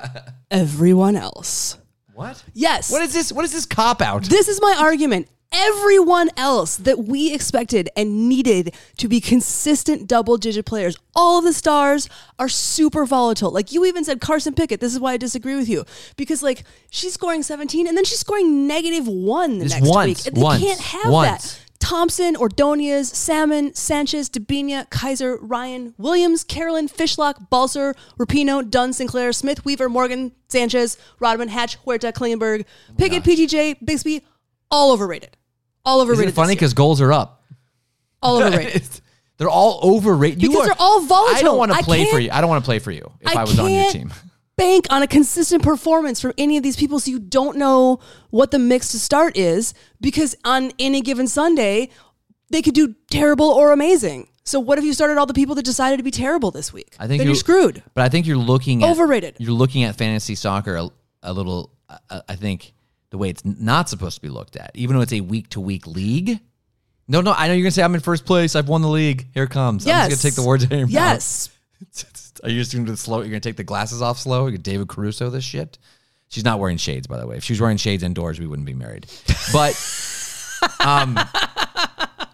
everyone 0.51 1.15
else. 1.15 1.77
What? 2.17 2.43
Yes. 2.55 2.91
What 2.91 3.03
is 3.03 3.13
this? 3.13 3.31
What 3.31 3.45
is 3.45 3.51
this 3.51 3.67
cop 3.67 4.01
out? 4.01 4.23
This 4.23 4.47
is 4.47 4.59
my 4.59 4.75
argument. 4.79 5.27
Everyone 5.51 6.29
else 6.35 6.75
that 6.77 6.97
we 7.05 7.31
expected 7.31 7.89
and 7.95 8.27
needed 8.27 8.73
to 8.97 9.07
be 9.07 9.21
consistent 9.21 10.07
double 10.07 10.35
digit 10.37 10.65
players, 10.65 10.97
all 11.15 11.37
of 11.37 11.45
the 11.45 11.53
stars 11.53 12.09
are 12.39 12.49
super 12.49 13.05
volatile. 13.05 13.51
Like 13.51 13.71
you 13.71 13.85
even 13.85 14.03
said 14.03 14.19
Carson 14.19 14.55
Pickett. 14.55 14.79
This 14.79 14.93
is 14.93 14.99
why 14.99 15.13
I 15.13 15.17
disagree 15.17 15.55
with 15.55 15.69
you. 15.69 15.85
Because 16.15 16.41
like 16.41 16.63
she's 16.89 17.13
scoring 17.13 17.43
17 17.43 17.87
and 17.87 17.95
then 17.95 18.03
she's 18.03 18.19
scoring 18.19 18.67
negative 18.67 19.07
one 19.07 19.59
the 19.59 19.65
Just 19.65 19.75
next 19.75 19.89
once, 19.89 20.25
week. 20.25 20.33
They 20.33 20.41
once, 20.41 20.63
can't 20.63 20.79
have 20.81 21.11
once. 21.13 21.53
that. 21.53 21.63
Thompson, 21.79 22.35
Ordonez, 22.35 23.09
Salmon, 23.09 23.73
Sanchez, 23.73 24.29
Debinha, 24.29 24.89
Kaiser, 24.89 25.37
Ryan, 25.37 25.93
Williams, 25.97 26.43
Kerolin, 26.43 26.91
Fishlock, 26.91 27.49
Balcer, 27.49 27.95
Rapinoe, 28.19 28.69
Dunn, 28.69 28.93
Sinclair, 28.93 29.31
Smith, 29.31 29.63
Weaver, 29.63 29.87
Morgan, 29.87 30.31
Sanchez, 30.49 30.97
Rodman, 31.19 31.49
Hatch, 31.49 31.77
Huerta, 31.85 32.11
Klingenberg, 32.11 32.65
Pickett, 32.97 33.23
PTJ, 33.23 33.77
Bixby, 33.85 34.25
all 34.71 34.91
overrated. 34.91 35.37
All 35.85 35.99
Isn't 36.01 36.11
overrated. 36.11 36.33
it 36.33 36.35
funny 36.35 36.55
because 36.55 36.73
goals 36.73 36.99
are 36.99 37.13
up? 37.13 37.43
all 38.21 38.37
overrated. 38.43 38.83
they're 39.37 39.47
all 39.49 39.79
overrated. 39.83 40.41
You 40.41 40.49
Because 40.49 40.63
are- 40.63 40.65
they're 40.69 40.75
all 40.81 41.01
volatile. 41.05 41.37
I 41.37 41.41
don't 41.43 41.57
want 41.57 41.71
to 41.73 41.77
play 41.83 42.09
for 42.09 42.19
you. 42.19 42.31
I 42.31 42.41
don't 42.41 42.49
want 42.49 42.63
to 42.63 42.65
play 42.67 42.79
for 42.79 42.91
you 42.91 43.09
if 43.21 43.35
I, 43.35 43.41
I 43.41 43.43
was 43.43 43.57
on 43.59 43.71
your 43.71 43.91
team. 43.91 44.11
Bank 44.57 44.87
on 44.89 45.03
a 45.03 45.07
consistent 45.07 45.61
performance 45.61 46.19
from 46.19 46.33
any 46.37 46.57
of 46.57 46.63
these 46.63 46.75
people 46.75 46.99
so 46.99 47.11
you 47.11 47.19
don't 47.19 47.57
know 47.57 47.99
what 48.31 48.49
the 48.49 48.57
mix 48.57 48.89
to 48.89 48.99
start 48.99 49.37
is 49.37 49.75
because 50.01 50.35
on 50.43 50.71
any 50.79 51.01
given 51.01 51.27
Sunday, 51.27 51.89
they 52.49 52.63
could 52.63 52.73
do 52.73 52.95
terrible 53.11 53.45
or 53.45 53.71
amazing. 53.71 54.27
So 54.45 54.59
what 54.59 54.79
if 54.79 54.83
you 54.83 54.93
started 54.93 55.17
all 55.19 55.27
the 55.27 55.33
people 55.35 55.53
that 55.55 55.65
decided 55.65 55.97
to 55.97 56.03
be 56.03 56.09
terrible 56.09 56.49
this 56.49 56.73
week? 56.73 56.95
I 56.99 57.05
think 57.05 57.19
then 57.19 57.27
you're 57.27 57.33
you- 57.33 57.39
screwed. 57.39 57.83
But 57.93 58.03
I 58.05 58.09
think 58.09 58.25
you're 58.25 58.37
looking 58.37 58.83
at 58.83 58.89
Overrated. 58.89 59.35
You're 59.37 59.51
looking 59.53 59.83
at 59.83 59.95
fantasy 59.95 60.33
soccer 60.33 60.75
a, 60.75 60.89
a 61.21 61.33
little. 61.33 61.71
uh, 62.09 62.21
I 62.27 62.35
think 62.35 62.73
the 63.11 63.17
way 63.19 63.29
it's 63.29 63.45
not 63.45 63.89
supposed 63.89 64.15
to 64.15 64.21
be 64.21 64.29
looked 64.29 64.55
at, 64.55 64.71
even 64.73 64.95
though 64.95 65.01
it's 65.03 65.13
a 65.13 65.21
week 65.21 65.49
to 65.49 65.59
week 65.61 65.85
league. 65.85 66.39
No, 67.07 67.21
no, 67.21 67.31
I 67.31 67.47
know 67.47 67.53
you're 67.53 67.63
gonna 67.63 67.71
say 67.71 67.83
I'm 67.83 67.93
in 67.93 68.01
first 68.01 68.25
place. 68.25 68.55
I've 68.55 68.67
won 68.69 68.81
the 68.81 68.89
league. 68.89 69.27
Here 69.35 69.43
it 69.43 69.49
comes. 69.51 69.85
Yes. 69.85 70.05
I'm 70.05 70.09
just 70.09 70.23
gonna 70.23 70.31
take 70.31 70.35
the 70.41 70.47
words 70.47 70.63
out 70.65 70.71
of 70.71 70.79
your 70.79 70.87
Yes. 70.89 71.49
mouth. 71.81 72.16
Are 72.43 72.49
you 72.49 72.59
just 72.59 72.71
doing 72.71 72.85
the 72.85 72.97
slow? 72.97 73.19
You're 73.19 73.27
gonna 73.27 73.39
take 73.39 73.57
the 73.57 73.63
glasses 73.63 74.01
off 74.01 74.19
slow? 74.19 74.47
You're 74.47 74.57
David 74.57 74.87
Caruso 74.87 75.29
this 75.29 75.43
shit. 75.43 75.77
She's 76.29 76.43
not 76.43 76.59
wearing 76.59 76.77
shades, 76.77 77.07
by 77.07 77.17
the 77.17 77.25
way. 77.25 77.37
If 77.37 77.43
she 77.43 77.53
was 77.53 77.61
wearing 77.61 77.77
shades 77.77 78.03
indoors, 78.03 78.39
we 78.39 78.47
wouldn't 78.47 78.65
be 78.65 78.73
married. 78.73 79.05
But 79.53 79.71
um, 80.85 81.17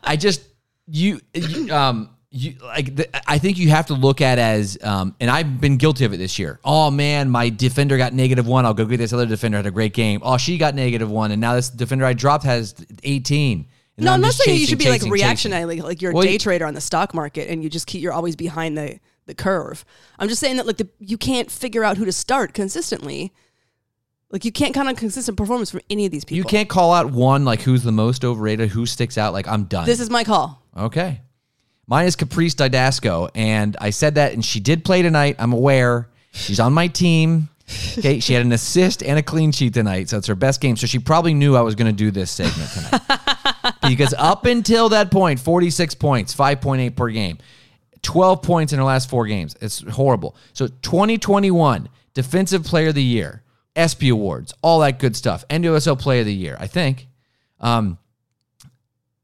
I 0.03 0.17
just 0.19 0.41
you, 0.87 1.19
you 1.33 1.73
um 1.73 2.09
you 2.31 2.55
like 2.63 2.95
the, 2.95 3.29
I 3.29 3.37
think 3.37 3.59
you 3.59 3.69
have 3.69 3.85
to 3.87 3.93
look 3.93 4.19
at 4.19 4.39
as 4.39 4.77
um 4.83 5.15
and 5.19 5.29
I've 5.29 5.61
been 5.61 5.77
guilty 5.77 6.05
of 6.05 6.13
it 6.13 6.17
this 6.17 6.39
year. 6.39 6.59
Oh 6.63 6.89
man, 6.89 7.29
my 7.29 7.49
defender 7.49 7.97
got 7.97 8.13
negative 8.13 8.47
one. 8.47 8.65
I'll 8.65 8.73
go 8.73 8.85
get 8.85 8.97
this 8.97 9.13
other 9.13 9.27
defender 9.27 9.57
had 9.57 9.67
a 9.67 9.71
great 9.71 9.93
game. 9.93 10.21
Oh, 10.23 10.37
she 10.37 10.57
got 10.57 10.73
negative 10.73 11.11
one, 11.11 11.31
and 11.31 11.39
now 11.39 11.53
this 11.53 11.69
defender 11.69 12.05
I 12.05 12.13
dropped 12.13 12.45
has 12.45 12.75
eighteen. 13.03 13.67
No, 13.97 14.11
I'm 14.11 14.21
not 14.21 14.33
saying 14.33 14.59
you 14.59 14.65
should 14.65 14.79
be 14.79 14.85
like 14.85 15.01
chasing, 15.01 15.11
reactionary, 15.11 15.65
like, 15.65 15.83
like 15.83 16.01
you're 16.01 16.11
a 16.11 16.15
Well, 16.15 16.23
day 16.23 16.39
trader 16.39 16.65
on 16.65 16.73
the 16.73 16.81
stock 16.81 17.13
market 17.13 17.47
and 17.49 17.63
you 17.63 17.69
just 17.69 17.85
keep 17.85 18.01
you're 18.01 18.11
always 18.11 18.35
behind 18.35 18.75
the 18.75 18.99
the 19.25 19.35
curve. 19.35 19.85
I'm 20.19 20.27
just 20.27 20.39
saying 20.39 20.57
that 20.57 20.65
like 20.65 20.77
the 20.77 20.87
you 20.99 21.17
can't 21.17 21.49
figure 21.49 21.83
out 21.83 21.97
who 21.97 22.05
to 22.05 22.11
start 22.11 22.53
consistently. 22.53 23.33
Like 24.29 24.45
you 24.45 24.51
can't 24.51 24.73
count 24.73 24.87
on 24.87 24.95
consistent 24.95 25.37
performance 25.37 25.69
from 25.69 25.81
any 25.89 26.05
of 26.05 26.11
these 26.11 26.25
people. 26.25 26.37
You 26.37 26.43
can't 26.43 26.67
call 26.67 26.91
out 26.91 27.11
one 27.11 27.45
like 27.45 27.61
who's 27.61 27.83
the 27.83 27.91
most 27.91 28.25
overrated, 28.25 28.69
who 28.69 28.85
sticks 28.85 29.17
out. 29.17 29.33
Like 29.33 29.47
I'm 29.47 29.65
done. 29.65 29.85
This 29.85 29.99
is 29.99 30.09
my 30.09 30.23
call. 30.23 30.61
Okay. 30.75 31.21
Mine 31.85 32.07
is 32.07 32.15
Caprice 32.15 32.55
Dydasco, 32.55 33.29
and 33.35 33.75
I 33.79 33.89
said 33.89 34.15
that, 34.15 34.31
and 34.31 34.43
she 34.43 34.61
did 34.61 34.85
play 34.85 35.01
tonight. 35.01 35.35
I'm 35.37 35.51
aware. 35.51 36.09
She's 36.31 36.59
on 36.59 36.73
my 36.73 36.87
team. 36.87 37.49
Okay, 37.97 38.19
she 38.19 38.33
had 38.33 38.45
an 38.45 38.51
assist 38.51 39.03
and 39.03 39.19
a 39.19 39.23
clean 39.23 39.51
sheet 39.51 39.73
tonight, 39.73 40.09
so 40.09 40.17
it's 40.17 40.27
her 40.27 40.35
best 40.35 40.61
game. 40.61 40.75
So 40.77 40.87
she 40.87 40.99
probably 40.99 41.33
knew 41.33 41.55
I 41.55 41.61
was 41.61 41.75
going 41.75 41.87
to 41.87 41.97
do 41.97 42.11
this 42.11 42.31
segment 42.31 42.69
tonight. 42.71 43.75
because 43.87 44.13
up 44.17 44.45
until 44.45 44.89
that 44.89 45.11
point, 45.11 45.39
46 45.39 45.95
points, 45.95 46.35
5.8 46.35 46.95
per 46.95 47.09
game, 47.09 47.37
12 48.03 48.41
points 48.41 48.71
in 48.73 48.79
her 48.79 48.85
last 48.85 49.09
four 49.09 49.25
games. 49.27 49.55
It's 49.61 49.81
horrible. 49.81 50.35
So 50.53 50.67
2021 50.67 51.89
Defensive 52.13 52.63
Player 52.63 52.89
of 52.89 52.95
the 52.95 53.03
Year, 53.03 53.41
ESPY 53.75 54.09
Awards, 54.09 54.53
all 54.61 54.79
that 54.81 54.99
good 54.99 55.15
stuff. 55.15 55.47
NWSL 55.49 55.97
Player 55.99 56.19
of 56.19 56.27
the 56.27 56.33
Year, 56.33 56.55
I 56.59 56.67
think. 56.67 57.07
Um, 57.59 57.97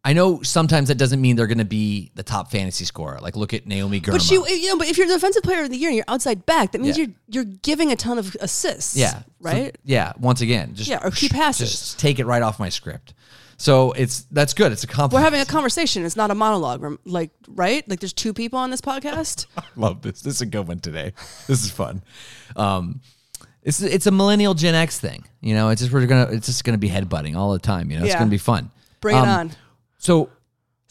I 0.04 0.14
know 0.14 0.42
sometimes 0.42 0.88
that 0.88 0.96
doesn't 0.96 1.20
mean 1.20 1.36
they're 1.36 1.46
going 1.46 1.58
to 1.58 1.66
be 1.66 2.10
the 2.16 2.24
top 2.24 2.50
fantasy 2.52 2.86
scorer. 2.86 3.20
Like 3.22 3.36
look 3.36 3.54
at 3.54 3.68
Naomi 3.68 4.00
Girma. 4.00 4.14
But 4.14 4.22
she, 4.22 4.36
you 4.36 4.70
know, 4.70 4.78
but 4.78 4.88
if 4.88 4.98
you're 4.98 5.08
the 5.08 5.14
defensive 5.16 5.44
player 5.44 5.62
of 5.64 5.70
the 5.70 5.76
year 5.78 5.90
and 5.90 5.96
you're 5.98 6.06
outside 6.08 6.46
back, 6.46 6.72
that 6.72 6.80
means 6.82 6.98
Yeah. 6.98 7.08
you're 7.28 7.44
you're 7.44 7.54
giving 7.62 7.92
a 7.92 7.96
ton 7.98 8.18
of 8.18 8.36
assists. 8.40 8.96
yeah, 8.96 9.10
So, 9.20 9.24
right. 9.42 9.78
yeah, 9.84 10.14
once 10.18 10.40
again, 10.40 10.74
just 10.74 10.90
Yeah, 10.90 11.00
or 11.04 11.12
key 11.12 11.28
passes. 11.28 11.70
Just 11.70 12.00
take 12.00 12.18
it 12.18 12.26
right 12.26 12.42
off 12.42 12.60
my 12.60 12.70
script. 12.70 13.14
So 13.60 13.92
it's 13.92 14.22
that's 14.32 14.54
good. 14.54 14.72
It's 14.72 14.86
a 14.86 15.08
We're 15.12 15.20
having 15.20 15.42
a 15.42 15.46
conversation. 15.46 16.06
It's 16.06 16.16
not 16.16 16.32
a 16.32 16.36
monologue. 16.36 16.98
Like 17.06 17.32
right? 17.50 17.88
Like 17.90 18.00
there's 18.00 18.14
two 18.14 18.34
people 18.34 18.58
on 18.58 18.72
this 18.72 18.80
podcast. 18.80 19.48
love 19.76 20.02
this. 20.02 20.22
This 20.22 20.36
is 20.36 20.42
a 20.42 20.46
good 20.46 20.66
one 20.68 20.80
today. 20.80 21.12
This 21.46 21.66
is 21.66 21.70
fun. 21.70 22.02
Um, 22.56 23.02
it's 23.62 23.82
it's 23.82 24.08
a 24.08 24.12
millennial 24.12 24.54
Gen 24.54 24.76
X 24.76 24.98
thing. 24.98 25.26
You 25.42 25.56
know, 25.56 25.70
it's 25.70 25.82
just 25.82 25.94
we're 25.94 26.06
gonna 26.08 26.32
it's 26.32 26.48
just 26.48 26.64
gonna 26.64 26.78
be 26.78 26.90
headbutting 26.90 27.36
all 27.36 27.52
the 27.52 27.60
time. 27.60 27.92
You 27.92 27.98
know, 27.98 28.06
it's 28.06 28.14
Yeah. 28.14 28.20
gonna 28.20 28.32
be 28.32 28.38
fun. 28.38 28.72
Bring 29.02 29.18
it 29.18 29.20
Um, 29.20 29.28
on. 29.28 29.52
So 29.98 30.30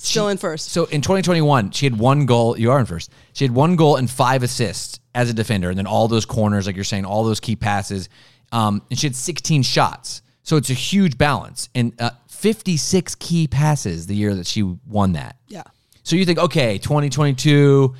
Still 0.00 0.28
in 0.28 0.36
first. 0.36 0.68
So 0.70 0.84
in 0.84 1.00
2021, 1.00 1.72
she 1.72 1.84
had 1.86 1.98
one 1.98 2.24
goal. 2.26 2.56
You 2.56 2.70
are 2.70 2.78
in 2.78 2.86
first. 2.86 3.10
She 3.32 3.44
had 3.44 3.52
one 3.52 3.74
goal 3.74 3.96
and 3.96 4.08
five 4.08 4.44
assists 4.44 5.00
as 5.12 5.28
a 5.28 5.32
defender, 5.34 5.70
and 5.70 5.76
then 5.78 5.88
all 5.88 6.06
those 6.06 6.24
corners, 6.24 6.66
like 6.66 6.76
you're 6.76 6.84
saying, 6.84 7.04
all 7.04 7.24
those 7.24 7.40
key 7.40 7.56
passes. 7.56 8.08
Um, 8.52 8.80
and 8.90 8.98
she 8.98 9.08
had 9.08 9.16
16 9.16 9.64
shots. 9.64 10.22
So 10.44 10.56
it's 10.56 10.70
a 10.70 10.74
huge 10.74 11.18
balance 11.18 11.68
and 11.74 11.92
uh, 12.00 12.10
56 12.38 13.16
key 13.16 13.48
passes 13.48 14.06
the 14.06 14.14
year 14.14 14.34
that 14.34 14.46
she 14.46 14.62
won 14.62 15.12
that. 15.12 15.36
Yeah. 15.48 15.64
So 16.04 16.14
you 16.14 16.24
think, 16.24 16.38
okay, 16.38 16.78
2022, 16.78 17.94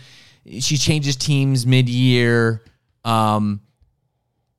she 0.60 0.76
changes 0.76 1.16
teams 1.16 1.66
mid-year. 1.66 2.64
Um, 3.04 3.60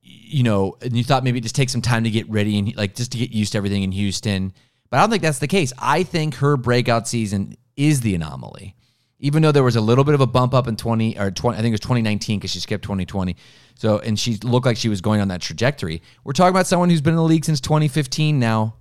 you 0.02 0.42
know, 0.42 0.76
and 0.82 0.96
you 0.96 1.02
thought 1.02 1.24
maybe 1.24 1.38
it 1.38 1.42
just 1.42 1.56
take 1.56 1.70
some 1.70 1.80
time 1.80 2.04
to 2.04 2.10
get 2.10 2.28
ready 2.28 2.58
and 2.58 2.76
like 2.76 2.94
just 2.94 3.12
to 3.12 3.18
get 3.18 3.30
used 3.30 3.52
to 3.52 3.58
everything 3.58 3.82
in 3.82 3.90
Houston. 3.90 4.52
But 4.90 4.98
I 4.98 5.00
don't 5.00 5.10
think 5.10 5.22
that's 5.22 5.38
the 5.38 5.48
case. 5.48 5.72
I 5.78 6.02
think 6.02 6.36
her 6.36 6.56
breakout 6.56 7.08
season 7.08 7.56
is 7.76 8.02
the 8.02 8.14
anomaly. 8.14 8.76
Even 9.18 9.42
though 9.42 9.52
there 9.52 9.64
was 9.64 9.76
a 9.76 9.80
little 9.80 10.04
bit 10.04 10.14
of 10.14 10.20
a 10.20 10.26
bump 10.26 10.52
up 10.54 10.68
in 10.68 10.76
20 10.76 11.18
or 11.18 11.30
20, 11.30 11.56
I 11.56 11.60
think 11.60 11.72
it 11.72 11.74
was 11.74 11.80
2019 11.80 12.38
because 12.38 12.50
she 12.50 12.60
skipped 12.60 12.84
2020. 12.84 13.34
So, 13.74 13.98
and 13.98 14.18
she 14.18 14.36
looked 14.36 14.66
like 14.66 14.76
she 14.76 14.88
was 14.88 15.00
going 15.00 15.20
on 15.20 15.28
that 15.28 15.40
trajectory. 15.40 16.02
We're 16.24 16.32
talking 16.32 16.50
about 16.50 16.66
someone 16.66 16.90
who's 16.90 17.00
been 17.00 17.14
in 17.14 17.16
the 17.16 17.22
league 17.22 17.44
since 17.44 17.60
2015 17.60 18.38
now. 18.38 18.76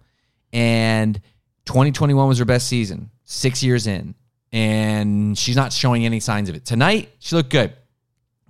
And 0.54 1.16
2021 1.66 2.28
was 2.28 2.40
her 2.40 2.46
best 2.46 2.68
season, 2.68 3.10
six 3.26 3.62
years 3.64 3.88
in. 3.88 4.16
And 4.52 5.38
she's 5.38 5.56
not 5.56 5.72
showing 5.72 6.06
any 6.06 6.20
signs 6.20 6.50
of 6.50 6.56
it. 6.56 6.66
Tonight, 6.66 7.10
she 7.20 7.36
looked 7.36 7.52
good. 7.52 7.74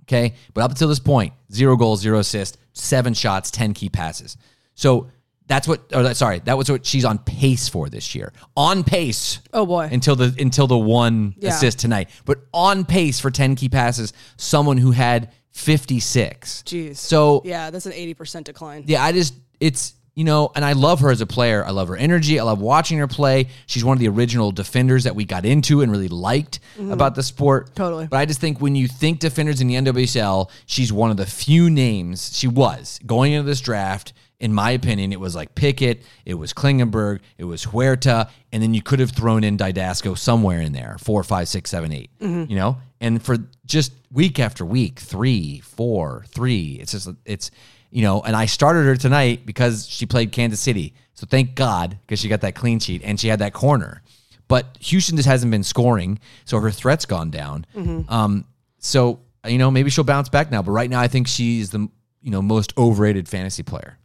Okay. 0.04 0.34
But 0.54 0.62
up 0.64 0.70
until 0.70 0.88
this 0.88 0.98
point, 0.98 1.34
zero 1.52 1.76
goals, 1.76 2.00
zero 2.00 2.18
assists, 2.20 2.56
seven 2.72 3.12
shots, 3.14 3.50
10 3.50 3.74
key 3.74 3.90
passes. 3.90 4.36
So 4.74 5.10
that's 5.46 5.68
what, 5.68 5.82
or 5.94 6.02
that, 6.04 6.16
sorry, 6.16 6.38
that 6.46 6.56
was 6.56 6.70
what 6.70 6.86
she's 6.86 7.04
on 7.04 7.18
pace 7.18 7.68
for 7.68 7.88
this 7.90 8.14
year. 8.14 8.32
On 8.56 8.82
pace 8.82 9.40
Oh 9.52 9.66
boy. 9.66 9.88
until 9.92 10.16
the 10.16 10.34
until 10.38 10.66
the 10.66 10.78
one 10.78 11.34
Yeah. 11.38 11.50
assist 11.50 11.78
tonight, 11.80 12.08
but 12.24 12.38
on 12.54 12.84
pace 12.86 13.20
for 13.20 13.30
10 13.30 13.54
key 13.56 13.68
passes, 13.68 14.12
someone 14.36 14.78
who 14.78 14.92
had 14.92 15.30
56. 15.52 16.62
Jeez. 16.66 16.96
So 16.96 17.42
yeah, 17.44 17.70
that's 17.70 17.86
an 17.86 17.92
eighty 17.92 18.14
percent 18.14 18.46
decline. 18.46 18.84
yeah, 18.86 19.02
I 19.04 19.12
just 19.12 19.34
it's 19.58 19.94
you 20.14 20.24
know, 20.24 20.50
and 20.54 20.64
I 20.64 20.72
love 20.72 21.00
her 21.00 21.10
as 21.10 21.20
a 21.20 21.26
player. 21.26 21.64
I 21.64 21.70
love 21.70 21.88
her 21.88 21.96
energy. 21.96 22.38
I 22.38 22.42
love 22.42 22.60
watching 22.60 22.98
her 22.98 23.06
play. 23.06 23.48
She's 23.66 23.84
one 23.84 23.96
of 23.96 24.00
the 24.00 24.08
original 24.08 24.52
defenders 24.52 25.04
that 25.04 25.14
we 25.14 25.24
got 25.24 25.44
into 25.44 25.82
and 25.82 25.90
really 25.90 26.08
liked 26.08 26.60
about 26.90 27.14
the 27.14 27.22
sport. 27.22 27.66
Mm-hmm. 27.66 27.74
Totally. 27.74 28.06
But 28.06 28.18
I 28.18 28.26
just 28.26 28.40
think 28.40 28.60
when 28.60 28.74
you 28.74 28.88
think 28.88 29.20
defenders 29.20 29.60
in 29.60 29.68
the 29.68 29.74
NWSL, 29.74 30.50
she's 30.66 30.92
one 30.92 31.10
of 31.10 31.16
the 31.16 31.26
few 31.26 31.70
names. 31.70 32.36
She 32.36 32.48
was 32.48 32.98
going 33.06 33.32
into 33.32 33.46
this 33.46 33.60
draft. 33.60 34.12
In 34.40 34.54
my 34.54 34.70
opinion, 34.70 35.12
it 35.12 35.20
was 35.20 35.34
like 35.34 35.54
Pickett, 35.54 36.02
it 36.24 36.32
was 36.32 36.54
Klingenberg, 36.54 37.20
it 37.36 37.44
was 37.44 37.64
Huerta, 37.64 38.30
and 38.50 38.62
then 38.62 38.72
you 38.72 38.80
could 38.80 38.98
have 38.98 39.10
thrown 39.10 39.44
in 39.44 39.58
Dydasco 39.58 40.16
somewhere 40.16 40.62
in 40.62 40.72
there, 40.72 40.96
four, 40.98 41.22
five, 41.22 41.46
six, 41.46 41.68
seven, 41.68 41.92
eight, 41.92 42.10
Mm-hmm. 42.20 42.50
You 42.50 42.56
know, 42.56 42.78
and 43.02 43.22
for 43.22 43.36
just 43.66 43.92
week 44.10 44.38
after 44.38 44.64
week, 44.64 44.98
three, 44.98 45.60
four, 45.60 46.24
three. 46.28 46.78
It's 46.80 46.92
just 46.92 47.08
it's 47.24 47.50
you 47.90 48.02
know, 48.02 48.20
and 48.22 48.36
I 48.36 48.46
started 48.46 48.84
her 48.86 48.96
tonight 48.96 49.44
because 49.46 49.86
she 49.88 50.06
played 50.06 50.32
Kansas 50.32 50.60
City. 50.60 50.94
So 51.14 51.26
thank 51.28 51.54
God 51.54 51.98
because 52.06 52.20
she 52.20 52.28
got 52.28 52.40
that 52.42 52.54
clean 52.54 52.78
sheet 52.78 53.02
and 53.04 53.18
she 53.20 53.28
had 53.28 53.40
that 53.40 53.52
corner. 53.52 54.02
But 54.48 54.76
Houston 54.80 55.16
just 55.16 55.28
hasn't 55.28 55.50
been 55.50 55.62
scoring, 55.62 56.18
so 56.44 56.58
her 56.60 56.70
threat's 56.70 57.06
gone 57.06 57.30
down. 57.30 57.66
Um, 58.08 58.44
so 58.78 59.20
you 59.46 59.58
know, 59.58 59.70
maybe 59.70 59.90
she'll 59.90 60.04
bounce 60.04 60.28
back 60.28 60.50
now. 60.50 60.62
But 60.62 60.72
right 60.72 60.90
now, 60.90 61.00
I 61.00 61.08
think 61.08 61.28
she's 61.28 61.70
the 61.70 61.88
you 62.22 62.30
know 62.30 62.42
most 62.42 62.76
overrated 62.76 63.28
fantasy 63.28 63.62
player. 63.62 63.96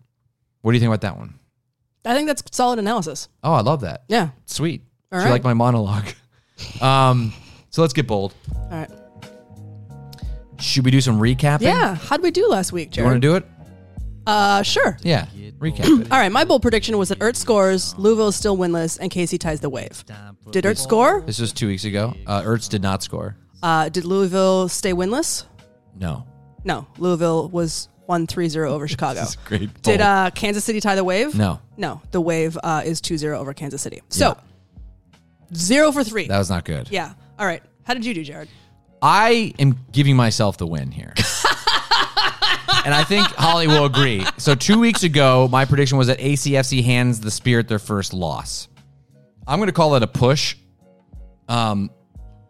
What 0.61 0.71
do 0.71 0.75
you 0.75 0.79
think 0.81 0.89
about 0.89 1.01
that 1.01 1.17
one? 1.17 1.39
I 2.05 2.13
think 2.13 2.27
that's 2.27 2.43
solid 2.51 2.77
analysis. 2.79 3.27
Oh, 3.43 3.53
I 3.53 3.61
love 3.61 3.81
that. 3.81 4.03
Yeah. 4.07 4.29
Sweet. 4.45 4.83
All 5.11 5.19
She 5.19 5.25
right. 5.25 5.31
like 5.31 5.43
my 5.43 5.53
monologue. 5.55 6.05
um, 6.81 7.33
so 7.71 7.81
let's 7.81 7.93
get 7.93 8.05
bold. 8.05 8.33
All 8.55 8.69
right. 8.69 8.89
Should 10.59 10.85
we 10.85 10.91
do 10.91 11.01
some 11.01 11.19
recapping? 11.19 11.61
Yeah. 11.61 11.95
How 11.95 12.17
did 12.17 12.23
we 12.23 12.31
do 12.31 12.47
last 12.47 12.71
week, 12.71 12.91
Do 12.91 13.01
you 13.01 13.05
want 13.05 13.15
to 13.15 13.19
do 13.19 13.35
it? 13.35 13.45
Uh, 14.27 14.61
sure. 14.63 14.97
Yeah. 15.03 15.27
Recap 15.59 16.01
it. 16.01 16.07
All 16.11 16.17
right. 16.19 16.31
My 16.31 16.43
bold 16.43 16.61
prediction 16.61 16.97
was 16.97 17.09
that 17.09 17.19
Ertz 17.19 17.37
scores, 17.37 17.97
Louisville 17.97 18.27
is 18.29 18.35
still 18.35 18.57
winless, 18.57 18.97
and 18.99 19.09
Casey 19.11 19.37
ties 19.37 19.59
the 19.59 19.69
wave. 19.69 20.03
Did 20.51 20.65
Ertz 20.65 20.79
score? 20.79 21.21
This 21.21 21.39
was 21.39 21.53
two 21.53 21.67
weeks 21.67 21.85
ago. 21.85 22.13
Uh, 22.25 22.41
Ertz 22.41 22.67
did 22.69 22.81
not 22.81 23.03
score. 23.03 23.35
Uh, 23.63 23.89
did 23.89 24.05
Louisville 24.05 24.67
stay 24.69 24.93
winless? 24.93 25.45
No. 25.97 26.25
No. 26.63 26.87
Louisville 26.97 27.49
was 27.49 27.87
1 28.07 28.27
3 28.27 28.49
0 28.49 28.71
over 28.71 28.87
Chicago. 28.87 29.19
This 29.21 29.29
is 29.29 29.35
great. 29.37 29.81
Did 29.81 30.01
uh, 30.01 30.31
Kansas 30.35 30.63
City 30.63 30.79
tie 30.81 30.95
the 30.95 31.03
wave? 31.03 31.35
No. 31.35 31.59
No. 31.77 32.01
The 32.11 32.21
wave 32.21 32.57
uh, 32.63 32.81
is 32.85 33.01
2 33.01 33.17
0 33.17 33.39
over 33.39 33.53
Kansas 33.53 33.81
City. 33.81 34.01
So, 34.09 34.37
zero 35.53 35.91
for 35.91 36.03
three. 36.03 36.27
That 36.27 36.37
was 36.37 36.49
not 36.49 36.65
good. 36.65 36.89
yeah. 36.91 37.13
All 37.39 37.45
right. 37.45 37.63
How 37.83 37.93
did 37.93 38.05
you 38.05 38.13
do, 38.13 38.23
Jared? 38.23 38.49
I 39.01 39.53
am 39.59 39.77
giving 39.91 40.15
myself 40.15 40.57
the 40.57 40.65
win 40.65 40.91
here. 40.91 41.13
and 42.85 42.93
I 42.93 43.03
think 43.03 43.25
Holly 43.27 43.67
will 43.67 43.85
agree. 43.85 44.23
So, 44.37 44.55
two 44.55 44.79
weeks 44.79 45.03
ago, 45.03 45.47
my 45.51 45.65
prediction 45.65 45.97
was 45.97 46.07
that 46.07 46.19
ACFC 46.19 46.83
hands 46.83 47.19
the 47.19 47.31
Spirit 47.31 47.67
their 47.67 47.79
first 47.79 48.13
loss. 48.13 48.67
I'm 49.47 49.59
going 49.59 49.67
to 49.67 49.73
call 49.73 49.95
it 49.95 50.03
a 50.03 50.07
push 50.07 50.55
um, 51.47 51.89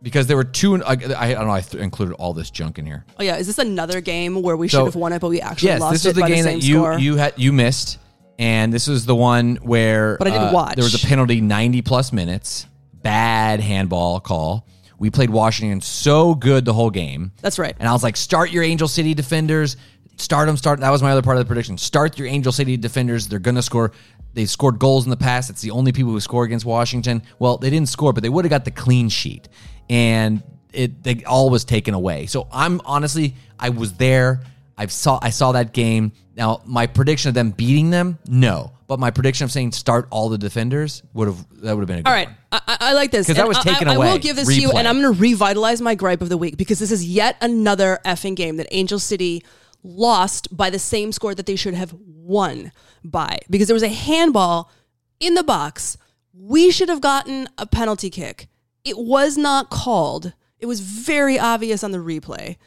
because 0.01 0.27
there 0.27 0.37
were 0.37 0.43
two. 0.43 0.83
I, 0.83 0.91
I 0.91 0.95
don't 0.95 1.47
know, 1.47 1.51
I 1.51 1.61
th- 1.61 1.81
included 1.83 2.15
all 2.15 2.33
this 2.33 2.51
junk 2.51 2.77
in 2.79 2.85
here. 2.85 3.05
Oh, 3.19 3.23
yeah. 3.23 3.37
Is 3.37 3.47
this 3.47 3.57
another 3.57 4.01
game 4.01 4.41
where 4.41 4.55
we 4.57 4.67
So- 4.67 4.79
should 4.79 4.85
have 4.85 4.95
won 4.95 5.13
it, 5.13 5.19
but 5.19 5.29
we 5.29 5.41
actually 5.41 5.69
Yes, 5.69 5.81
lost 5.81 5.93
this 5.93 6.05
it 6.05 6.09
was 6.09 6.15
the 6.15 6.27
game 6.27 6.43
the 6.45 6.51
that 6.51 6.63
you, 6.63 6.75
score? 6.75 6.99
you, 6.99 7.15
had, 7.17 7.33
you 7.37 7.51
missed. 7.53 7.99
And 8.37 8.73
this 8.73 8.87
was 8.87 9.05
the 9.05 9.15
one 9.15 9.55
where 9.61 10.17
But 10.17 10.27
I 10.27 10.31
didn't 10.31 10.47
uh, 10.49 10.53
watch. 10.53 10.75
there 10.75 10.83
was 10.83 11.01
a 11.01 11.07
penalty 11.07 11.39
90 11.39 11.81
plus 11.83 12.11
minutes, 12.11 12.67
bad 13.01 13.61
handball 13.61 14.19
call. 14.19 14.67
We 14.99 15.09
played 15.09 15.29
Washington 15.29 15.79
so 15.81 16.35
good 16.35 16.65
the 16.65 16.73
whole 16.73 16.89
game. 16.89 17.31
That's 17.41 17.57
right. 17.59 17.73
And 17.79 17.87
I 17.87 17.93
was 17.93 18.03
like, 18.03 18.17
start 18.17 18.49
your 18.51 18.63
Angel 18.63 18.87
City 18.89 19.13
defenders. 19.13 19.77
Start 20.17 20.47
them. 20.47 20.57
Start. 20.57 20.79
That 20.79 20.89
was 20.91 21.01
my 21.03 21.11
other 21.11 21.21
part 21.21 21.37
of 21.37 21.43
the 21.43 21.47
prediction. 21.47 21.77
Start 21.77 22.17
your 22.17 22.27
Angel 22.27 22.51
City 22.51 22.77
defenders. 22.77 23.27
They're 23.27 23.39
gonna 23.39 23.61
score. 23.61 23.91
They've 24.33 24.49
scored 24.49 24.79
goals 24.79 25.05
in 25.05 25.09
the 25.09 25.17
past. 25.17 25.49
It's 25.49 25.61
the 25.61 25.71
only 25.71 25.91
people 25.91 26.11
who 26.11 26.19
score 26.19 26.43
against 26.43 26.65
Washington. 26.65 27.21
Well, 27.39 27.57
they 27.57 27.69
didn't 27.69 27.89
score, 27.89 28.11
but 28.13 28.21
they 28.23 28.29
would 28.29 28.45
have 28.45 28.49
got 28.49 28.65
the 28.65 28.71
clean 28.71 29.09
sheet, 29.09 29.47
and 29.89 30.43
it 30.73 31.03
they 31.03 31.23
all 31.25 31.49
was 31.49 31.63
taken 31.65 31.93
away. 31.93 32.25
So 32.25 32.47
I'm 32.51 32.81
honestly, 32.85 33.35
I 33.59 33.69
was 33.69 33.93
there. 33.93 34.41
I 34.77 34.87
saw 34.87 35.19
I 35.21 35.29
saw 35.29 35.53
that 35.53 35.73
game. 35.73 36.11
Now 36.35 36.61
my 36.65 36.87
prediction 36.87 37.29
of 37.29 37.35
them 37.35 37.51
beating 37.51 37.89
them, 37.91 38.19
no. 38.27 38.71
But 38.87 38.99
my 38.99 39.09
prediction 39.09 39.45
of 39.45 39.51
saying 39.51 39.71
start 39.71 40.07
all 40.11 40.29
the 40.29 40.37
defenders 40.37 41.01
would 41.13 41.27
have 41.27 41.37
that 41.61 41.75
would 41.75 41.81
have 41.81 41.87
been 41.87 41.99
a 41.99 42.03
good 42.03 42.07
All 42.09 42.13
right, 42.13 42.27
one. 42.27 42.37
I, 42.67 42.77
I- 42.81 42.93
like 42.93 43.09
this 43.11 43.25
'Cause 43.25 43.37
that 43.37 43.47
was 43.47 43.57
taken 43.59 43.87
I, 43.87 43.93
I 43.93 43.97
will 43.97 44.17
give 44.19 44.35
this 44.35 44.47
to 44.47 44.53
you, 44.61 44.71
and 44.71 44.87
I'm 44.87 45.01
going 45.01 45.11
to 45.15 45.19
revitalize 45.19 45.81
my 45.81 45.95
gripe 45.95 46.21
of 46.21 46.29
the 46.29 46.37
week 46.37 46.55
because 46.57 46.77
this 46.79 46.91
is 46.91 47.03
yet 47.05 47.35
another 47.41 47.99
effing 48.05 48.35
game 48.35 48.57
that 48.57 48.67
Angel 48.71 48.99
City 48.99 49.43
lost 49.85 50.55
by 50.55 50.69
the 50.69 50.79
same 50.79 51.11
score 51.11 51.35
that 51.35 51.45
they 51.45 51.55
should 51.55 51.73
have 51.75 51.93
won 52.01 52.71
by 53.03 53.37
because 53.49 53.67
there 53.67 53.75
was 53.75 53.83
a 53.83 53.87
handball 53.89 54.71
in 55.19 55.35
the 55.35 55.43
box. 55.43 55.97
We 56.33 56.71
should 56.71 56.89
have 56.89 57.01
gotten 57.01 57.47
a 57.57 57.65
penalty 57.65 58.09
kick. 58.09 58.47
It 58.83 58.97
was 58.97 59.37
not 59.37 59.69
called. 59.69 60.33
It 60.59 60.65
was 60.65 60.79
very 60.79 61.37
obvious 61.39 61.83
on 61.83 61.91
the 61.91 61.97
replay, 61.99 62.57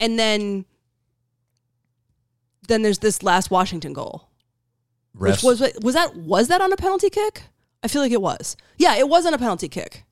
and 0.00 0.18
then 0.18 0.64
then 2.68 2.82
there's 2.82 2.98
this 2.98 3.22
last 3.22 3.50
Washington 3.50 3.92
goal. 3.92 4.28
Which 5.14 5.42
was 5.42 5.60
was 5.82 5.94
that 5.94 6.14
was 6.16 6.48
that 6.48 6.60
on 6.60 6.72
a 6.72 6.76
penalty 6.76 7.08
kick? 7.10 7.44
I 7.82 7.88
feel 7.88 8.02
like 8.02 8.12
it 8.12 8.20
was. 8.20 8.56
Yeah, 8.76 8.96
it 8.96 9.08
was 9.08 9.24
on 9.24 9.32
a 9.34 9.38
penalty 9.38 9.68
kick. 9.68 10.04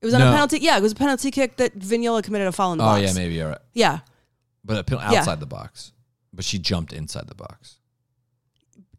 It 0.00 0.06
was 0.06 0.14
on 0.14 0.20
No. 0.20 0.28
a 0.28 0.32
penalty. 0.32 0.58
Yeah, 0.58 0.76
it 0.76 0.82
was 0.82 0.92
a 0.92 0.96
penalty 0.96 1.30
kick 1.30 1.56
that 1.56 1.78
Vignola 1.78 2.22
committed 2.22 2.46
a 2.46 2.52
foul 2.52 2.72
in 2.72 2.78
the 2.78 2.84
oh 2.84 2.88
box. 2.88 3.02
yeah, 3.02 3.12
maybe 3.14 3.34
you're 3.34 3.48
right. 3.48 3.58
Yeah, 3.72 4.00
But 4.64 4.78
a 4.78 4.84
penalty 4.84 5.16
outside 5.16 5.40
the 5.40 5.46
box. 5.46 5.92
But 6.32 6.44
she 6.44 6.58
jumped 6.58 6.92
inside 6.92 7.28
the 7.28 7.34
box. 7.34 7.76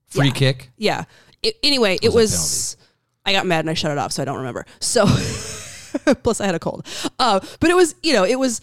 Free 0.07 0.27
Yeah. 0.27 0.33
kick. 0.33 0.71
yeah. 0.77 1.03
It, 1.43 1.55
anyway, 1.63 1.97
it 2.01 2.13
Was 2.13 2.31
was. 2.31 2.77
I 3.25 3.31
got 3.33 3.45
mad 3.45 3.59
and 3.61 3.69
I 3.69 3.73
shut 3.73 3.91
it 3.91 3.97
off, 3.97 4.11
so 4.11 4.21
I 4.21 4.25
don't 4.25 4.37
remember. 4.37 4.65
So, 4.79 5.05
plus 6.23 6.39
I 6.41 6.45
had 6.45 6.55
a 6.55 6.59
cold. 6.59 6.85
Uh, 7.19 7.39
but 7.59 7.69
it 7.69 7.75
was, 7.75 7.95
you 8.03 8.13
know, 8.13 8.23
it 8.23 8.37
was 8.39 8.61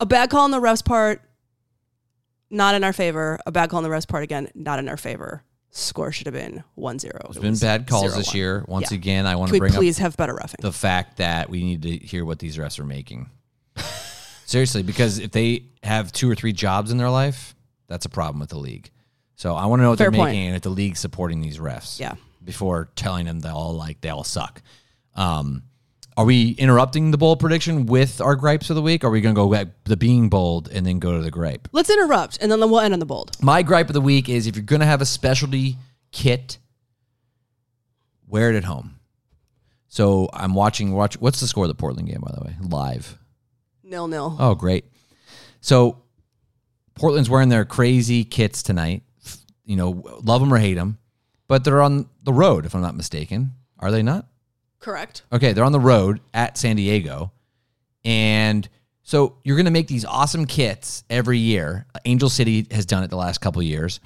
a 0.00 0.06
bad 0.06 0.30
call 0.30 0.42
on 0.44 0.50
the 0.50 0.60
refs 0.60 0.84
part, 0.84 1.22
not 2.50 2.74
in 2.74 2.84
our 2.84 2.92
favor. 2.92 3.38
A 3.46 3.52
bad 3.52 3.70
call 3.70 3.78
on 3.78 3.82
the 3.82 3.88
refs 3.88 4.06
part 4.06 4.22
again, 4.22 4.48
not 4.54 4.78
in 4.78 4.88
our 4.88 4.96
favor. 4.96 5.42
Score 5.70 6.10
should 6.12 6.26
have 6.26 6.34
been 6.34 6.62
1-0. 6.78 7.00
There's 7.32 7.38
been 7.38 7.56
bad 7.56 7.86
calls 7.86 8.14
this 8.16 8.34
year. 8.34 8.64
Once 8.66 8.90
Yeah. 8.90 8.96
again, 8.96 9.26
I 9.26 9.36
want 9.36 9.50
Could 9.50 9.56
to 9.58 9.62
we 9.64 9.68
bring 9.68 9.72
please 9.74 9.98
up 9.98 10.02
have 10.02 10.16
better 10.16 10.38
the 10.60 10.72
fact 10.72 11.18
that 11.18 11.50
we 11.50 11.62
need 11.64 11.82
to 11.82 11.96
hear 11.98 12.24
what 12.24 12.38
these 12.38 12.56
refs 12.56 12.78
are 12.78 12.84
making. 12.84 13.28
Seriously, 14.46 14.84
because 14.84 15.18
if 15.18 15.32
they 15.32 15.64
have 15.82 16.12
two 16.12 16.30
or 16.30 16.36
three 16.36 16.52
jobs 16.52 16.92
in 16.92 16.98
their 16.98 17.10
life, 17.10 17.56
that's 17.88 18.06
a 18.06 18.08
problem 18.08 18.38
with 18.38 18.50
the 18.50 18.58
league. 18.58 18.90
So 19.34 19.54
I 19.56 19.66
want 19.66 19.80
to 19.80 19.82
know 19.82 19.90
what 19.90 19.98
Fair 19.98 20.10
they're 20.10 20.18
point. 20.18 20.32
making 20.32 20.46
and 20.46 20.56
if 20.56 20.62
the 20.62 20.70
league's 20.70 21.00
supporting 21.00 21.40
these 21.40 21.58
refs. 21.58 21.98
Yeah. 21.98 22.14
Before 22.44 22.88
telling 22.94 23.26
them 23.26 23.40
they 23.40 23.48
all 23.48 23.74
like 23.74 24.00
they 24.00 24.08
all 24.08 24.22
suck. 24.22 24.62
Um, 25.16 25.64
are 26.16 26.24
we 26.24 26.52
interrupting 26.52 27.10
the 27.10 27.18
bold 27.18 27.40
prediction 27.40 27.86
with 27.86 28.20
our 28.20 28.36
gripes 28.36 28.70
of 28.70 28.76
the 28.76 28.82
week? 28.82 29.02
Or 29.02 29.08
are 29.08 29.10
we 29.10 29.20
going 29.20 29.34
to 29.34 29.38
go 29.38 29.50
back 29.50 29.66
the 29.84 29.96
being 29.96 30.28
bold 30.28 30.70
and 30.70 30.86
then 30.86 31.00
go 31.00 31.16
to 31.18 31.22
the 31.22 31.30
gripe? 31.30 31.68
Let's 31.72 31.90
interrupt, 31.90 32.38
and 32.40 32.50
then 32.50 32.60
we'll 32.60 32.80
end 32.80 32.94
on 32.94 33.00
the 33.00 33.06
bold. 33.06 33.36
My 33.42 33.62
gripe 33.62 33.88
of 33.88 33.94
the 33.94 34.00
week 34.00 34.28
is 34.28 34.46
if 34.46 34.54
you're 34.54 34.64
going 34.64 34.80
to 34.80 34.86
have 34.86 35.02
a 35.02 35.06
specialty 35.06 35.76
kit, 36.12 36.58
wear 38.28 38.50
it 38.50 38.56
at 38.56 38.64
home. 38.64 39.00
So 39.88 40.30
I'm 40.32 40.54
watching. 40.54 40.92
Watch. 40.92 41.20
What's 41.20 41.40
the 41.40 41.48
score 41.48 41.64
of 41.64 41.68
the 41.68 41.74
Portland 41.74 42.08
game, 42.08 42.22
by 42.24 42.32
the 42.32 42.44
way? 42.44 42.56
Live. 42.62 43.18
Nil 43.86 44.08
nil. 44.08 44.36
Oh, 44.38 44.54
great. 44.54 44.84
So 45.60 46.02
Portland's 46.94 47.30
wearing 47.30 47.48
their 47.48 47.64
crazy 47.64 48.24
kits 48.24 48.62
tonight. 48.62 49.02
You 49.64 49.76
know, 49.76 50.20
love 50.22 50.40
them 50.40 50.52
or 50.52 50.58
hate 50.58 50.74
them, 50.74 50.98
but 51.48 51.64
they're 51.64 51.82
on 51.82 52.08
the 52.22 52.32
road. 52.32 52.66
If 52.66 52.74
I'm 52.74 52.82
not 52.82 52.96
mistaken, 52.96 53.52
are 53.78 53.90
they 53.90 54.02
not? 54.02 54.26
Correct. 54.78 55.22
Okay, 55.32 55.52
they're 55.52 55.64
on 55.64 55.72
the 55.72 55.80
road 55.80 56.20
at 56.32 56.56
San 56.56 56.76
Diego. 56.76 57.32
And 58.04 58.68
so 59.02 59.38
you're 59.42 59.56
going 59.56 59.66
to 59.66 59.72
make 59.72 59.88
these 59.88 60.04
awesome 60.04 60.46
kits 60.46 61.02
every 61.10 61.38
year. 61.38 61.86
Angel 62.04 62.28
City 62.28 62.66
has 62.70 62.86
done 62.86 63.02
it 63.02 63.10
the 63.10 63.16
last 63.16 63.40
couple 63.40 63.60
of 63.60 63.66
years. 63.66 64.00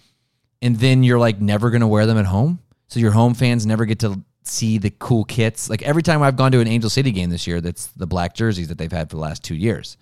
And 0.63 0.77
then 0.77 1.03
you're 1.03 1.19
like 1.19 1.41
never 1.41 1.71
going 1.71 1.81
to 1.83 1.87
wear 1.87 2.07
them 2.07 2.19
at 2.19 2.27
home. 2.27 2.61
So 2.89 3.01
your 3.01 3.13
home 3.13 3.35
fans 3.35 3.67
never 3.67 3.85
get 3.85 4.01
to 4.01 4.23
see 4.43 4.79
the 4.79 4.91
cool 4.91 5.25
kits. 5.25 5.69
Like 5.69 5.83
every 5.83 6.03
time 6.03 6.23
I've 6.23 6.37
gone 6.37 6.53
to 6.53 6.61
an 6.61 6.69
Angel 6.69 6.91
City 6.91 7.13
game 7.13 7.31
this 7.31 7.47
year, 7.47 7.61
that's 7.61 7.87
the 7.89 8.07
black 8.07 8.35
jerseys 8.35 8.69
that 8.69 8.79
they've 8.79 8.91
had 8.91 9.11
for 9.11 9.17
the 9.17 9.23
last 9.23 9.45
two 9.45 9.55
years. 9.55 9.97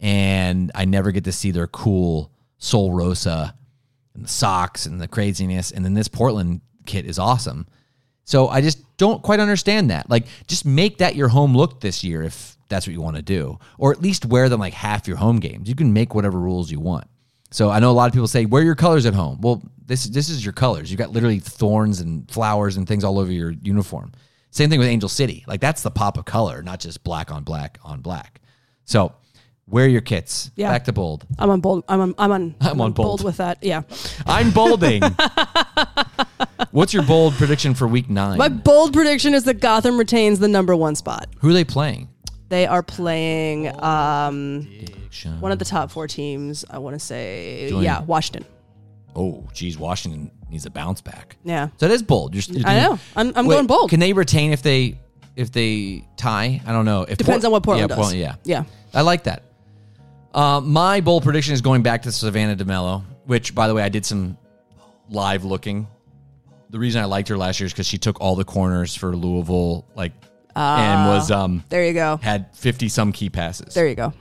And 0.00 0.70
I 0.74 0.84
never 0.84 1.12
get 1.12 1.24
to 1.24 1.32
see 1.32 1.50
their 1.50 1.66
cool 1.66 2.32
Sol 2.58 2.92
Rosa 2.92 3.54
and 4.14 4.24
the 4.24 4.28
socks 4.28 4.86
and 4.86 5.00
the 5.00 5.08
craziness. 5.08 5.70
And 5.70 5.84
then 5.84 5.94
this 5.94 6.08
Portland 6.08 6.60
kit 6.86 7.06
is 7.06 7.18
awesome. 7.18 7.66
So 8.24 8.48
I 8.48 8.60
just 8.60 8.96
don't 8.96 9.22
quite 9.22 9.40
understand 9.40 9.90
that. 9.90 10.08
Like, 10.08 10.26
just 10.46 10.64
make 10.64 10.98
that 10.98 11.16
your 11.16 11.28
home 11.28 11.56
look 11.56 11.80
this 11.80 12.04
year 12.04 12.22
if 12.22 12.56
that's 12.68 12.86
what 12.86 12.94
you 12.94 13.00
want 13.00 13.16
to 13.16 13.22
do, 13.22 13.58
or 13.78 13.92
at 13.92 14.00
least 14.00 14.24
wear 14.24 14.48
them 14.48 14.60
like 14.60 14.72
half 14.72 15.06
your 15.08 15.16
home 15.16 15.40
games. 15.40 15.68
You 15.68 15.74
can 15.74 15.92
make 15.92 16.14
whatever 16.14 16.38
rules 16.38 16.70
you 16.70 16.80
want. 16.80 17.06
So 17.52 17.70
I 17.70 17.78
know 17.78 17.90
a 17.90 17.92
lot 17.92 18.06
of 18.06 18.12
people 18.12 18.26
say 18.28 18.46
wear 18.46 18.62
your 18.62 18.74
colors 18.74 19.06
at 19.06 19.14
home. 19.14 19.40
Well, 19.40 19.62
this 19.84 20.04
this 20.04 20.28
is 20.28 20.44
your 20.44 20.52
colors. 20.52 20.90
You've 20.90 20.98
got 20.98 21.10
literally 21.10 21.38
thorns 21.38 22.00
and 22.00 22.28
flowers 22.30 22.76
and 22.76 22.88
things 22.88 23.04
all 23.04 23.18
over 23.18 23.30
your 23.30 23.50
uniform. 23.50 24.12
Same 24.50 24.68
thing 24.70 24.78
with 24.78 24.88
Angel 24.88 25.08
City. 25.08 25.44
Like 25.46 25.60
that's 25.60 25.82
the 25.82 25.90
pop 25.90 26.16
of 26.18 26.24
color, 26.24 26.62
not 26.62 26.80
just 26.80 27.04
black 27.04 27.30
on 27.30 27.44
black 27.44 27.78
on 27.84 28.00
black. 28.00 28.40
So 28.84 29.14
wear 29.66 29.86
your 29.88 30.00
kits. 30.00 30.50
Yeah. 30.56 30.70
Back 30.70 30.84
to 30.84 30.92
bold. 30.92 31.26
I'm 31.38 31.50
on 31.54 31.60
bold. 31.60 31.84
I'm 31.88 32.00
on. 32.00 32.14
I'm 32.18 32.32
on. 32.32 32.54
I'm 32.60 32.80
on 32.80 32.92
bold. 32.92 33.24
with 33.24 33.36
that. 33.38 33.58
Yeah. 33.62 33.82
I'm 34.26 34.50
bolding. 34.50 35.02
What's 36.70 36.94
your 36.94 37.02
bold 37.02 37.34
prediction 37.34 37.74
for 37.74 37.86
week 37.86 38.08
nine? 38.08 38.38
My 38.38 38.48
bold 38.48 38.92
prediction 38.92 39.34
is 39.34 39.44
that 39.44 39.60
Gotham 39.60 39.98
retains 39.98 40.38
the 40.38 40.48
number 40.48 40.74
one 40.74 40.94
spot. 40.94 41.28
Who 41.40 41.50
are 41.50 41.52
they 41.52 41.64
playing? 41.64 42.08
They 42.52 42.66
are 42.66 42.82
playing 42.82 43.68
um, 43.82 44.68
one 45.40 45.52
of 45.52 45.58
the 45.58 45.64
top 45.64 45.90
four 45.90 46.06
teams. 46.06 46.66
I 46.68 46.76
want 46.80 46.92
to 46.94 47.00
say, 47.00 47.68
Julian. 47.70 47.84
yeah, 47.84 48.02
Washington. 48.02 48.44
Oh, 49.16 49.48
geez, 49.54 49.78
Washington 49.78 50.30
needs 50.50 50.66
a 50.66 50.70
bounce 50.70 51.00
back. 51.00 51.38
Yeah, 51.44 51.70
So 51.78 51.86
it 51.86 51.92
is 51.92 52.02
bold. 52.02 52.34
You're, 52.34 52.58
you're 52.58 52.68
I 52.68 52.78
know. 52.78 52.98
I'm, 53.16 53.32
I'm 53.36 53.46
Wait, 53.46 53.54
going 53.54 53.66
bold. 53.66 53.88
Can 53.88 54.00
they 54.00 54.12
retain 54.12 54.52
if 54.52 54.60
they 54.60 54.98
if 55.34 55.50
they 55.50 56.06
tie? 56.18 56.60
I 56.66 56.72
don't 56.72 56.84
know. 56.84 57.06
If 57.08 57.16
Depends 57.16 57.46
on 57.46 57.52
what 57.52 57.62
Portland 57.62 57.84
yeah, 57.88 57.96
does. 57.96 57.96
Portland- 57.96 58.20
yeah, 58.20 58.34
Yeah. 58.44 58.64
I 58.92 59.00
like 59.00 59.24
that. 59.24 59.44
Uh, 60.34 60.60
my 60.62 61.00
bold 61.00 61.22
prediction 61.22 61.54
is 61.54 61.62
going 61.62 61.82
back 61.82 62.02
to 62.02 62.12
Savannah 62.12 62.62
DeMello, 62.62 63.02
which, 63.24 63.54
by 63.54 63.66
the 63.66 63.72
way, 63.72 63.82
I 63.82 63.88
did 63.88 64.04
some 64.04 64.36
live 65.08 65.46
looking. 65.46 65.88
The 66.68 66.78
reason 66.78 67.00
I 67.00 67.06
liked 67.06 67.30
her 67.30 67.38
last 67.38 67.60
year 67.60 67.66
is 67.66 67.72
because 67.72 67.86
she 67.86 67.96
took 67.96 68.20
all 68.20 68.36
the 68.36 68.44
corners 68.44 68.94
for 68.94 69.16
Louisville, 69.16 69.86
like, 69.94 70.12
and 70.56 71.08
was 71.08 71.30
um 71.30 71.64
There 71.68 71.84
you 71.86 71.92
go. 71.92 72.18
had 72.22 72.54
fifty 72.56 72.88
some 72.88 73.12
key 73.12 73.30
passes. 73.30 73.74
There 73.74 73.86
you 73.88 73.94
go. 73.94 74.12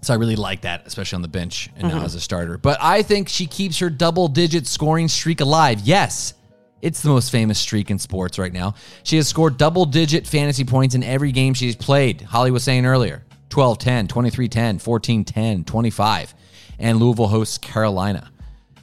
So 0.00 0.14
I 0.14 0.16
really 0.16 0.36
like 0.36 0.60
that, 0.60 0.86
especially 0.86 1.16
on 1.16 1.22
the 1.22 1.28
bench 1.28 1.68
and 1.76 1.88
Mm-hmm. 1.88 1.98
now 1.98 2.04
as 2.04 2.14
a 2.14 2.20
starter. 2.20 2.56
But 2.58 2.78
I 2.80 3.02
think 3.02 3.28
she 3.28 3.46
keeps 3.46 3.78
her 3.80 3.90
double 3.90 4.28
digit 4.28 4.66
scoring 4.66 5.08
streak 5.08 5.40
alive. 5.40 5.80
Yes, 5.80 6.34
it's 6.82 7.02
the 7.02 7.08
most 7.08 7.30
famous 7.32 7.58
streak 7.58 7.90
in 7.90 7.98
sports 7.98 8.38
right 8.38 8.52
now. 8.52 8.74
She 9.02 9.16
has 9.16 9.26
scored 9.26 9.56
double 9.56 9.84
digit 9.86 10.26
fantasy 10.26 10.64
points 10.64 10.94
in 10.94 11.02
every 11.02 11.32
game 11.32 11.52
she's 11.54 11.74
played. 11.74 12.20
Holly 12.20 12.52
was 12.52 12.62
saying 12.62 12.86
earlier 12.86 13.24
12 13.48 13.78
10, 13.78 14.06
23 14.08 14.48
10, 14.48 14.78
14 14.78 15.24
10, 15.24 15.64
25. 15.64 16.34
And 16.78 16.98
Louisville 17.00 17.26
hosts 17.26 17.58
Carolina. 17.58 18.30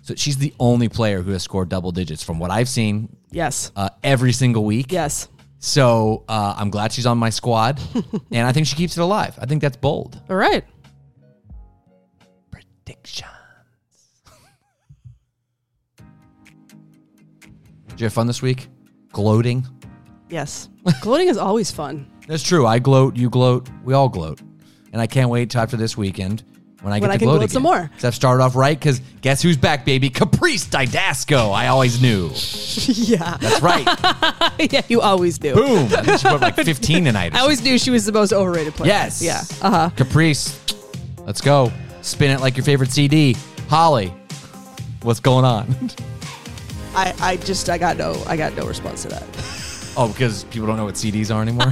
So 0.01 0.15
she's 0.15 0.37
the 0.37 0.53
only 0.59 0.89
player 0.89 1.21
who 1.21 1.31
has 1.31 1.43
scored 1.43 1.69
double 1.69 1.93
digits 1.93 2.21
from 2.23 2.39
what 2.39 2.51
I've 2.51 2.67
seen 2.67 3.15
Yes. 3.31 3.71
uh, 3.77 3.87
every 4.03 4.33
single 4.33 4.65
week. 4.65 4.91
Yes. 4.91 5.29
So 5.59 6.23
uh, 6.27 6.55
I'm 6.57 6.69
glad 6.69 6.91
she's 6.91 7.05
on 7.05 7.17
my 7.17 7.29
squad. 7.29 7.79
and 8.31 8.47
I 8.47 8.51
think 8.51 8.67
she 8.67 8.75
keeps 8.75 8.97
it 8.97 9.01
alive. 9.01 9.37
I 9.41 9.45
think 9.45 9.61
that's 9.61 9.77
bold. 9.77 10.21
All 10.29 10.35
right. 10.35 10.63
predictions. 12.51 13.31
Did 17.87 17.99
you 18.01 18.05
have 18.05 18.13
fun 18.13 18.27
this 18.27 18.41
week? 18.41 18.67
Gloating? 19.11 19.65
Yes. 20.29 20.69
Gloating 21.01 21.29
is 21.29 21.37
always 21.37 21.71
fun. 21.71 22.11
That's 22.27 22.43
true. 22.43 22.67
I 22.67 22.79
gloat, 22.79 23.15
you 23.15 23.29
gloat, 23.29 23.69
we 23.83 23.93
all 23.93 24.09
gloat. 24.09 24.41
And 24.91 25.01
I 25.01 25.07
can't 25.07 25.29
wait 25.29 25.49
till 25.49 25.61
after 25.61 25.77
this 25.77 25.95
weekend 25.95 26.43
when 26.85 26.93
I 26.93 26.99
get 26.99 27.01
When 27.01 27.09
to 27.09 27.15
I 27.15 27.17
can 27.17 27.25
gloat 27.27 27.37
gloat 27.39 27.49
some 27.51 27.63
more. 27.63 27.77
more. 27.79 27.89
'Cause 27.95 28.03
I've 28.05 28.13
started 28.13 28.43
off 28.43 28.55
right 28.55 28.77
because 28.79 29.01
guess 29.21 29.41
who's 29.41 29.57
back, 29.57 29.85
baby? 29.85 30.11
Caprice 30.11 30.67
Dydasco. 30.67 31.51
I 31.51 31.67
always 31.69 31.99
knew. 31.99 32.27
yeah. 32.85 33.37
That's 33.41 33.59
right. 33.63 33.87
yeah, 34.71 34.83
you 34.87 35.01
always 35.01 35.39
do. 35.39 35.55
Boom. 35.55 35.85
I 35.91 36.03
think 36.03 36.19
she 36.19 36.27
put 36.27 36.41
like 36.41 36.55
15 36.63 37.05
tonight. 37.05 37.33
I 37.33 37.39
always 37.39 37.63
knew 37.63 37.79
she 37.79 37.89
was 37.89 38.05
the 38.05 38.11
most 38.11 38.31
overrated 38.33 38.75
player. 38.75 38.89
Yes. 38.89 39.19
Yeah. 39.21 39.41
Uh 39.63 39.71
huh. 39.71 39.89
Caprice. 39.95 40.59
Let's 41.25 41.41
go. 41.41 41.71
Spin 42.03 42.29
it 42.29 42.39
like 42.39 42.55
your 42.55 42.63
favorite 42.63 42.91
CD. 42.91 43.35
Holly, 43.67 44.13
what's 45.01 45.19
going 45.19 45.43
on? 45.43 45.89
I, 46.95 47.15
I 47.19 47.37
just 47.37 47.67
I 47.67 47.79
got 47.79 47.97
no 47.97 48.21
I 48.27 48.37
got 48.37 48.53
no 48.55 48.67
response 48.67 49.01
to 49.01 49.07
that. 49.07 49.23
Oh, 49.97 50.09
because 50.09 50.43
people 50.45 50.67
don't 50.67 50.77
know 50.77 50.85
what 50.85 50.93
CDs 50.95 51.33
are 51.33 51.41
anymore? 51.41 51.71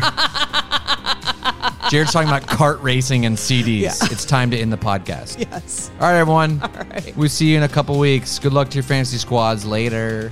Jared's 1.89 2.11
talking 2.11 2.29
about 2.29 2.47
CART 2.47 2.81
racing 2.81 3.25
and 3.25 3.38
CDs. 3.38 3.81
Yeah. 3.81 3.93
It's 4.11 4.25
time 4.25 4.51
to 4.51 4.57
end 4.57 4.71
the 4.71 4.77
podcast. 4.77 5.39
Yes. 5.39 5.91
All 5.99 6.07
right, 6.07 6.17
everyone. 6.17 6.61
All 6.61 6.69
right. 6.69 7.15
We'll 7.15 7.29
see 7.29 7.51
you 7.51 7.57
in 7.57 7.63
a 7.63 7.69
couple 7.69 7.97
weeks. 7.99 8.39
Good 8.39 8.53
luck 8.53 8.69
to 8.69 8.75
your 8.75 8.84
fantasy 8.84 9.17
squads 9.17 9.65
later. 9.65 10.31